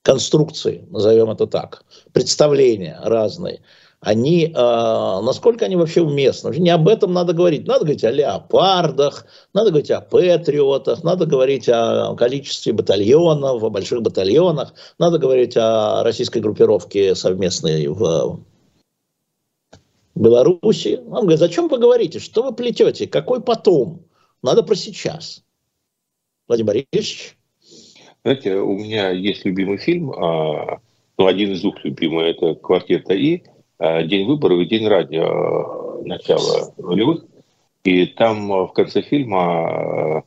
конструкции, 0.03 0.87
назовем 0.91 1.31
это 1.31 1.47
так, 1.47 1.85
представления 2.13 2.99
разные, 3.03 3.61
они, 4.01 4.47
э, 4.47 4.53
насколько 4.53 5.65
они 5.65 5.75
вообще 5.77 6.03
уместны? 6.03 6.55
Не 6.57 6.71
об 6.71 6.87
этом 6.89 7.13
надо 7.13 7.33
говорить. 7.33 7.67
Надо 7.67 7.81
говорить 7.81 8.05
о 8.05 8.13
леопардах, 8.13 9.27
надо 9.53 9.71
говорить 9.71 9.91
о 9.91 10.01
патриотах, 10.01 11.03
надо 11.03 11.27
говорить 11.27 11.69
о 11.69 12.15
количестве 12.15 12.73
батальонов, 12.73 13.63
о 13.63 13.71
больших 13.71 14.03
батальонах, 14.03 14.75
надо 14.99 15.19
говорить 15.19 15.57
о 15.57 16.05
российской 16.05 16.39
группировке 16.39 17.17
совместной 17.17 17.89
в 17.89 18.41
Беларуси. 20.15 21.01
Он 21.07 21.23
говорит, 21.23 21.41
зачем 21.41 21.69
вы 21.69 21.79
говорите, 21.79 22.21
что 22.21 22.45
вы 22.45 22.55
плетете, 22.55 23.09
какой 23.09 23.41
потом? 23.41 24.05
Надо 24.43 24.63
про 24.63 24.77
сейчас. 24.77 25.43
Владимир 26.47 26.85
Борисович. 26.93 27.37
Знаете, 28.23 28.57
у 28.57 28.79
меня 28.79 29.11
есть 29.11 29.45
любимый 29.45 29.79
фильм, 29.79 30.13
а, 30.13 30.81
ну, 31.17 31.27
один 31.27 31.53
из 31.53 31.63
двух 31.63 31.85
любимых, 31.85 32.37
это 32.37 32.55
«Квартета 32.55 33.15
И», 33.15 33.43
а, 33.45 33.58
«День 33.79 34.27
выборов» 34.27 34.61
и 34.61 34.67
«День 34.67 34.87
радио» 34.87 35.25
а, 35.25 36.03
начала 36.05 36.73
нулевых. 36.79 37.25
И 37.85 38.07
там 38.07 38.49
в 38.49 38.73
конце 38.73 39.03
фильма 39.03 40.25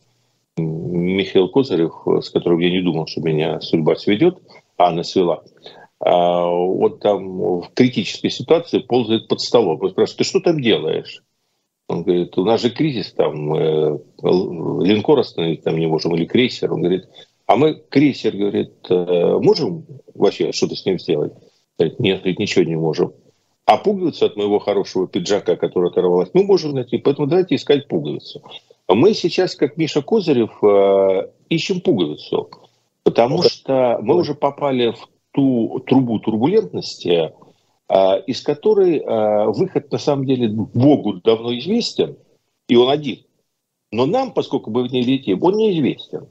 Михаил 0.58 1.49
Козырев, 1.49 1.93
с 2.22 2.30
которым 2.30 2.60
я 2.60 2.72
не 2.72 2.82
думал, 2.82 3.08
что 3.08 3.22
меня 3.22 3.60
судьба 3.62 3.95
сведет, 3.95 4.39
а 4.78 4.88
она 4.88 5.04
свела, 5.04 5.43
вот 5.99 6.99
там 7.02 7.62
в 7.62 7.72
критической 7.74 8.32
ситуации 8.32 8.80
ползает 8.80 9.28
под 9.28 9.41
столом. 9.41 9.80
Он 9.82 9.91
спрашивает, 9.91 10.18
ты 10.18 10.24
что 10.24 10.39
там 10.39 10.60
делаешь? 10.60 11.22
Он 11.91 12.04
говорит, 12.04 12.38
у 12.38 12.45
нас 12.45 12.62
же 12.62 12.70
кризис, 12.70 13.12
там 13.12 13.54
э, 13.54 13.99
линкор 14.24 15.20
остановить 15.20 15.64
там 15.64 15.78
не 15.78 15.88
можем, 15.88 16.16
или 16.16 16.26
крейсер. 16.26 16.72
Он 16.72 16.80
говорит, 16.80 17.10
а 17.47 17.58
мы 17.58 17.76
крейсер, 17.89 18.36
говорит, 18.36 18.72
э, 18.89 19.38
можем 19.41 19.86
вообще 20.16 20.54
что-то 20.54 20.78
с 20.78 20.86
ним 20.86 20.97
сделать? 20.97 21.34
Нет, 21.78 22.20
говорит, 22.20 22.39
ничего 22.39 22.64
не 22.64 22.78
можем. 22.78 23.12
А 23.72 23.78
пуговицу 23.78 24.26
от 24.26 24.36
моего 24.36 24.59
хорошего 24.59 25.07
пиджака, 25.07 25.55
которая 25.55 25.91
оторвалась, 25.91 26.32
мы 26.34 26.43
можем 26.43 26.74
найти, 26.74 26.97
поэтому 26.97 27.26
давайте 27.26 27.55
искать 27.55 27.88
пуговицу. 27.88 28.41
Мы 28.89 29.13
сейчас, 29.13 29.55
как 29.55 29.78
Миша 29.78 30.01
Козырев, 30.01 30.61
э, 30.61 31.30
ищем 31.47 31.80
пуговицу, 31.80 32.49
потому 33.03 33.41
что 33.43 33.97
мы 34.01 34.17
уже 34.17 34.36
попали 34.36 34.91
в 34.91 35.07
ту 35.32 35.82
трубу 35.88 36.19
турбулентности, 36.19 37.32
а, 37.88 38.17
из 38.17 38.41
которой 38.41 38.99
а, 38.99 39.45
выход 39.45 39.89
на 39.89 39.99
самом 39.99 40.26
деле 40.26 40.49
Богу 40.49 41.22
давно 41.24 41.57
известен, 41.57 42.17
и 42.67 42.76
он 42.76 42.89
один. 42.89 43.19
Но 43.93 44.05
нам, 44.05 44.34
поскольку 44.34 44.69
мы 44.69 44.86
в 44.86 44.91
ней 44.91 45.03
летим, 45.03 45.41
он 45.41 45.55
неизвестен. 45.55 46.28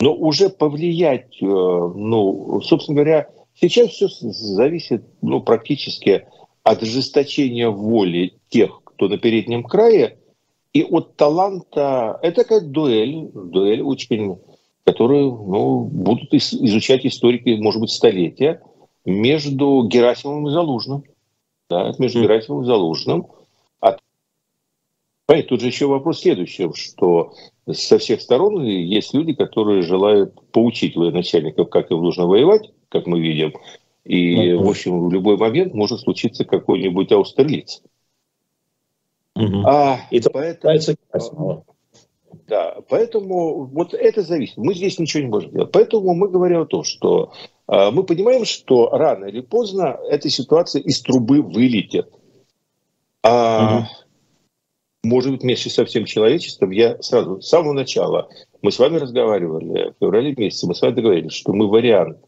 Но 0.00 0.14
уже 0.14 0.50
повлиять, 0.50 1.38
э, 1.40 1.46
ну, 1.46 2.60
собственно 2.62 2.96
говоря, 2.96 3.30
сейчас 3.54 3.88
все 3.88 4.08
зависит 4.10 5.02
ну, 5.22 5.40
практически 5.40 6.26
от 6.64 6.82
ожесточения 6.82 7.68
воли 7.68 8.34
тех, 8.48 8.82
кто 8.82 9.06
на 9.08 9.18
переднем 9.18 9.62
крае, 9.62 10.18
и 10.72 10.82
от 10.82 11.14
таланта. 11.14 12.18
Это 12.22 12.42
такая 12.42 12.60
дуэль, 12.60 13.30
дуэль 13.32 13.82
очень 13.82 14.38
которые 14.84 15.24
ну, 15.24 15.84
будут 15.84 16.32
изучать 16.34 17.06
историки, 17.06 17.56
может 17.58 17.80
быть, 17.80 17.90
столетия, 17.90 18.60
между 19.04 19.86
Герасимовым 19.88 20.48
и 20.48 20.50
Залужным. 20.50 21.04
Да, 21.70 21.94
между 21.98 22.22
Герасимовым 22.22 22.64
и 22.64 22.66
Залужным. 22.66 23.26
А 23.80 23.96
тут 25.48 25.60
же 25.62 25.68
еще 25.68 25.86
вопрос 25.86 26.20
следующий, 26.20 26.70
что 26.74 27.32
со 27.70 27.98
всех 27.98 28.20
сторон 28.20 28.62
есть 28.62 29.14
люди, 29.14 29.32
которые 29.32 29.82
желают 29.82 30.34
поучить 30.50 30.96
военачальников, 30.96 31.70
как 31.70 31.90
им 31.90 32.02
нужно 32.02 32.26
воевать, 32.26 32.70
как 32.90 33.06
мы 33.06 33.20
видим. 33.20 33.54
И, 34.04 34.50
uh-huh. 34.50 34.58
в 34.58 34.68
общем, 34.68 35.08
в 35.08 35.12
любой 35.12 35.36
момент 35.36 35.74
может 35.74 36.00
случиться 36.00 36.44
какой-нибудь 36.44 37.10
Аустерлиц. 37.12 37.82
Uh-huh. 39.36 39.62
А, 39.64 39.98
и 40.10 40.20
поэтому... 40.20 41.64
Да, 42.46 42.76
поэтому 42.90 43.64
вот 43.64 43.94
это 43.94 44.22
зависит. 44.22 44.58
Мы 44.58 44.74
здесь 44.74 44.98
ничего 44.98 45.22
не 45.22 45.28
можем 45.30 45.50
делать. 45.52 45.72
Поэтому 45.72 46.14
мы 46.14 46.28
говорим 46.28 46.60
о 46.60 46.66
том, 46.66 46.84
что 46.84 47.32
э, 47.68 47.90
мы 47.90 48.04
понимаем, 48.04 48.44
что 48.44 48.90
рано 48.90 49.26
или 49.26 49.40
поздно 49.40 49.98
эта 50.10 50.28
ситуация 50.28 50.82
из 50.82 51.00
трубы 51.00 51.40
вылетит. 51.40 52.08
А, 53.22 53.78
угу. 53.78 53.86
Может 55.04 55.32
быть, 55.32 55.42
вместе 55.42 55.70
со 55.70 55.84
всем 55.84 56.06
человечеством 56.06 56.70
я 56.70 57.00
сразу, 57.02 57.40
с 57.40 57.48
самого 57.48 57.72
начала, 57.72 58.28
мы 58.62 58.72
с 58.72 58.78
вами 58.78 58.96
разговаривали 58.96 59.90
в 59.90 59.94
феврале 60.00 60.34
месяце, 60.34 60.66
мы 60.66 60.74
с 60.74 60.82
вами 60.82 60.94
договорились, 60.94 61.32
что 61.32 61.52
мы 61.52 61.68
вариант 61.68 62.18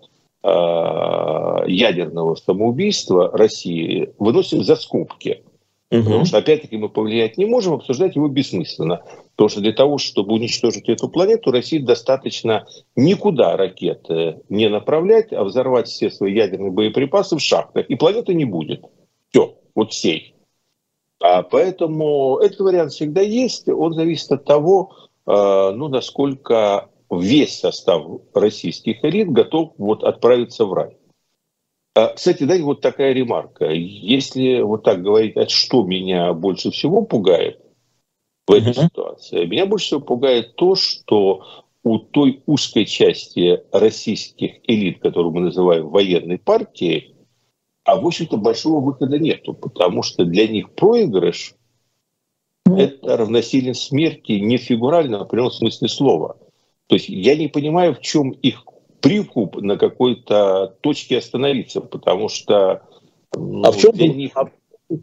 ядерного 0.46 2.36
самоубийства 2.36 3.30
России 3.32 4.10
выносим 4.18 4.62
за 4.62 4.76
скобки. 4.76 5.42
Угу. 5.90 6.02
Потому 6.02 6.24
что, 6.24 6.38
опять-таки, 6.38 6.76
мы 6.76 6.88
повлиять 6.88 7.36
не 7.36 7.46
можем, 7.46 7.74
обсуждать 7.74 8.16
его 8.16 8.28
бессмысленно. 8.28 9.02
Потому 9.36 9.48
что 9.48 9.60
для 9.60 9.72
того, 9.72 9.98
чтобы 9.98 10.34
уничтожить 10.34 10.88
эту 10.88 11.08
планету, 11.08 11.52
России 11.52 11.78
достаточно 11.78 12.66
никуда 12.96 13.56
ракеты 13.56 14.40
не 14.48 14.68
направлять, 14.68 15.32
а 15.32 15.44
взорвать 15.44 15.88
все 15.88 16.10
свои 16.10 16.34
ядерные 16.34 16.72
боеприпасы 16.72 17.36
в 17.36 17.40
шахтах. 17.40 17.86
И 17.86 17.94
планеты 17.94 18.34
не 18.34 18.44
будет. 18.44 18.84
Все, 19.30 19.54
вот 19.74 19.92
всей. 19.92 20.34
А 21.22 21.42
поэтому 21.42 22.38
этот 22.38 22.60
вариант 22.60 22.92
всегда 22.92 23.20
есть. 23.20 23.68
Он 23.68 23.94
зависит 23.94 24.32
от 24.32 24.44
того, 24.44 24.92
э, 25.26 25.32
ну, 25.74 25.88
насколько 25.88 26.88
весь 27.10 27.58
состав 27.58 28.06
российских 28.34 29.04
элит 29.04 29.30
готов 29.30 29.72
вот 29.78 30.04
отправиться 30.04 30.64
в 30.64 30.72
рай. 30.72 30.96
А, 31.94 32.08
кстати, 32.08 32.44
да, 32.44 32.56
вот 32.58 32.82
такая 32.82 33.14
ремарка. 33.14 33.70
Если 33.70 34.60
вот 34.60 34.82
так 34.82 35.02
говорить, 35.02 35.36
а 35.36 35.48
что 35.48 35.82
меня 35.82 36.34
больше 36.34 36.70
всего 36.70 37.02
пугает 37.02 37.58
в 38.46 38.52
этой 38.52 38.72
mm-hmm. 38.72 38.84
ситуации, 38.84 39.46
меня 39.46 39.64
больше 39.64 39.86
всего 39.86 40.00
пугает 40.00 40.56
то, 40.56 40.74
что 40.74 41.42
у 41.82 41.98
той 41.98 42.42
узкой 42.46 42.84
части 42.84 43.62
российских 43.72 44.58
элит, 44.64 44.98
которую 45.00 45.32
мы 45.32 45.40
называем 45.40 45.88
военной 45.88 46.38
партией, 46.38 47.14
а 47.84 47.96
в 47.96 48.06
общем-то 48.06 48.36
большого 48.36 48.84
выхода 48.84 49.18
нету, 49.18 49.54
потому 49.54 50.02
что 50.02 50.24
для 50.24 50.48
них 50.48 50.74
проигрыш 50.74 51.54
mm-hmm. 52.68 52.76
это 52.78 53.16
равносилен 53.16 53.74
смерти 53.74 54.32
не 54.32 54.58
фигурально, 54.58 55.20
а 55.20 55.24
в 55.24 55.28
прямом 55.28 55.50
смысле 55.50 55.88
слова. 55.88 56.36
То 56.86 56.94
есть 56.94 57.08
я 57.08 57.36
не 57.36 57.48
понимаю, 57.48 57.94
в 57.94 58.00
чем 58.00 58.30
их 58.30 58.64
прикуп 59.00 59.56
на 59.56 59.76
какой-то 59.76 60.76
точке 60.80 61.18
остановиться, 61.18 61.80
потому 61.80 62.28
что... 62.28 62.82
Ну, 63.34 63.62
а 63.64 63.72
в 63.72 63.76
чем 63.78 63.92
был 63.92 64.14
них... 64.14 64.32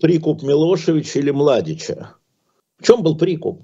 прикуп 0.01 0.43
Милошевича 0.43 1.19
или 1.19 1.31
Младича? 1.31 2.15
В 2.79 2.85
чем 2.85 3.03
был 3.03 3.17
прикуп? 3.17 3.61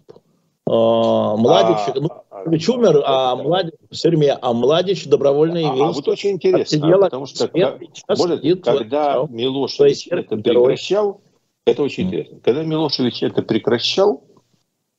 А, 0.68 1.36
Младич, 1.36 1.78
а, 1.88 1.94
ну, 1.96 2.10
Младич 2.46 2.70
умер, 2.70 3.02
а 3.04 3.36
Младич 3.36 3.74
в 3.90 3.96
тюрьме, 3.96 4.38
а 4.40 4.54
Младич 4.54 5.08
добровольно 5.08 5.58
явился. 5.58 5.84
А, 5.84 5.90
а 5.90 5.92
вот 5.94 6.08
очень 6.08 6.32
интересно, 6.32 7.00
потому 7.02 7.26
что, 7.26 7.48
смерть, 7.48 8.04
может, 8.08 8.64
когда 8.64 9.26
Милошевич 9.30 10.08
это 10.12 10.38
прекращал, 10.38 11.22
Это 11.66 11.84
очень 11.84 12.08
интересно. 12.08 12.40
Когда 12.44 12.64
Милошевич 12.64 13.24
это 13.24 13.42
прекращал, 13.42 14.24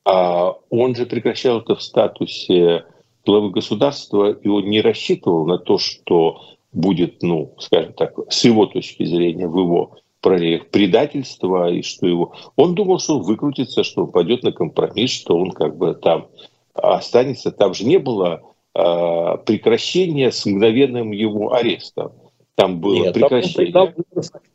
а 0.05 0.57
он 0.71 0.95
же 0.97 1.07
прекращал 1.07 1.61
это 1.61 1.77
в 1.77 1.83
статусе 1.83 2.85
главы 3.25 3.51
государства, 3.51 4.31
и 4.31 4.49
он 4.49 4.65
не 4.65 4.81
рассчитывал 4.81 5.47
на 5.47 5.59
то, 5.59 5.79
что 5.79 6.41
будет, 6.73 7.23
ну, 7.23 7.55
скажем 7.59 7.93
так, 7.95 8.15
с 8.29 8.45
его 8.45 8.67
точки 8.67 9.05
зрения, 9.05 9.49
в 9.49 9.59
его 9.59 9.97
проявлениях 10.21 10.69
предательства, 10.69 11.73
и 11.73 11.83
что 11.83 12.07
его... 12.07 12.35
Он 12.57 12.75
думал, 12.75 12.99
что 12.99 13.19
он 13.19 13.23
выкрутится, 13.23 13.83
что 13.83 14.05
он 14.05 14.13
пойдет 14.13 14.43
на 14.43 14.53
компромисс, 14.53 15.11
что 15.11 15.37
он 15.37 15.51
как 15.51 15.77
бы 15.77 15.95
там 15.95 16.29
останется. 16.75 17.51
Там 17.51 17.75
же 17.75 17.85
не 17.85 17.99
было 17.99 18.43
э, 18.75 19.37
прекращения 19.47 20.31
с 20.31 20.45
мгновенным 20.47 21.13
его 21.13 21.55
арестом. 21.55 22.13
Там 22.55 22.81
было 22.81 23.05
Нет, 23.05 23.15
прекращение. 23.15 23.73
Там 23.73 23.95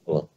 он 0.05 0.27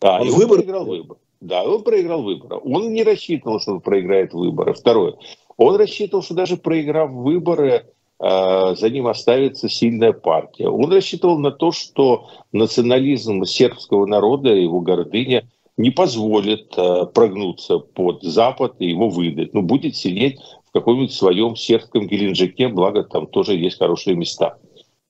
да, 0.00 0.20
он 0.20 0.28
и 0.28 0.30
выбор... 0.30 0.58
он 0.58 0.64
проиграл 0.64 0.84
выбор. 0.86 1.16
Да, 1.40 1.64
он 1.64 1.82
проиграл 1.82 2.22
выборы. 2.22 2.60
Он 2.64 2.92
не 2.92 3.02
рассчитывал, 3.02 3.60
что 3.60 3.72
он 3.72 3.80
проиграет 3.80 4.32
выборы. 4.32 4.74
Второе. 4.74 5.14
Он 5.60 5.76
рассчитывал, 5.76 6.22
что 6.22 6.32
даже 6.32 6.56
проиграв 6.56 7.10
выборы, 7.10 7.84
э, 8.18 8.74
за 8.74 8.88
ним 8.88 9.06
оставится 9.06 9.68
сильная 9.68 10.14
партия. 10.14 10.70
Он 10.70 10.90
рассчитывал 10.90 11.38
на 11.38 11.50
то, 11.50 11.70
что 11.70 12.30
национализм 12.50 13.44
сербского 13.44 14.06
народа, 14.06 14.54
его 14.54 14.80
гордыня 14.80 15.46
не 15.76 15.90
позволит 15.90 16.72
э, 16.78 17.04
прогнуться 17.12 17.76
под 17.76 18.22
Запад 18.22 18.76
и 18.78 18.88
его 18.88 19.10
выдать. 19.10 19.52
Но 19.52 19.60
будет 19.60 19.96
сидеть 19.96 20.40
в 20.64 20.72
каком-нибудь 20.72 21.12
своем 21.12 21.56
сербском 21.56 22.06
Геленджике, 22.06 22.68
благо 22.68 23.04
там 23.04 23.26
тоже 23.26 23.54
есть 23.54 23.76
хорошие 23.76 24.16
места. 24.16 24.56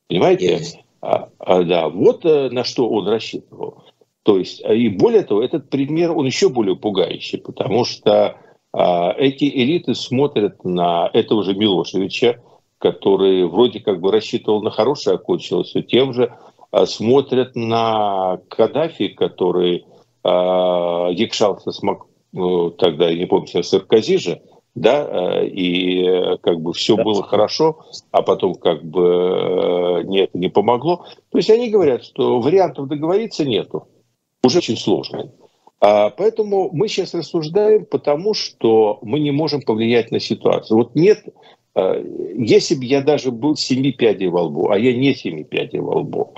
Понимаете? 0.09 0.57
Yes. 0.57 0.65
А, 1.01 1.29
а, 1.39 1.63
да, 1.63 1.89
вот 1.89 2.25
э, 2.25 2.51
на 2.51 2.65
что 2.65 2.91
он 2.91 3.07
рассчитывал. 3.07 3.85
То 4.25 4.37
есть, 4.37 4.61
и 4.69 4.89
более 4.89 5.23
того, 5.23 5.45
этот 5.45 5.71
пример, 5.71 6.11
он 6.11 6.27
еще 6.27 6.49
более 6.49 6.75
пугающий, 6.75 7.39
потому 7.39 7.85
что 7.85 8.37
эти 8.73 9.45
элиты 9.45 9.95
смотрят 9.95 10.65
на 10.65 11.11
этого 11.13 11.43
же 11.43 11.55
Милошевича, 11.55 12.41
который 12.81 13.47
вроде 13.47 13.81
как 13.81 14.01
бы 14.01 14.11
рассчитывал 14.11 14.63
на 14.63 14.71
хорошее, 14.71 15.17
окончил 15.17 15.63
все 15.65 15.83
тем 15.83 16.15
же, 16.15 16.33
а, 16.71 16.87
смотрят 16.87 17.55
на 17.55 18.41
Каддафи, 18.49 19.09
который 19.09 19.85
а, 20.25 21.09
якшался 21.11 21.73
с 21.73 21.83
Мак... 21.83 22.07
Ну, 22.33 22.71
тогда, 22.71 23.11
я 23.11 23.19
не 23.19 23.27
помню, 23.27 23.63
Саркози 23.63 24.19
же, 24.19 24.41
да, 24.77 25.41
э, 25.41 25.47
и 25.49 26.05
э, 26.07 26.37
как 26.39 26.61
бы 26.61 26.73
все 26.73 26.95
да. 26.95 27.03
было 27.03 27.25
хорошо, 27.25 27.85
а 28.13 28.23
потом 28.23 28.55
как 28.55 28.85
бы 28.85 29.03
э, 29.03 30.03
нет, 30.05 30.33
не 30.33 30.49
помогло. 30.49 31.05
То 31.31 31.39
есть 31.39 31.51
они 31.51 31.71
говорят, 31.71 32.05
что 32.05 32.41
вариантов 32.41 32.87
договориться 32.87 33.45
нету 33.45 33.89
уже 34.45 34.59
очень 34.59 34.77
сложный. 34.77 35.33
А, 35.81 36.11
поэтому 36.11 36.71
мы 36.73 36.89
сейчас 36.89 37.15
рассуждаем, 37.15 37.87
потому 37.87 38.35
что 38.35 38.99
мы 39.03 39.19
не 39.19 39.31
можем 39.31 39.63
повлиять 39.63 40.11
на 40.11 40.21
ситуацию. 40.21 40.77
Вот 40.77 40.95
нет, 40.95 41.25
а, 41.75 41.97
если 42.37 42.75
бы 42.75 42.85
я 42.85 43.01
даже 43.01 43.31
был 43.31 43.57
семи 43.57 43.93
пядей 43.93 44.29
во 44.29 44.43
лбу, 44.43 44.71
а 44.71 44.79
я 44.79 44.95
не 44.95 45.15
семи 45.15 45.43
пядей 45.43 45.81
во 45.81 46.01
лбу, 46.01 46.35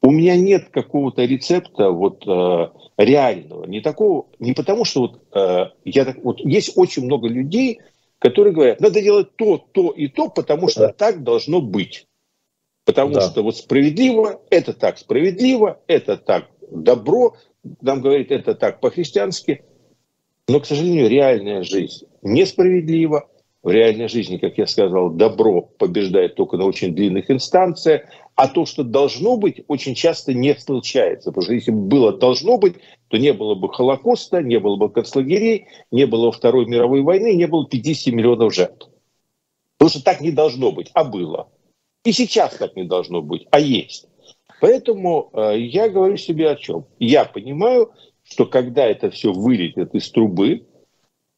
у 0.00 0.10
меня 0.10 0.36
нет 0.36 0.70
какого-то 0.70 1.24
рецепта 1.24 1.90
вот 1.90 2.24
а, 2.26 2.72
реального, 2.96 3.66
не 3.66 3.82
такого, 3.82 4.26
не 4.38 4.54
потому 4.54 4.84
что 4.86 5.00
вот 5.00 5.20
я 5.84 6.04
так, 6.06 6.24
вот 6.24 6.40
есть 6.40 6.72
очень 6.76 7.04
много 7.04 7.28
людей, 7.28 7.80
которые 8.18 8.54
говорят, 8.54 8.80
надо 8.80 9.02
делать 9.02 9.36
то, 9.36 9.58
то 9.58 9.90
и 9.90 10.08
то, 10.08 10.30
потому 10.30 10.68
что 10.68 10.80
да. 10.80 10.92
так 10.94 11.22
должно 11.22 11.60
быть. 11.60 12.06
Потому 12.86 13.14
да. 13.14 13.20
что 13.20 13.42
вот 13.42 13.56
справедливо, 13.56 14.40
это 14.48 14.72
так 14.72 14.96
справедливо, 14.96 15.80
это 15.88 16.16
так 16.16 16.46
добро, 16.70 17.34
нам 17.80 18.00
говорит 18.00 18.30
это 18.30 18.54
так 18.54 18.80
по-христиански, 18.80 19.62
но, 20.48 20.60
к 20.60 20.66
сожалению, 20.66 21.08
реальная 21.08 21.62
жизнь 21.62 22.06
несправедлива. 22.22 23.28
В 23.62 23.70
реальной 23.70 24.08
жизни, 24.08 24.36
как 24.36 24.58
я 24.58 24.66
сказал, 24.68 25.10
добро 25.10 25.62
побеждает 25.62 26.36
только 26.36 26.56
на 26.56 26.66
очень 26.66 26.94
длинных 26.94 27.32
инстанциях, 27.32 28.02
а 28.36 28.46
то, 28.46 28.64
что 28.64 28.84
должно 28.84 29.36
быть, 29.36 29.64
очень 29.66 29.96
часто 29.96 30.34
не 30.34 30.54
случается. 30.54 31.30
Потому 31.30 31.42
что 31.42 31.54
если 31.54 31.72
бы 31.72 31.80
было 31.80 32.16
должно 32.16 32.58
быть, 32.58 32.74
то 33.08 33.16
не 33.16 33.32
было 33.32 33.56
бы 33.56 33.68
Холокоста, 33.72 34.40
не 34.40 34.60
было 34.60 34.76
бы 34.76 34.88
концлагерей, 34.88 35.66
не 35.90 36.06
было 36.06 36.30
Второй 36.30 36.66
мировой 36.66 37.02
войны, 37.02 37.34
не 37.34 37.48
было 37.48 37.66
50 37.66 38.14
миллионов 38.14 38.54
жертв. 38.54 38.88
Потому 39.78 39.90
что 39.90 40.04
так 40.04 40.20
не 40.20 40.30
должно 40.30 40.70
быть, 40.70 40.90
а 40.94 41.02
было. 41.02 41.48
И 42.04 42.12
сейчас 42.12 42.54
так 42.54 42.76
не 42.76 42.84
должно 42.84 43.20
быть, 43.20 43.48
а 43.50 43.58
есть. 43.58 44.06
Поэтому 44.60 45.30
э, 45.32 45.58
я 45.58 45.88
говорю 45.88 46.16
себе 46.16 46.50
о 46.50 46.56
чем. 46.56 46.86
Я 46.98 47.24
понимаю, 47.24 47.92
что 48.24 48.46
когда 48.46 48.86
это 48.86 49.10
все 49.10 49.32
вылетит 49.32 49.94
из 49.94 50.10
трубы, 50.10 50.66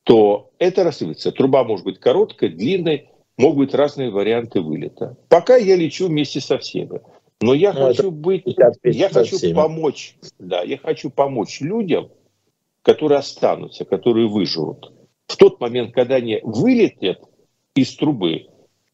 то 0.05 0.51
это 0.59 0.85
рассыпется. 0.85 1.33
Труба 1.33 1.65
может 1.65 1.85
быть 1.85 2.01
короткой, 2.01 2.51
длинной, 2.51 3.11
могут 3.37 3.59
быть 3.59 3.75
разные 3.75 4.11
варианты 4.11 4.61
вылета. 4.61 5.17
Пока 5.29 5.57
я 5.57 5.77
лечу 5.77 6.07
вместе 6.07 6.41
со 6.41 6.59
всеми. 6.59 7.01
Но 7.41 7.55
я 7.55 7.73
ну, 7.73 7.87
хочу 7.87 8.11
быть, 8.11 8.43
я 8.83 9.09
хочу 9.11 9.55
помочь, 9.55 10.17
да, 10.39 10.63
я 10.63 10.77
хочу 10.77 11.09
помочь 11.11 11.61
людям, 11.61 12.09
которые 12.83 13.19
останутся, 13.19 13.85
которые 13.85 14.27
выживут. 14.27 14.93
В 15.29 15.37
тот 15.37 15.61
момент, 15.61 15.95
когда 15.95 16.17
они 16.17 16.41
вылетят 16.43 17.21
из 17.77 17.95
трубы, 17.95 18.47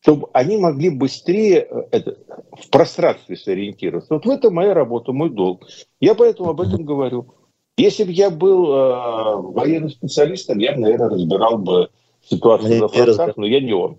чтобы 0.04 0.28
они 0.34 0.58
могли 0.58 0.90
быстрее 0.90 1.66
э, 1.70 1.82
это, 1.90 2.18
в 2.52 2.68
пространстве 2.68 3.36
сориентироваться. 3.36 4.12
Вот 4.12 4.26
в 4.26 4.30
этом 4.30 4.52
моя 4.52 4.74
работа, 4.74 5.12
мой 5.12 5.30
долг. 5.30 5.66
Я 5.98 6.14
поэтому 6.14 6.50
об 6.50 6.60
этом 6.60 6.84
говорю. 6.84 7.34
Если 7.78 8.04
бы 8.04 8.12
я 8.12 8.28
был 8.28 8.70
э, 8.70 9.36
военным 9.54 9.88
специалистом, 9.88 10.58
я, 10.58 10.76
наверное, 10.76 11.08
разбирал 11.08 11.56
бы 11.56 11.88
ситуацию 12.22 12.80
на 12.80 12.88
фронтах, 12.88 13.36
но 13.38 13.46
я 13.46 13.60
не 13.60 13.72
он. 13.72 13.98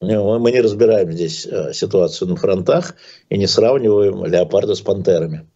Мы 0.00 0.50
не 0.50 0.62
разбираем 0.62 1.12
здесь 1.12 1.46
э, 1.46 1.74
ситуацию 1.74 2.28
на 2.28 2.36
фронтах 2.36 2.94
и 3.28 3.36
не 3.36 3.46
сравниваем 3.46 4.24
леопарда 4.24 4.74
с 4.74 4.80
пантерами. 4.80 5.46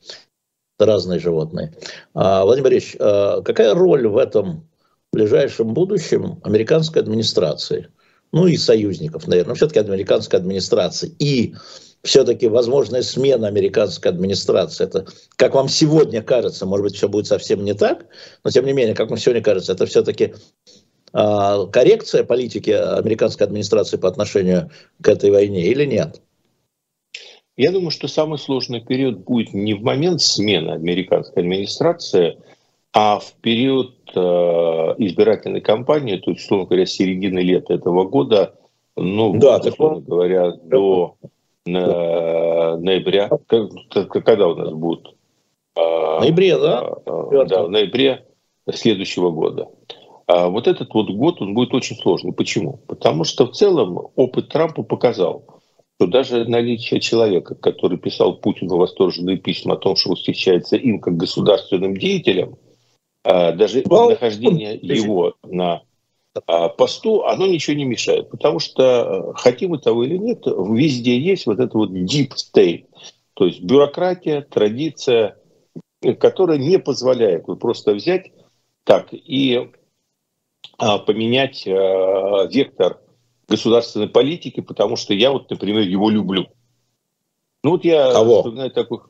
Это 0.79 0.87
разные 0.87 1.19
животные. 1.19 1.73
А, 2.13 2.45
Владимир 2.45 2.65
Борисович, 2.65 2.97
а 3.01 3.41
какая 3.41 3.75
роль 3.75 4.07
в 4.07 4.19
этом 4.19 4.69
ближайшем 5.15 5.73
будущем 5.73 6.41
американской 6.43 7.01
администрации– 7.01 7.89
ну 8.33 8.47
и 8.47 8.57
союзников, 8.57 9.27
наверное, 9.29 9.51
но 9.51 9.55
все-таки 9.55 9.81
американской 9.81 10.39
администрации. 10.39 11.15
И 11.19 11.55
все-таки 12.03 12.49
возможная 12.49 13.03
смена 13.03 13.47
американской 13.47 14.11
администрации. 14.11 14.85
Это, 14.85 15.07
как 15.37 15.55
вам 15.55 15.69
сегодня 15.69 16.23
кажется, 16.23 16.67
может 16.67 16.85
быть, 16.85 16.97
все 16.97 17.09
будет 17.09 17.27
совсем 17.27 17.65
не 17.65 17.75
так, 17.75 18.07
но 18.43 18.51
тем 18.51 18.67
не 18.67 18.73
менее, 18.73 18.95
как 18.95 19.11
вам 19.11 19.19
сегодня 19.19 19.43
кажется, 19.43 19.73
это 19.73 19.87
все-таки 19.87 20.35
э, 21.13 21.67
коррекция 21.73 22.25
политики 22.25 22.71
американской 22.71 23.47
администрации 23.47 23.99
по 23.99 24.09
отношению 24.09 24.71
к 25.01 25.09
этой 25.09 25.31
войне 25.31 25.67
или 25.67 25.85
нет? 25.85 26.21
Я 27.57 27.71
думаю, 27.71 27.91
что 27.91 28.09
самый 28.09 28.39
сложный 28.39 28.81
период 28.81 29.19
будет 29.19 29.53
не 29.53 29.75
в 29.75 29.83
момент 29.83 30.23
смены 30.23 30.71
американской 30.71 31.43
администрации, 31.43 32.39
а 32.95 33.19
в 33.21 33.35
период 33.43 34.02
избирательной 34.21 35.61
кампании, 35.61 36.17
то 36.17 36.31
есть, 36.31 36.45
условно 36.45 36.67
говоря, 36.67 36.87
середины 36.87 37.41
лета 37.41 37.75
этого 37.75 38.05
года, 38.05 38.55
ну, 38.97 39.39
да, 39.39 39.59
условно 39.59 40.01
говоря, 40.01 40.53
до 40.53 41.17
на, 41.65 42.77
ноября, 42.77 43.31
когда 43.47 44.49
у 44.49 44.55
нас 44.55 44.73
будет? 44.73 45.15
В 45.75 46.21
ноябре, 46.21 46.59
да? 46.59 46.81
А, 47.07 47.45
да, 47.47 47.63
в 47.65 47.71
ноябре 47.71 48.27
следующего 48.71 49.31
года. 49.31 49.69
А 50.27 50.49
вот 50.49 50.67
этот 50.67 50.93
вот 50.95 51.11
год, 51.11 51.41
он 51.41 51.55
будет 51.55 51.75
очень 51.75 51.97
сложный. 51.97 52.33
Почему? 52.33 52.81
Потому 52.87 53.25
что 53.25 53.47
в 53.47 53.53
целом 53.53 54.09
опыт 54.15 54.49
Трампа 54.49 54.83
показал, 54.83 55.45
что 55.97 56.07
даже 56.07 56.45
наличие 56.45 57.01
человека, 57.01 57.55
который 57.55 57.99
писал 57.99 58.37
Путину 58.37 58.77
восторженные 58.77 59.37
письма 59.37 59.75
о 59.75 59.79
том, 59.79 59.97
что 59.97 60.11
восхищается 60.11 60.77
им 60.77 61.01
как 61.01 61.17
государственным 61.17 61.97
деятелем, 61.97 62.55
а, 62.55 62.72
даже 63.25 63.83
Вау. 63.87 64.11
нахождение 64.11 64.77
его 64.83 65.35
на 65.45 65.83
а, 66.47 66.69
посту, 66.69 67.25
оно 67.25 67.47
ничего 67.47 67.77
не 67.77 67.85
мешает. 67.85 68.31
Потому 68.31 68.59
что, 68.59 69.35
э, 69.37 69.41
хотим 69.41 69.71
мы 69.71 69.79
того 69.79 70.05
или 70.05 70.17
нет, 70.17 70.45
везде 70.47 71.19
есть 71.19 71.47
вот 71.47 71.61
это 71.61 71.77
вот 71.77 71.91
deep 71.91 72.33
state. 72.33 72.87
То 73.35 73.47
есть 73.47 73.63
бюрократия, 73.63 74.43
традиция, 74.43 75.37
которая 76.19 76.59
не 76.59 76.79
позволяет 76.79 77.47
вот 77.47 77.61
просто 77.61 77.95
взять 77.95 78.33
так 78.85 79.09
и 79.13 79.71
а, 80.79 80.99
поменять 80.99 81.67
а, 81.67 82.47
вектор 82.47 83.01
государственной 83.49 84.09
политики, 84.09 84.61
потому 84.61 84.97
что 84.97 85.15
я 85.15 85.31
вот, 85.31 85.51
например, 85.51 85.83
его 85.83 86.11
люблю. 86.11 86.47
Ну 87.63 87.73
вот 87.73 87.85
я 87.85 88.11
Кого? 88.11 88.39
вспоминаю 88.39 88.71
такой 88.71 89.01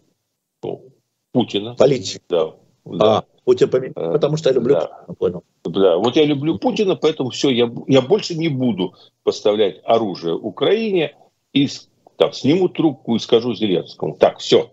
ну, 0.62 0.92
Путина. 1.32 1.74
Политик. 1.76 2.22
Да. 2.28 2.54
Да. 2.84 3.18
А, 3.18 3.24
Путин 3.44 3.70
поменял, 3.70 3.94
э, 3.96 4.12
потому 4.12 4.36
что 4.36 4.50
я 4.50 4.54
люблю 4.54 4.74
да. 4.74 4.86
Путина, 4.86 5.14
понял. 5.14 5.44
Да, 5.64 5.96
вот 5.98 6.16
я 6.16 6.24
люблю 6.24 6.58
Путина, 6.58 6.96
поэтому 6.96 7.30
все, 7.30 7.50
я, 7.50 7.70
я 7.86 8.02
больше 8.02 8.34
не 8.34 8.48
буду 8.48 8.94
поставлять 9.22 9.80
оружие 9.84 10.34
Украине 10.34 11.16
и 11.52 11.68
там, 12.16 12.32
сниму 12.32 12.68
трубку 12.68 13.16
и 13.16 13.18
скажу 13.18 13.54
Зеленскому, 13.54 14.16
так, 14.16 14.38
все, 14.38 14.70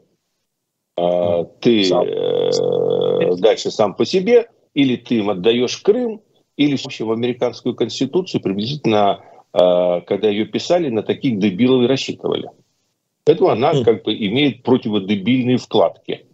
а, 0.99 1.45
ты 1.45 1.89
э, 1.89 3.35
дальше 3.37 3.71
сам 3.71 3.95
по 3.95 4.05
себе, 4.05 4.49
или 4.73 4.95
ты 4.95 5.15
им 5.15 5.29
отдаешь 5.29 5.77
Крым, 5.77 6.21
или 6.57 6.75
в 6.75 6.85
общем, 6.85 7.11
американскую 7.11 7.75
конституцию 7.75 8.41
приблизительно, 8.41 9.21
э, 9.53 10.01
когда 10.01 10.29
ее 10.29 10.45
писали, 10.45 10.89
на 10.89 11.03
таких 11.03 11.39
дебилов 11.39 11.83
и 11.83 11.87
рассчитывали. 11.87 12.49
Поэтому 13.23 13.49
она 13.49 13.73
хм. 13.73 13.83
как 13.83 14.03
бы 14.03 14.13
имеет 14.13 14.63
противодебильные 14.63 15.57
вкладки 15.57 16.25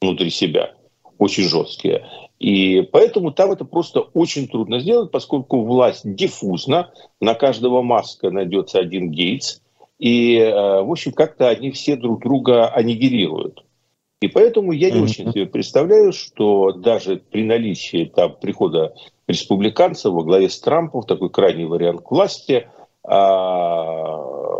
внутри 0.00 0.30
себя, 0.30 0.74
очень 1.22 1.44
жесткие. 1.44 2.06
И 2.38 2.82
поэтому 2.92 3.30
там 3.30 3.52
это 3.52 3.64
просто 3.64 4.00
очень 4.00 4.48
трудно 4.48 4.80
сделать, 4.80 5.12
поскольку 5.12 5.62
власть 5.62 6.02
диффузна, 6.04 6.92
на 7.20 7.34
каждого 7.34 7.82
Маска 7.82 8.30
найдется 8.30 8.80
один 8.80 9.10
Гейтс, 9.10 9.60
и, 9.98 10.36
э, 10.38 10.82
в 10.82 10.90
общем, 10.90 11.12
как-то 11.12 11.48
они 11.48 11.70
все 11.70 11.94
друг 11.94 12.22
друга 12.22 12.66
аннигилируют. 12.68 13.64
И 14.20 14.28
поэтому 14.28 14.72
я 14.72 14.90
не 14.90 15.00
очень 15.00 15.32
себе 15.32 15.46
представляю, 15.46 16.12
что 16.12 16.72
даже 16.72 17.16
при 17.16 17.44
наличии 17.44 18.04
там, 18.04 18.36
прихода 18.40 18.94
республиканцев 19.28 20.12
во 20.12 20.24
главе 20.24 20.48
с 20.48 20.58
Трампом, 20.60 21.02
такой 21.02 21.30
крайний 21.30 21.64
вариант 21.64 22.02
к 22.02 22.10
власти, 22.10 22.68
а, 23.04 24.58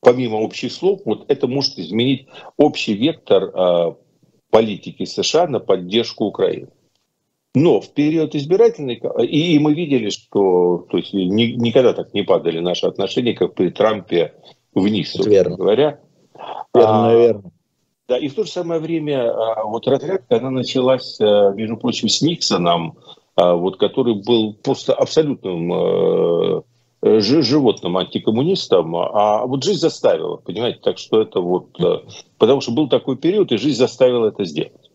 помимо 0.00 0.36
общих 0.36 0.72
слов, 0.72 1.00
вот 1.04 1.24
это 1.30 1.46
может 1.46 1.78
изменить 1.78 2.26
общий 2.56 2.94
вектор 2.94 3.50
а, 3.54 3.96
политики 4.52 5.06
США 5.06 5.48
на 5.48 5.58
поддержку 5.58 6.26
Украины. 6.26 6.68
Но 7.54 7.80
в 7.80 7.92
период 7.92 8.34
избирательной, 8.34 9.02
и 9.26 9.58
мы 9.58 9.74
видели, 9.74 10.10
что 10.10 10.86
то 10.90 10.98
есть, 10.98 11.12
ни, 11.12 11.52
никогда 11.56 11.92
так 11.94 12.14
не 12.14 12.22
падали 12.22 12.60
наши 12.60 12.86
отношения, 12.86 13.34
как 13.34 13.54
при 13.54 13.70
Трампе 13.70 14.34
вниз, 14.74 15.14
верно. 15.16 15.56
говоря. 15.56 16.00
Верно, 16.74 17.08
а, 17.08 17.14
верно. 17.14 17.50
Да, 18.08 18.18
и 18.18 18.28
в 18.28 18.34
то 18.34 18.44
же 18.44 18.50
самое 18.50 18.80
время 18.80 19.30
а, 19.30 19.64
вот 19.64 19.86
разрядка, 19.86 20.36
она 20.36 20.50
началась, 20.50 21.18
а, 21.20 21.50
между 21.52 21.76
прочим, 21.76 22.08
с 22.08 22.20
Никсоном, 22.22 22.98
а, 23.36 23.54
вот, 23.54 23.78
который 23.78 24.14
был 24.14 24.54
просто 24.54 24.92
абсолютным 24.94 26.64
животным 27.02 27.96
антикоммунистом, 27.96 28.94
а 28.96 29.44
вот 29.46 29.64
жизнь 29.64 29.80
заставила, 29.80 30.36
понимаете, 30.36 30.78
так 30.82 30.98
что 30.98 31.20
это 31.20 31.40
вот, 31.40 31.76
потому 32.38 32.60
что 32.60 32.72
был 32.72 32.88
такой 32.88 33.16
период, 33.16 33.50
и 33.50 33.56
жизнь 33.56 33.78
заставила 33.78 34.28
это 34.28 34.44
сделать. 34.44 34.90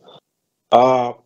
А 0.72 1.18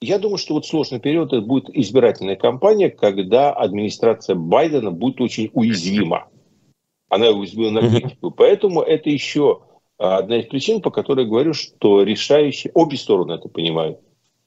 я 0.00 0.18
думаю, 0.18 0.38
что 0.38 0.54
вот 0.54 0.66
сложный 0.66 1.00
период 1.00 1.32
это 1.32 1.42
будет 1.42 1.70
избирательная 1.70 2.36
кампания, 2.36 2.88
когда 2.88 3.52
администрация 3.52 4.36
Байдена 4.36 4.90
будет 4.90 5.20
очень 5.20 5.50
уязвима. 5.54 6.28
Она 7.08 7.30
уязвима 7.30 7.80
на 7.80 7.88
критику. 7.88 8.30
Поэтому 8.30 8.82
это 8.82 9.10
еще 9.10 9.62
одна 9.96 10.38
из 10.38 10.46
причин, 10.46 10.82
по 10.82 10.90
которой 10.90 11.24
я 11.24 11.30
говорю, 11.30 11.52
что 11.52 12.02
решающие, 12.02 12.70
обе 12.74 12.96
стороны 12.96 13.32
это 13.32 13.48
понимают. 13.48 13.98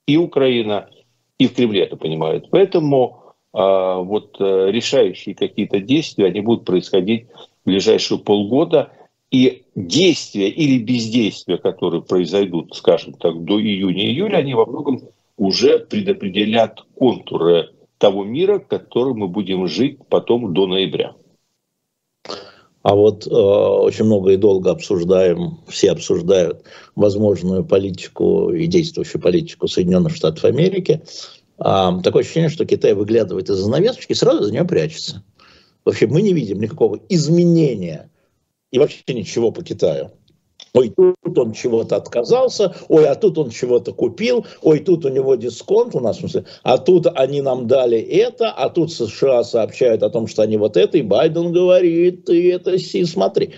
И 0.06 0.16
Украина, 0.16 0.90
и 1.38 1.48
в 1.48 1.54
Кремле 1.54 1.84
это 1.84 1.98
понимают. 1.98 2.50
Поэтому 2.50 3.31
вот 3.54 4.38
э, 4.40 4.72
решающие 4.72 5.36
какие-то 5.36 5.80
действия, 5.80 6.28
они 6.28 6.42
будут 6.42 6.66
происходить 6.66 7.28
в 7.64 7.66
ближайшие 7.66 8.20
полгода. 8.20 8.92
И 9.30 9.64
действия 9.76 10.50
или 10.50 10.78
бездействия, 10.84 11.58
которые 11.58 12.02
произойдут, 12.02 12.76
скажем 12.76 13.14
так, 13.14 13.44
до 13.46 13.62
июня-июля, 13.62 14.38
они 14.38 14.54
во 14.54 14.66
многом 14.66 15.02
уже 15.38 15.80
предопределят 15.80 16.84
контуры 16.96 17.70
того 17.98 18.26
мира, 18.26 18.60
в 18.60 18.68
котором 18.68 19.20
мы 19.20 19.28
будем 19.28 19.68
жить 19.68 20.00
потом 20.10 20.54
до 20.54 20.68
ноября. 20.68 21.16
А 22.84 22.96
вот 22.96 23.28
э, 23.28 23.30
очень 23.30 24.06
много 24.06 24.32
и 24.32 24.38
долго 24.38 24.72
обсуждаем, 24.72 25.60
все 25.68 25.92
обсуждают 25.92 26.64
возможную 26.96 27.64
политику 27.64 28.52
и 28.52 28.66
действующую 28.66 29.22
политику 29.22 29.68
Соединенных 29.68 30.16
Штатов 30.16 30.46
Америки. 30.46 31.02
Такое 31.62 32.24
ощущение, 32.24 32.50
что 32.50 32.66
Китай 32.66 32.94
выглядывает 32.94 33.50
из 33.50 33.58
занавесочки 33.58 34.14
и 34.14 34.16
сразу 34.16 34.44
за 34.44 34.52
нее 34.52 34.66
прячется. 34.66 35.24
Вообще 35.86 36.08
мы 36.08 36.22
не 36.22 36.34
видим 36.34 36.60
никакого 36.60 37.00
изменения 37.10 38.10
и 38.72 38.80
вообще 38.80 39.02
ничего 39.10 39.52
по 39.52 39.64
Китаю. 39.64 40.12
Ой, 40.74 40.94
тут 40.96 41.38
он 41.38 41.52
чего-то 41.52 41.98
отказался, 41.98 42.74
ой, 42.88 43.06
а 43.06 43.16
тут 43.16 43.38
он 43.38 43.50
чего-то 43.50 43.92
купил, 43.94 44.46
ой, 44.62 44.80
тут 44.80 45.06
у 45.06 45.10
него 45.10 45.36
дисконт 45.36 45.96
у 45.96 46.00
нас, 46.00 46.18
в 46.18 46.20
смысле, 46.22 46.46
а 46.64 46.78
тут 46.78 47.08
они 47.14 47.42
нам 47.42 47.68
дали 47.68 48.00
это, 48.00 48.52
а 48.52 48.70
тут 48.70 48.94
США 48.94 49.44
сообщают 49.44 50.02
о 50.02 50.10
том, 50.10 50.28
что 50.28 50.44
они 50.44 50.58
вот 50.58 50.78
это, 50.78 50.98
и 50.98 51.02
Байден 51.02 51.52
говорит, 51.52 52.26
ты 52.26 52.54
это 52.54 52.78
си, 52.78 53.04
смотри. 53.06 53.54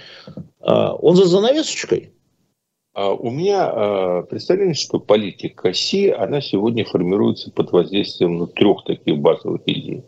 А, 0.59 0.93
он 0.95 1.15
за 1.15 1.25
занавесочкой. 1.25 2.12
А 2.93 3.11
у 3.11 3.31
меня 3.31 3.69
а, 3.69 4.21
представление, 4.23 4.75
что 4.75 4.99
политика 4.99 5.73
Си, 5.73 6.09
она 6.09 6.41
сегодня 6.41 6.85
формируется 6.85 7.51
под 7.51 7.71
воздействием 7.71 8.37
ну, 8.37 8.47
трех 8.47 8.83
таких 8.85 9.17
базовых 9.17 9.61
идей. 9.65 10.03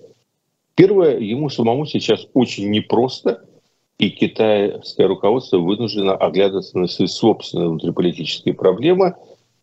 Первое, 0.75 1.17
ему 1.19 1.49
самому 1.49 1.85
сейчас 1.85 2.27
очень 2.33 2.69
непросто– 2.69 3.43
и 3.97 4.09
китайское 4.09 5.07
руководство 5.07 5.57
вынуждено 5.57 6.15
оглядываться 6.15 6.77
на 6.77 6.87
свои 6.87 7.07
собственные 7.07 7.69
внутриполитические 7.69 8.53
проблемы 8.53 9.15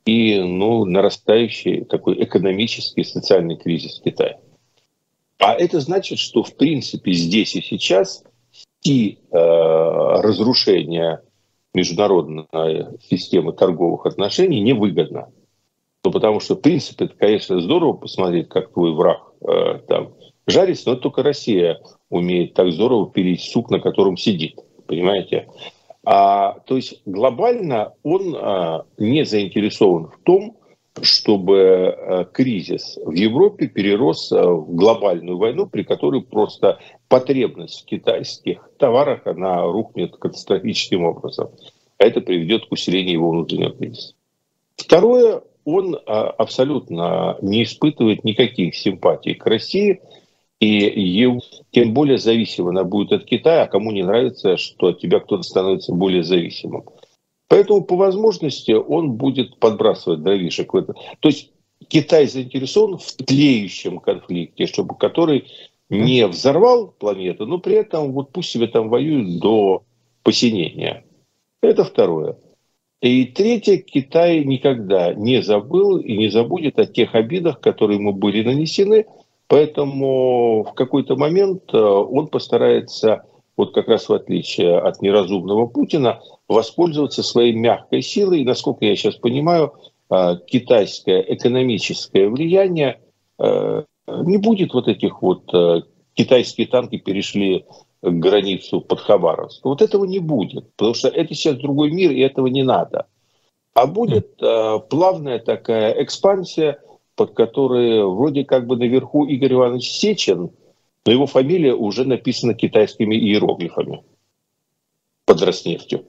и 0.05 0.41
ну, 0.41 0.85
нарастающий 0.85 1.85
такой 1.85 2.23
экономический 2.23 3.03
и 3.03 3.05
социальный 3.05 3.57
кризис 3.57 3.99
в 3.99 4.03
Китае. 4.03 4.41
А 5.39 5.55
это 5.55 5.81
значит, 5.81 6.19
что 6.19 6.43
в 6.43 6.57
принципе 6.57 7.13
здесь 7.13 7.55
и 7.57 7.61
сейчас 7.61 8.25
и 8.85 9.19
э, 9.31 9.37
разрушение 9.37 11.21
международной 11.75 12.47
системы 13.01 13.53
торговых 13.53 14.07
отношений 14.07 14.61
невыгодно. 14.61 15.29
Ну, 16.05 16.11
потому 16.11 16.41
что, 16.41 16.55
в 16.55 16.61
принципе, 16.61 17.07
это, 17.07 17.15
конечно, 17.15 17.61
здорово 17.61 17.93
посмотреть, 17.93 18.49
как 18.49 18.73
твой 18.73 18.93
враг 18.93 19.21
э, 19.41 19.79
там 19.87 20.15
жарится, 20.47 20.91
но 20.91 20.97
только 20.97 21.23
Россия 21.23 21.81
умеет 22.11 22.55
так 22.55 22.73
здорово 22.73 23.11
пилить 23.11 23.43
сук, 23.43 23.71
на 23.71 23.81
котором 23.81 24.17
сидит. 24.17 24.59
Понимаете? 24.87 25.49
А, 26.05 26.59
то 26.67 26.77
есть 26.77 27.01
глобально 27.07 27.95
он 28.03 28.37
а, 28.37 28.85
не 28.99 29.25
заинтересован 29.25 30.09
в 30.09 30.19
том, 30.25 30.57
чтобы 31.01 31.89
а, 31.89 32.25
кризис 32.25 32.99
в 33.05 33.13
Европе 33.13 33.67
перерос 33.67 34.31
а, 34.33 34.51
в 34.53 34.75
глобальную 34.75 35.39
войну, 35.39 35.67
при 35.67 35.83
которой 35.83 36.23
просто 36.23 36.79
потребность 37.09 37.83
в 37.83 37.85
китайских 37.87 38.71
товарах 38.79 39.27
она 39.27 39.63
рухнет 39.63 40.17
катастрофическим 40.17 41.05
образом. 41.05 41.51
А 41.99 42.05
это 42.05 42.21
приведет 42.21 42.67
к 42.67 42.73
усилению 42.73 43.15
его 43.15 43.31
внутреннего 43.31 43.71
кризиса. 43.71 44.15
Второе, 44.77 45.43
он 45.65 45.97
а, 46.07 46.31
абсолютно 46.31 47.39
не 47.41 47.63
испытывает 47.63 48.25
никаких 48.25 48.75
симпатий 48.75 49.35
к 49.35 49.47
России– 49.47 50.01
и 50.63 51.29
тем 51.73 51.93
более 51.93 52.19
зависима 52.19 52.71
она 52.71 52.85
будет 52.85 53.11
от 53.11 53.25
Китая, 53.25 53.65
а 53.65 53.67
кому 53.67 53.91
не 53.91 54.05
нравится, 54.05 54.57
что 54.57 54.89
от 54.89 55.01
тебя 55.01 55.19
кто-то 55.19 55.43
становится 55.43 55.93
более 55.93 56.23
зависимым. 56.23 56.85
Поэтому 57.53 57.85
по 57.85 57.97
возможности 57.97 58.73
он 58.73 59.13
будет 59.13 59.59
подбрасывать 59.59 60.23
дровишек 60.23 60.73
в 60.73 60.77
это. 60.79 60.95
То 61.21 61.29
есть 61.29 61.53
Китай 61.87 62.27
заинтересован 62.27 62.97
в 62.97 63.13
тлеющем 63.13 63.99
конфликте, 63.99 64.67
чтобы 64.67 64.97
который 64.97 65.45
не 65.91 66.27
взорвал 66.27 66.95
планету, 66.99 67.45
но 67.45 67.59
при 67.59 67.75
этом 67.75 68.13
вот 68.13 68.33
пусть 68.33 68.49
себе 68.49 68.69
там 68.69 68.89
воюют 68.89 69.39
до 69.39 69.83
посинения. 70.23 71.05
Это 71.61 71.85
второе. 71.85 72.39
И 73.03 73.27
третье, 73.27 73.77
Китай 73.77 74.43
никогда 74.45 75.13
не 75.13 75.43
забыл 75.43 75.99
и 75.99 76.17
не 76.17 76.31
забудет 76.31 76.79
о 76.79 76.87
тех 76.87 77.15
обидах, 77.15 77.61
которые 77.61 77.99
ему 77.99 78.15
были 78.15 78.43
нанесены– 78.43 79.05
Поэтому 79.53 80.65
в 80.65 80.73
какой-то 80.73 81.15
момент 81.15 81.65
э, 81.75 81.77
он 81.77 82.29
постарается, 82.29 83.27
вот 83.63 83.75
как 83.75 83.89
раз 83.89 84.09
в 84.09 84.13
отличие 84.13 84.79
от 84.79 85.03
неразумного 85.03 85.67
Путина, 85.67 86.21
воспользоваться 86.49 87.23
своей 87.23 87.53
мягкой 87.53 88.03
силой. 88.03 88.41
И, 88.41 88.45
насколько 88.45 88.85
я 88.85 88.97
сейчас 88.97 89.17
понимаю, 89.17 89.73
э, 90.11 90.37
китайское 90.47 91.21
экономическое 91.21 92.29
влияние 92.29 93.01
э, 93.39 93.85
не 94.09 94.39
будет 94.39 94.75
вот 94.75 94.89
этих 94.89 95.23
вот 95.23 95.45
китайские 96.15 96.67
танки 96.67 96.99
перешли 96.99 97.65
границу 98.03 98.81
под 98.81 99.01
Хабаровск. 99.01 99.65
Вот 99.65 99.81
этого 99.81 100.05
не 100.05 100.19
будет, 100.19 100.71
потому 100.77 100.95
что 100.95 101.09
это 101.09 101.35
сейчас 101.35 101.57
другой 101.57 101.93
мир, 101.93 102.11
и 102.11 102.21
этого 102.21 102.49
не 102.49 102.65
надо. 102.65 103.07
А 103.75 103.87
будет 103.87 104.37
плавная 104.91 105.39
такая 105.39 106.03
экспансия– 106.03 106.79
под 107.17 107.35
которые 107.35 108.09
вроде 108.09 108.45
как 108.45 108.67
бы 108.67 108.77
наверху 108.77 109.25
Игорь 109.27 109.55
Иванович 109.55 109.91
Сечин, 109.91 110.51
но 111.05 111.13
его 111.13 111.27
фамилия 111.27 111.75
уже 111.75 112.05
написана 112.05 112.55
китайскими 112.55 113.17
иероглифами 113.17 114.05
под 115.25 115.43
Роснефтью. 115.43 116.07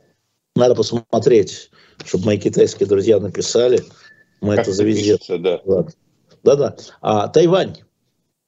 Надо 0.56 0.76
посмотреть, 0.76 1.72
чтобы 2.06 2.26
мои 2.26 2.38
китайские 2.38 2.88
друзья 2.88 3.20
написали. 3.20 3.82
Мы 4.42 4.56
как 4.56 4.66
это 4.66 4.74
завезем. 4.74 5.18
Да. 5.40 5.62
Да-да. 6.44 6.76
А 7.02 7.28
Тайвань. 7.28 7.78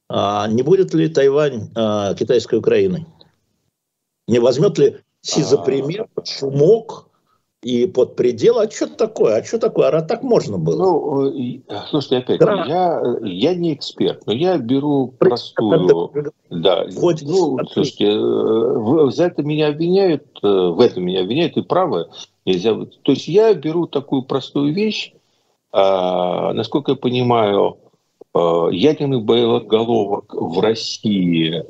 А 0.08 0.48
не 0.48 0.62
будет 0.62 0.94
ли 0.94 1.10
Тайвань 1.10 1.72
а, 1.74 2.14
китайской 2.14 2.60
Украиной? 2.60 3.08
Не 4.28 4.40
возьмет 4.40 4.78
ли 4.78 4.98
Си 5.22 5.42
за 5.42 5.58
пример 5.58 6.08
шумок 6.24 7.05
и 7.66 7.88
под 7.88 8.16
предел. 8.16 8.60
А 8.60 8.70
что 8.70 8.86
такое? 8.86 9.38
А 9.38 9.44
что 9.44 9.58
такое? 9.58 9.90
А 9.90 10.02
так 10.04 10.22
можно 10.22 10.60
было? 10.60 10.78
Ну, 10.78 11.64
слушайте, 11.90 12.18
опять, 12.18 12.40
да. 12.40 12.64
я, 12.68 13.02
я 13.24 13.56
не 13.56 13.74
эксперт, 13.74 14.22
но 14.28 14.34
я 14.34 14.60
беру 14.60 15.08
простую... 15.08 16.12
Да, 16.52 16.86
Хоть 16.96 17.24
ну, 17.24 17.58
слушайте, 17.72 18.12
за 19.12 19.26
это 19.26 19.42
меня 19.42 19.70
обвиняют, 19.70 20.28
в 20.44 20.80
этом 20.80 21.06
меня 21.06 21.22
обвиняют, 21.22 21.58
и 21.58 21.64
правы. 21.64 22.08
Нельзя... 22.46 22.76
То 23.02 23.14
есть 23.14 23.28
я 23.28 23.52
беру 23.56 23.88
такую 23.88 24.22
простую 24.22 24.72
вещь, 24.72 25.14
а, 25.72 26.54
насколько 26.54 26.92
я 26.92 26.98
понимаю, 26.98 27.80
ядерных 28.36 29.24
боеголовок 29.24 30.36
в 30.36 30.60
России 30.60 31.66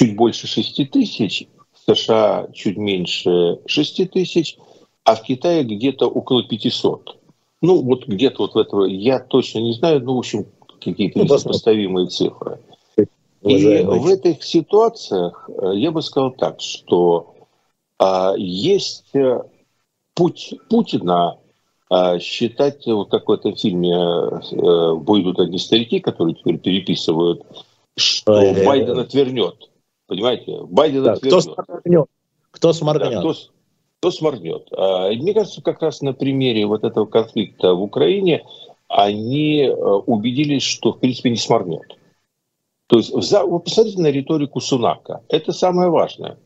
чуть 0.00 0.16
больше 0.16 0.48
6 0.48 0.90
тысяч, 0.90 1.46
в 1.72 1.94
США 1.94 2.48
чуть 2.52 2.76
меньше 2.76 3.60
6 3.66 4.10
тысяч, 4.10 4.58
а 5.08 5.14
в 5.14 5.22
Китае 5.22 5.64
где-то 5.64 6.06
около 6.06 6.42
500. 6.42 7.16
Ну, 7.62 7.80
вот 7.80 8.06
где-то 8.06 8.42
вот 8.42 8.54
в 8.54 8.58
этого, 8.58 8.84
я 8.84 9.18
точно 9.18 9.60
не 9.60 9.72
знаю, 9.72 10.02
ну, 10.04 10.14
в 10.14 10.18
общем, 10.18 10.44
какие-то 10.80 11.18
ну, 11.18 11.24
несопоставимые 11.24 12.08
цифры. 12.08 12.58
И 13.40 13.82
в 13.84 14.06
этих 14.06 14.44
ситуациях 14.44 15.48
э, 15.48 15.76
я 15.76 15.92
бы 15.92 16.02
сказал 16.02 16.32
так, 16.32 16.60
что 16.60 17.36
а, 17.98 18.34
есть 18.36 19.14
э, 19.14 19.40
путь 20.14 20.54
Путина 20.68 21.38
а, 21.88 22.18
считать, 22.18 22.84
вот 22.86 23.10
как 23.10 23.28
в 23.28 23.32
этом 23.32 23.56
фильме 23.56 23.94
э, 23.94 24.94
«Бой 24.94 25.22
идут 25.22 25.38
одни 25.38 25.58
старики», 25.58 26.00
которые 26.00 26.34
теперь 26.34 26.58
переписывают, 26.58 27.44
что 27.96 28.32
Ой, 28.32 28.66
Байден 28.66 28.98
отвернет. 28.98 29.70
Понимаете? 30.06 30.58
Байден 30.64 31.04
да, 31.04 31.12
отвернет. 31.12 31.32
Кто 31.32 31.40
сморгнет? 31.40 32.06
Кто 32.50 32.72
сморгнет? 32.74 33.10
Да, 33.10 33.20
кто, 33.20 33.34
кто 34.00 34.10
сморгнет? 34.10 34.68
А, 34.72 35.10
мне 35.10 35.34
кажется, 35.34 35.62
как 35.62 35.82
раз 35.82 36.00
на 36.02 36.12
примере 36.12 36.66
вот 36.66 36.84
этого 36.84 37.06
конфликта 37.06 37.74
в 37.74 37.82
Украине 37.82 38.44
они 38.88 39.64
э, 39.64 39.72
убедились, 39.74 40.62
что 40.62 40.92
в 40.92 41.00
принципе 41.00 41.30
не 41.30 41.36
сморгнет. 41.36 41.98
То 42.86 42.96
есть, 42.96 43.10
вы 43.12 43.60
посмотрите 43.60 44.00
на 44.00 44.06
риторику 44.06 44.60
Сунака. 44.60 45.22
Это 45.28 45.52
самое 45.52 45.90
важное. 45.90 46.38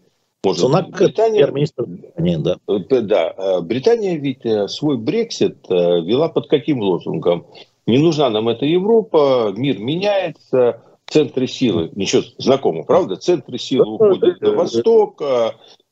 Может, 0.42 0.62
Сунак 0.62 0.90
Британия, 0.90 1.46
министр 1.46 1.84
да. 1.86 2.56
Э, 2.66 3.00
да. 3.00 3.34
Э, 3.36 3.60
Британия 3.60 4.16
ведь 4.16 4.70
свой 4.70 4.96
Брексит 4.96 5.58
вела 5.68 6.28
под 6.28 6.48
каким 6.48 6.80
лозунгом? 6.80 7.46
Не 7.86 7.98
нужна 7.98 8.30
нам 8.30 8.48
эта 8.48 8.64
Европа, 8.64 9.52
мир 9.56 9.78
меняется, 9.78 10.80
центры 11.06 11.46
силы, 11.46 11.90
ничего 11.94 12.22
знакомо, 12.38 12.82
правда? 12.84 13.16
Центры 13.16 13.58
силы 13.58 13.94
уходят 13.94 14.40
на 14.40 14.52
восток, 14.52 15.22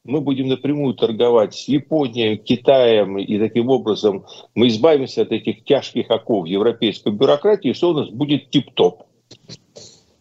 мы 0.05 0.21
будем 0.21 0.49
напрямую 0.49 0.95
торговать 0.95 1.55
с 1.55 1.69
Японией, 1.69 2.37
Китаем, 2.37 3.19
и 3.19 3.39
таким 3.39 3.69
образом 3.69 4.25
мы 4.55 4.69
избавимся 4.69 5.23
от 5.23 5.33
этих 5.33 5.65
тяжких 5.65 6.11
оков 6.11 6.47
европейской 6.47 7.13
бюрократии, 7.13 7.73
что 7.73 7.91
у 7.91 7.95
нас 7.95 8.09
будет 8.09 8.51
тип-топ. 8.51 9.05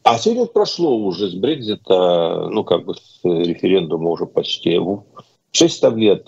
А 0.04 0.18
сегодня 0.18 0.46
прошло 0.46 0.98
уже 0.98 1.30
с 1.30 1.34
Брекзита, 1.34 2.50
ну, 2.50 2.64
как 2.64 2.86
бы 2.86 2.96
с 2.96 3.20
референдума 3.24 4.10
уже 4.10 4.26
почти 4.26 4.80
6 5.52 5.84
лет. 5.96 6.28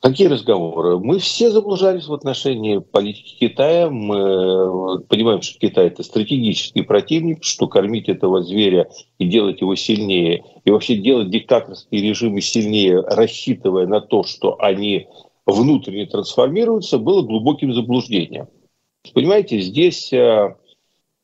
Э, 0.00 0.08
какие 0.08 0.28
разговоры? 0.28 0.98
Мы 0.98 1.18
все 1.18 1.50
заблуждались 1.50 2.06
в 2.06 2.14
отношении 2.14 2.78
политики 2.78 3.36
Китая. 3.40 3.90
Мы 3.90 5.00
понимаем, 5.04 5.42
что 5.42 5.58
Китай 5.58 5.88
это 5.88 6.02
стратегический 6.02 6.82
противник, 6.82 7.44
что 7.44 7.66
кормить 7.68 8.08
этого 8.08 8.42
зверя 8.42 8.88
и 9.18 9.26
делать 9.26 9.60
его 9.60 9.74
сильнее, 9.74 10.44
и 10.64 10.70
вообще 10.70 10.96
делать 10.96 11.30
диктаторские 11.30 12.02
режимы 12.02 12.40
сильнее, 12.40 13.00
рассчитывая 13.00 13.86
на 13.86 14.00
то, 14.00 14.22
что 14.24 14.60
они 14.60 15.08
внутренне 15.46 16.06
трансформируются, 16.06 16.98
было 16.98 17.22
глубоким 17.22 17.72
заблуждением. 17.72 18.48
Понимаете, 19.14 19.60
здесь 19.60 20.12
э, 20.12 20.54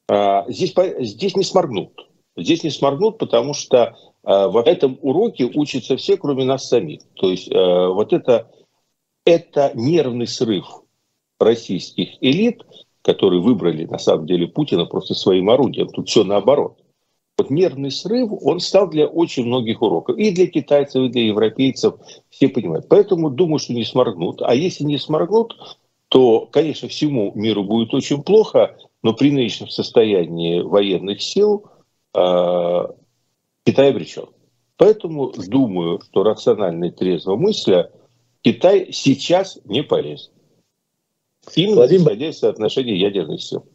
а, 0.09 0.45
здесь, 0.49 0.75
здесь 1.01 1.37
не 1.37 1.45
сморгнут. 1.45 1.93
Здесь 2.37 2.65
не 2.65 2.71
сморгнут, 2.71 3.19
потому 3.19 3.55
что 3.55 3.97
в 4.25 4.63
этом 4.65 4.99
уроке 5.03 5.45
учатся 5.45 5.99
все, 5.99 6.17
кроме 6.17 6.45
нас 6.45 6.67
самих. 6.67 7.03
То 7.15 7.29
есть 7.31 7.49
вот 7.49 8.13
это, 8.15 8.51
это 9.25 9.73
нервный 9.75 10.27
срыв 10.27 10.67
российских 11.39 12.09
элит, 12.21 12.63
которые 13.03 13.43
выбрали 13.43 13.85
на 13.85 13.99
самом 13.99 14.27
деле 14.27 14.47
Путина 14.47 14.87
просто 14.87 15.15
своим 15.15 15.51
орудием. 15.51 15.89
Тут 15.89 16.09
все 16.09 16.25
наоборот. 16.25 16.79
Вот 17.37 17.51
нервный 17.51 17.91
срыв, 17.91 18.31
он 18.43 18.61
стал 18.61 18.89
для 18.89 19.07
очень 19.07 19.45
многих 19.45 19.83
уроков. 19.83 20.17
И 20.17 20.31
для 20.31 20.47
китайцев, 20.47 21.03
и 21.03 21.09
для 21.09 21.27
европейцев. 21.27 21.95
Все 22.31 22.49
понимают. 22.49 22.87
Поэтому 22.89 23.29
думаю, 23.29 23.59
что 23.59 23.73
не 23.73 23.85
сморгнут. 23.85 24.41
А 24.41 24.55
если 24.55 24.85
не 24.85 24.99
сморгнут, 24.99 25.57
то, 26.09 26.47
конечно, 26.47 26.89
всему 26.89 27.33
миру 27.35 27.65
будет 27.65 27.93
очень 27.93 28.23
плохо, 28.23 28.77
но 29.03 29.15
при 29.15 29.33
нынешнем 29.33 29.69
состоянии 29.69 30.61
военных 30.61 31.21
сил 31.21 31.67
э, 32.15 32.87
Китай 33.65 33.91
обречен. 33.91 34.27
Поэтому 34.77 35.33
думаю, 35.33 36.01
что 36.01 36.23
рационально 36.23 36.87
и 36.87 36.91
трезво 36.91 37.35
мысля 37.37 37.91
Китай 38.45 38.89
сейчас 38.93 39.59
не 39.65 39.83
полезет. 39.83 40.31
Именно 41.55 41.77
Владимир... 41.77 42.13
из 42.13 42.39
соотношения 42.39 42.95
ядерных 42.95 43.43
сил. 43.43 43.67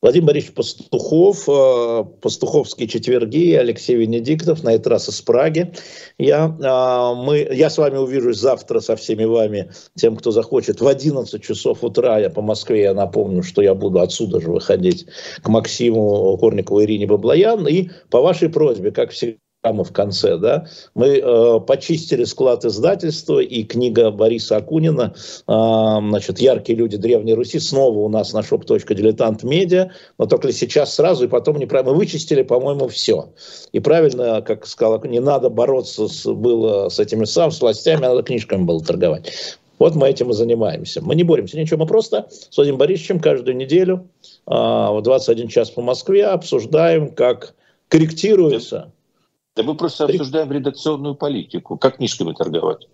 Владимир 0.00 0.28
Борисович 0.28 0.54
Пастухов, 0.54 1.48
э, 1.48 2.04
Пастуховские 2.20 2.88
четверги, 2.88 3.54
Алексей 3.54 3.96
Венедиктов, 3.96 4.62
на 4.62 4.74
этот 4.74 4.86
раз 4.88 5.08
из 5.08 5.20
Праги. 5.22 5.72
Я, 6.18 6.46
э, 6.46 7.24
мы, 7.24 7.48
я 7.50 7.68
с 7.68 7.76
вами 7.78 7.96
увижусь 7.96 8.38
завтра 8.38 8.80
со 8.80 8.96
всеми 8.96 9.24
вами, 9.24 9.70
тем, 9.96 10.16
кто 10.16 10.30
захочет, 10.30 10.80
в 10.80 10.86
11 10.86 11.42
часов 11.42 11.84
утра, 11.84 12.18
я 12.18 12.28
по 12.28 12.42
Москве, 12.42 12.82
я 12.82 12.94
напомню, 12.94 13.42
что 13.42 13.62
я 13.62 13.74
буду 13.74 14.00
отсюда 14.00 14.40
же 14.40 14.50
выходить 14.50 15.06
к 15.42 15.48
Максиму 15.48 16.36
Корникову 16.38 16.82
Ирине 16.82 17.06
Баблоян, 17.06 17.66
и 17.66 17.88
по 18.10 18.20
вашей 18.20 18.50
просьбе, 18.50 18.92
как 18.92 19.10
всегда, 19.10 19.38
прямо 19.64 19.82
в 19.82 19.92
конце, 19.92 20.36
да, 20.36 20.66
мы 20.94 21.18
э, 21.18 21.60
почистили 21.60 22.24
склад 22.24 22.66
издательства, 22.66 23.38
и 23.38 23.64
книга 23.64 24.10
Бориса 24.10 24.56
Акунина, 24.56 25.14
э, 25.14 25.18
значит, 25.46 26.38
«Яркие 26.38 26.76
люди 26.76 26.98
Древней 26.98 27.32
Руси» 27.32 27.58
снова 27.58 27.98
у 28.00 28.08
нас 28.10 28.34
на 28.34 28.40
shop.diletant.media, 28.40 29.88
но 30.18 30.26
только 30.26 30.52
сейчас 30.52 30.94
сразу, 30.94 31.24
и 31.24 31.28
потом 31.28 31.56
не 31.56 31.66
Мы 31.66 31.94
вычистили, 31.94 32.42
по-моему, 32.42 32.88
все. 32.88 33.30
И 33.72 33.80
правильно, 33.80 34.42
как 34.42 34.66
сказал, 34.66 35.02
не 35.04 35.20
надо 35.20 35.48
бороться 35.48 36.08
с, 36.08 36.30
было 36.30 36.90
с 36.90 37.00
этими 37.00 37.24
сам, 37.24 37.50
с 37.50 37.62
властями, 37.62 38.02
надо 38.02 38.22
книжками 38.22 38.64
было 38.64 38.84
торговать. 38.84 39.32
Вот 39.78 39.94
мы 39.94 40.10
этим 40.10 40.30
и 40.30 40.34
занимаемся. 40.34 41.02
Мы 41.02 41.14
не 41.14 41.24
боремся 41.24 41.58
ничего, 41.58 41.80
мы 41.80 41.86
просто 41.86 42.26
с 42.28 42.54
Владимиром 42.54 42.80
Борисовичем 42.80 43.18
каждую 43.18 43.56
неделю 43.56 44.08
э, 44.46 44.50
в 44.50 45.00
21 45.02 45.48
час 45.48 45.70
по 45.70 45.80
Москве 45.80 46.26
обсуждаем, 46.26 47.10
как 47.12 47.54
корректируется 47.88 48.92
да 49.56 49.62
мы 49.62 49.76
просто 49.76 50.04
обсуждаем 50.04 50.50
редакционную 50.50 51.14
политику. 51.14 51.78
Как 51.78 51.96
книжками 51.96 52.32
торговать? 52.32 52.88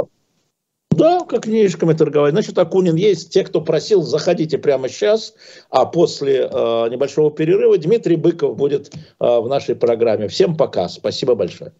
Да, 0.90 1.24
как 1.24 1.44
книжками 1.44 1.94
торговать. 1.94 2.32
Значит, 2.32 2.58
Акунин 2.58 2.96
есть. 2.96 3.32
Те, 3.32 3.44
кто 3.44 3.62
просил, 3.62 4.02
заходите 4.02 4.58
прямо 4.58 4.88
сейчас. 4.88 5.34
А 5.70 5.86
после 5.86 6.40
э, 6.40 6.88
небольшого 6.90 7.30
перерыва 7.30 7.78
Дмитрий 7.78 8.16
Быков 8.16 8.56
будет 8.56 8.92
э, 8.94 8.98
в 9.18 9.48
нашей 9.48 9.76
программе. 9.76 10.28
Всем 10.28 10.56
пока. 10.56 10.88
Спасибо 10.88 11.34
большое. 11.34 11.72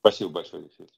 Спасибо 0.00 0.30
большое, 0.30 0.62
Алексей. 0.62 0.88